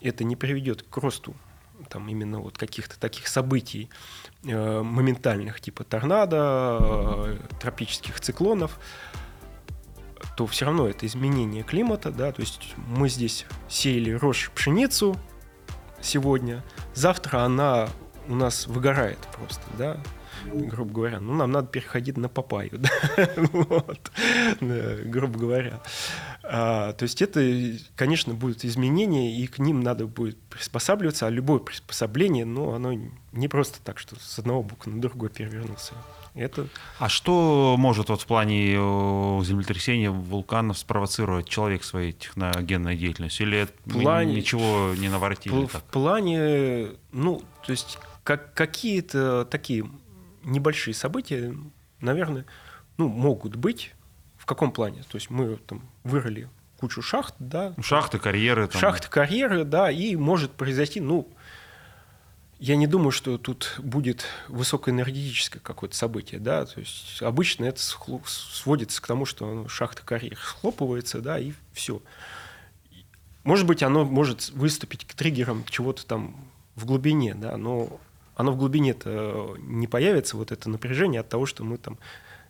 это 0.02 0.24
не 0.24 0.36
приведет 0.36 0.84
к 0.84 0.98
росту 0.98 1.36
там 1.90 2.08
именно 2.08 2.40
вот 2.40 2.58
каких-то 2.58 3.00
таких 3.00 3.28
событий 3.28 3.90
э, 4.44 4.82
моментальных, 4.82 5.62
типа 5.62 5.84
торнадо, 5.84 6.78
э, 6.80 7.38
тропических 7.60 8.20
циклонов, 8.20 8.80
то 10.38 10.48
все 10.48 10.66
равно 10.66 10.88
это 10.88 11.06
изменение 11.06 11.64
климата, 11.64 12.12
да, 12.12 12.32
то 12.32 12.42
есть 12.42 12.74
мы 12.78 13.10
здесь 13.10 13.46
сеяли 13.68 14.12
рожь 14.12 14.52
пшеницу 14.54 15.18
сегодня, 16.02 16.64
завтра 16.94 17.40
она 17.40 17.90
у 18.28 18.36
нас 18.36 18.68
выгорает 18.68 19.20
просто, 19.36 19.64
да, 19.78 19.98
грубо 20.46 20.94
говоря. 20.94 21.20
Ну, 21.20 21.34
нам 21.34 21.52
надо 21.52 21.68
переходить 21.68 22.18
на 22.18 22.30
папайю, 22.30 22.72
да? 22.80 22.90
вот, 23.36 24.12
да, 24.60 24.96
грубо 25.06 25.40
говоря. 25.40 25.82
А, 26.44 26.94
то 26.94 27.04
есть 27.04 27.22
это, 27.22 27.42
конечно, 27.96 28.34
будут 28.34 28.66
изменения, 28.66 29.38
и 29.38 29.48
к 29.48 29.60
ним 29.60 29.82
надо 29.82 30.08
будет 30.08 30.38
приспосабливаться, 30.44 31.28
а 31.28 31.30
любое 31.30 31.60
приспособление, 31.60 32.46
ну, 32.46 32.74
оно 32.74 32.94
не 33.32 33.48
просто 33.48 33.80
так, 33.84 34.00
что 34.00 34.16
с 34.20 34.40
одного 34.40 34.64
бока 34.64 34.90
на 34.90 35.02
другой 35.02 35.30
перевернулся. 35.30 35.94
Это... 36.34 36.68
А 37.00 37.10
что 37.10 37.76
может 37.78 38.10
вот 38.10 38.22
в 38.22 38.26
плане 38.26 38.76
э, 38.76 38.78
землетрясения 39.44 40.10
вулканов 40.12 40.78
спровоцировать 40.78 41.50
человек 41.50 41.84
своей 41.84 42.14
техногенной 42.14 42.96
деятельностью? 42.96 43.48
Или 43.48 43.68
в 43.86 44.02
плане... 44.02 44.36
ничего 44.36 44.94
не 44.98 45.10
наворотили? 45.10 45.66
В, 45.66 45.68
в 45.68 45.84
плане, 45.84 46.92
ну, 47.12 47.42
то 47.66 47.72
есть 47.72 47.98
как, 48.24 48.54
какие-то 48.54 49.46
такие 49.46 49.86
небольшие 50.44 50.94
события, 50.94 51.56
наверное, 52.00 52.46
ну, 52.98 53.08
могут 53.08 53.56
быть. 53.56 53.94
В 54.38 54.46
каком 54.46 54.72
плане? 54.72 55.04
То 55.04 55.18
есть 55.18 55.30
мы 55.30 55.58
там 55.58 55.88
вырыли 56.04 56.50
кучу 56.78 57.02
шахт, 57.04 57.36
да. 57.38 57.76
Шахты, 57.80 58.18
карьеры. 58.18 58.68
Там. 58.68 58.82
Шахты, 58.82 59.08
карьеры, 59.08 59.64
да, 59.64 59.92
и 59.92 60.16
может 60.16 60.52
произойти, 60.52 61.00
ну, 61.00 61.32
я 62.58 62.76
не 62.76 62.88
думаю, 62.88 63.12
что 63.12 63.38
тут 63.38 63.76
будет 63.78 64.26
высокоэнергетическое 64.48 65.62
какое-то 65.62 65.96
событие, 65.96 66.40
да, 66.40 66.66
то 66.66 66.80
есть 66.80 67.22
обычно 67.22 67.66
это 67.66 67.80
сводится 67.80 69.02
к 69.02 69.08
тому, 69.08 69.26
что 69.26 69.52
ну, 69.52 69.68
шахта 69.68 70.04
карьер 70.04 70.38
схлопывается, 70.38 71.22
да, 71.22 71.40
и 71.40 71.54
все. 71.74 72.02
Может 73.44 73.66
быть, 73.66 73.82
оно 73.82 74.06
может 74.06 74.50
выступить 74.50 75.06
к 75.06 75.14
триггерам 75.14 75.66
чего-то 75.70 76.06
там 76.06 76.36
в 76.76 76.86
глубине, 76.86 77.34
да, 77.34 77.58
но 77.58 78.00
оно 78.42 78.54
в 78.54 78.58
глубине-то 78.58 79.56
не 79.60 79.88
появится, 79.88 80.36
вот 80.36 80.52
это 80.52 80.68
напряжение 80.68 81.22
от 81.22 81.30
того, 81.30 81.46
что 81.46 81.64
мы 81.64 81.78
там 81.78 82.00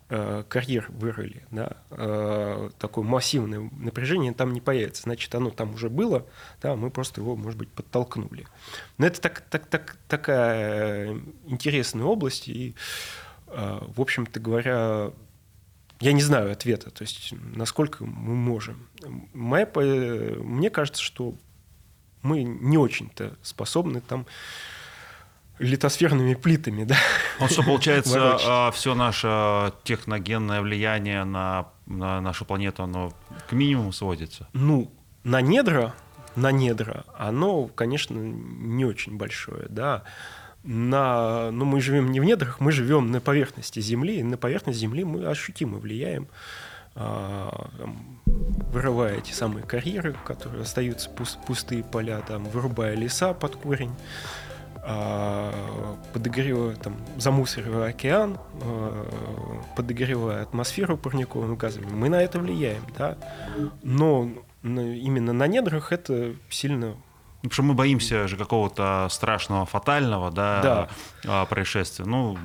э, 0.08 0.42
карьер 0.48 0.86
вырыли, 0.88 1.44
да, 1.50 1.76
э, 1.90 2.70
такое 2.78 3.04
массивное 3.04 3.70
напряжение 3.78 4.32
там 4.32 4.54
не 4.54 4.62
появится. 4.62 5.02
Значит, 5.02 5.34
оно 5.34 5.50
там 5.50 5.74
уже 5.74 5.90
было, 5.90 6.26
да, 6.62 6.76
мы 6.76 6.90
просто 6.90 7.20
его, 7.20 7.36
может 7.36 7.58
быть, 7.58 7.70
подтолкнули. 7.70 8.46
Но 8.96 9.06
это 9.06 9.20
так, 9.20 9.42
так, 9.50 9.66
так, 9.66 9.98
такая 10.08 11.20
интересная 11.44 12.06
область, 12.06 12.48
и, 12.48 12.74
э, 13.48 13.78
в 13.94 14.00
общем-то 14.00 14.40
говоря, 14.40 15.10
я 16.00 16.12
не 16.14 16.22
знаю 16.22 16.50
ответа, 16.52 16.90
то 16.90 17.02
есть 17.02 17.34
насколько 17.54 18.04
мы 18.04 18.34
можем. 18.34 18.88
Моя, 19.34 19.68
мне 19.74 20.70
кажется, 20.70 21.02
что 21.02 21.34
мы 22.22 22.44
не 22.44 22.78
очень-то 22.78 23.36
способны 23.42 24.00
там 24.00 24.26
литосферными 25.62 26.34
плитами, 26.34 26.84
да. 26.84 26.96
Ну 27.40 27.48
что, 27.48 27.62
получается, 27.62 28.36
а, 28.46 28.70
все 28.72 28.94
наше 28.94 29.72
техногенное 29.84 30.60
влияние 30.60 31.24
на, 31.24 31.68
на 31.86 32.20
нашу 32.20 32.44
планету, 32.44 32.82
оно 32.82 33.12
к 33.48 33.52
минимуму 33.52 33.92
сводится? 33.92 34.48
Ну, 34.52 34.90
на 35.24 35.40
недра, 35.40 35.94
на 36.34 36.50
недра, 36.50 37.04
оно, 37.16 37.66
конечно, 37.66 38.18
не 38.18 38.84
очень 38.84 39.16
большое, 39.16 39.66
да. 39.68 40.02
На, 40.64 41.50
ну, 41.50 41.64
мы 41.64 41.80
живем 41.80 42.12
не 42.12 42.20
в 42.20 42.24
недрах, 42.24 42.60
мы 42.60 42.72
живем 42.72 43.10
на 43.10 43.20
поверхности 43.20 43.80
Земли, 43.80 44.18
и 44.18 44.22
на 44.22 44.36
поверхность 44.36 44.78
Земли 44.78 45.04
мы 45.04 45.24
ощутимо 45.26 45.78
влияем, 45.78 46.28
а, 46.94 47.70
вырывая 48.26 49.18
эти 49.18 49.32
самые 49.32 49.64
карьеры, 49.64 50.14
которые 50.24 50.62
остаются 50.62 51.08
пустые 51.10 51.82
поля, 51.82 52.20
там, 52.20 52.44
вырубая 52.44 52.94
леса 52.94 53.32
под 53.34 53.56
корень, 53.56 53.90
а, 53.90 54.51
подогревая, 54.82 56.74
там, 56.76 56.96
замусоривая 57.16 57.90
океан, 57.90 58.38
а, 58.62 59.06
подогревая 59.76 60.42
атмосферу 60.42 60.96
парниковыми 60.96 61.56
газами, 61.56 61.86
мы 61.92 62.08
на 62.08 62.20
это 62.22 62.40
влияем, 62.40 62.82
да. 62.98 63.16
Но 63.82 64.28
именно 64.62 65.32
на 65.32 65.46
недрах 65.46 65.92
это 65.92 66.34
сильно 66.50 66.96
ну, 67.42 67.48
потому 67.48 67.54
что 67.54 67.62
мы 67.64 67.74
боимся 67.74 68.28
же 68.28 68.36
какого-то 68.36 69.08
страшного, 69.10 69.66
фатального 69.66 70.30
да, 70.30 70.62
да. 70.62 70.88
А, 71.26 71.46
происшествия. 71.46 72.04
Ну, 72.04 72.38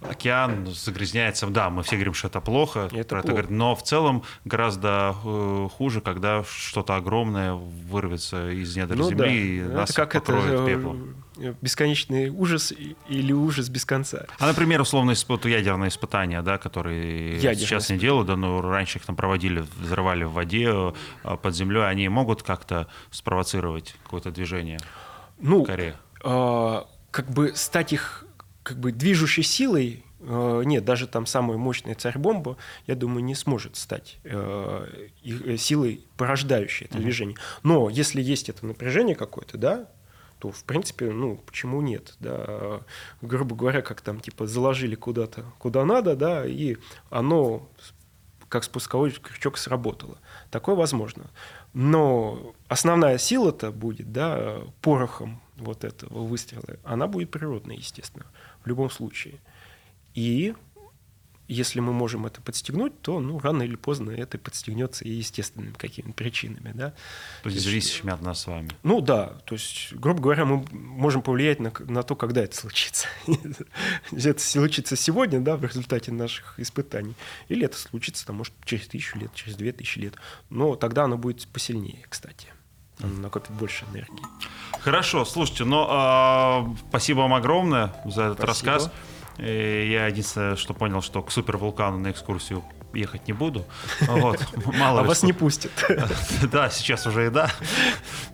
океан 0.00 0.66
загрязняется, 0.66 1.46
да, 1.48 1.68
мы 1.68 1.82
все 1.82 1.96
говорим, 1.96 2.14
что 2.14 2.28
это 2.28 2.40
плохо, 2.40 2.88
это 2.90 3.16
про 3.16 3.22
плохо. 3.22 3.40
это 3.42 3.52
но 3.52 3.76
в 3.76 3.82
целом 3.82 4.22
гораздо 4.46 5.14
э, 5.22 5.68
хуже, 5.76 6.00
когда 6.00 6.44
что-то 6.44 6.96
огромное 6.96 7.52
вырвется 7.52 8.50
из 8.50 8.74
недр 8.74 8.96
ну, 8.96 9.10
земли 9.10 9.18
да. 9.18 9.26
и 9.26 9.58
это 9.58 9.74
нас 9.74 9.92
как 9.92 10.12
покроет 10.12 10.50
это, 10.50 10.66
пеплом 10.66 11.14
бесконечный 11.60 12.30
ужас 12.30 12.72
или 13.08 13.32
ужас 13.32 13.68
без 13.68 13.84
конца. 13.84 14.26
А, 14.38 14.46
например, 14.46 14.80
условно 14.80 15.12
ядерные 15.48 15.88
испытания, 15.88 16.42
да, 16.42 16.58
которые 16.58 17.34
Ядерные 17.34 17.56
сейчас 17.56 17.90
не 17.90 17.98
делают, 17.98 18.28
да, 18.28 18.36
но 18.36 18.60
раньше 18.60 18.98
их 18.98 19.06
там 19.06 19.16
проводили, 19.16 19.64
взрывали 19.80 20.24
в 20.24 20.32
воде, 20.32 20.70
а, 20.70 21.36
под 21.36 21.54
землей, 21.54 21.88
они 21.88 22.08
могут 22.08 22.42
как-то 22.42 22.88
спровоцировать 23.10 23.94
какое-то 24.04 24.30
движение 24.30 24.78
ну, 25.38 25.62
в 25.62 25.66
коре? 25.66 25.94
Э, 26.24 26.82
как 27.10 27.30
бы 27.30 27.52
стать 27.54 27.92
их 27.92 28.24
как 28.62 28.78
бы 28.78 28.92
движущей 28.92 29.42
силой 29.42 30.04
э, 30.20 30.62
нет, 30.64 30.84
даже 30.84 31.06
там 31.06 31.26
самая 31.26 31.58
мощная 31.58 31.94
царь-бомба, 31.94 32.56
я 32.86 32.94
думаю, 32.94 33.24
не 33.24 33.34
сможет 33.34 33.76
стать 33.76 34.18
э, 34.24 34.86
э 35.24 35.56
силой, 35.56 36.04
порождающей 36.16 36.86
это 36.86 36.98
движение. 36.98 37.36
Но 37.62 37.88
если 37.88 38.20
есть 38.20 38.48
это 38.48 38.66
напряжение 38.66 39.14
какое-то, 39.14 39.56
да, 39.56 39.88
то, 40.38 40.50
в 40.52 40.64
принципе, 40.64 41.10
ну, 41.10 41.36
почему 41.36 41.80
нет, 41.80 42.14
да, 42.20 42.80
грубо 43.22 43.56
говоря, 43.56 43.82
как 43.82 44.00
там, 44.00 44.20
типа, 44.20 44.46
заложили 44.46 44.94
куда-то, 44.94 45.44
куда 45.58 45.84
надо, 45.84 46.16
да, 46.16 46.46
и 46.46 46.76
оно 47.10 47.68
как 48.48 48.64
спусковой 48.64 49.10
крючок 49.10 49.58
сработало. 49.58 50.18
Такое 50.50 50.74
возможно. 50.74 51.30
Но 51.74 52.54
основная 52.68 53.18
сила-то 53.18 53.70
будет, 53.70 54.10
да, 54.12 54.62
порохом 54.80 55.40
вот 55.56 55.84
этого 55.84 56.24
выстрела, 56.24 56.64
она 56.84 57.06
будет 57.06 57.30
природная, 57.30 57.76
естественно, 57.76 58.26
в 58.64 58.66
любом 58.66 58.90
случае. 58.90 59.40
И 60.14 60.54
если 61.48 61.80
мы 61.80 61.94
можем 61.94 62.26
это 62.26 62.42
подстегнуть, 62.42 63.00
то 63.00 63.20
ну, 63.20 63.38
рано 63.38 63.62
или 63.62 63.74
поздно 63.74 64.10
это 64.10 64.38
подстегнется 64.38 65.04
и 65.04 65.10
естественными 65.10 65.72
какими-то 65.72 66.12
причинами. 66.12 66.72
Да? 66.74 66.92
То 67.42 67.48
есть 67.48 67.64
зависящими 67.64 68.12
от 68.12 68.20
нас 68.20 68.42
с 68.42 68.46
вами. 68.46 68.70
Ну 68.82 69.00
да, 69.00 69.38
то 69.46 69.54
есть, 69.54 69.94
грубо 69.94 70.20
говоря, 70.20 70.44
мы 70.44 70.64
можем 70.72 71.22
повлиять 71.22 71.58
на, 71.58 71.72
на 71.86 72.02
то, 72.02 72.14
когда 72.16 72.42
это 72.42 72.54
случится. 72.54 73.08
это 74.12 74.40
случится 74.40 74.94
сегодня, 74.94 75.40
да, 75.40 75.56
в 75.56 75.64
результате 75.64 76.12
наших 76.12 76.60
испытаний, 76.60 77.14
или 77.48 77.64
это 77.64 77.78
случится, 77.78 78.26
там, 78.26 78.36
может, 78.36 78.52
через 78.64 78.86
тысячу 78.86 79.18
лет, 79.18 79.34
через 79.34 79.56
две 79.56 79.72
тысячи 79.72 79.98
лет. 79.98 80.14
Но 80.50 80.76
тогда 80.76 81.04
оно 81.04 81.16
будет 81.16 81.48
посильнее, 81.48 82.04
кстати. 82.10 82.48
Оно 83.00 83.14
накопит 83.20 83.52
больше 83.52 83.86
энергии. 83.92 84.22
Хорошо, 84.80 85.24
слушайте, 85.24 85.64
ну, 85.64 85.86
э, 85.88 86.76
спасибо 86.88 87.20
вам 87.20 87.34
огромное 87.34 87.94
за 88.04 88.24
этот 88.24 88.38
спасибо. 88.38 88.72
рассказ. 88.72 88.92
Э, 89.38 89.86
я 89.86 90.06
единственное, 90.06 90.56
что 90.56 90.74
понял, 90.74 91.00
что 91.00 91.22
к 91.22 91.30
супервулкану 91.30 91.98
на 91.98 92.10
экскурсию 92.10 92.62
ехать 92.94 93.26
не 93.26 93.32
буду. 93.32 93.64
Вот. 94.08 94.40
Мало 94.78 95.00
а 95.00 95.04
вас 95.04 95.22
не 95.22 95.32
пустят. 95.32 95.72
Да, 96.52 96.70
сейчас 96.70 97.06
уже 97.06 97.26
и 97.26 97.30
да. 97.30 97.50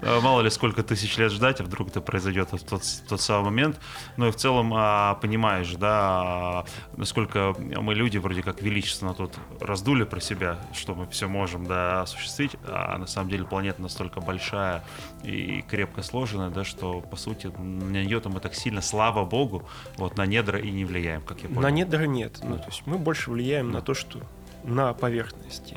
Мало 0.03 0.41
ли 0.41 0.51
сколько 0.51 0.83
тысяч 0.83 1.17
лет 1.19 1.33
ждать, 1.33 1.61
а 1.61 1.65
вдруг 1.65 1.89
это 1.89 2.01
произойдет 2.01 2.53
в 2.53 2.65
тот, 2.65 2.83
тот 3.09 3.21
самый 3.21 3.47
момент. 3.47 3.81
Ну 4.17 4.29
и 4.29 4.31
в 4.31 4.37
целом 4.37 4.73
а, 4.75 5.15
понимаешь, 5.15 5.73
да, 5.73 5.91
а, 5.91 6.65
насколько 6.97 7.55
мы 7.59 7.95
люди 7.95 8.19
вроде 8.19 8.43
как 8.43 8.63
величественно 8.63 9.15
тут 9.15 9.33
раздули 9.61 10.05
про 10.05 10.21
себя, 10.21 10.59
что 10.73 10.95
мы 10.95 11.07
все 11.07 11.27
можем 11.27 11.67
да, 11.67 12.03
осуществить, 12.03 12.53
а 12.65 12.99
на 12.99 13.07
самом 13.07 13.31
деле 13.31 13.45
планета 13.45 13.83
настолько 13.83 14.21
большая 14.21 14.85
и 15.23 15.63
крепко 15.69 16.03
сложенная, 16.03 16.51
да, 16.51 16.65
что 16.65 17.01
по 17.01 17.17
сути 17.17 17.47
на 17.47 18.05
нее 18.05 18.21
мы 18.25 18.41
так 18.41 18.55
сильно, 18.55 18.81
слава 18.81 19.25
богу, 19.25 19.69
вот 19.97 20.17
на 20.17 20.27
недра 20.27 20.59
и 20.59 20.71
не 20.71 20.85
влияем, 20.85 21.23
как 21.23 21.43
я 21.43 21.49
понял. 21.49 21.63
На 21.63 21.71
недра 21.71 22.05
нет. 22.05 22.39
Ну, 22.43 22.59
то 22.59 22.67
есть 22.67 22.83
мы 22.87 22.99
больше 22.99 23.31
влияем 23.31 23.71
да. 23.71 23.79
на 23.79 23.83
то, 23.83 23.95
что 23.95 24.21
на 24.65 24.93
поверхности. 24.93 25.77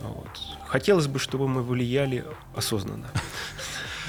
Вот. 0.00 0.28
Хотелось 0.66 1.06
бы, 1.06 1.18
чтобы 1.18 1.48
мы 1.48 1.62
влияли 1.62 2.24
осознанно. 2.54 3.08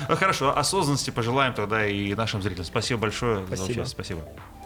Хорошо, 0.07 0.57
осознанности 0.57 1.11
пожелаем 1.11 1.53
тогда 1.53 1.85
и 1.85 2.13
нашим 2.15 2.41
зрителям. 2.41 2.65
Спасибо 2.65 3.01
большое 3.01 3.45
Спасибо. 3.45 3.57
за 3.57 3.63
участие. 3.63 3.85
Спасибо. 3.87 4.21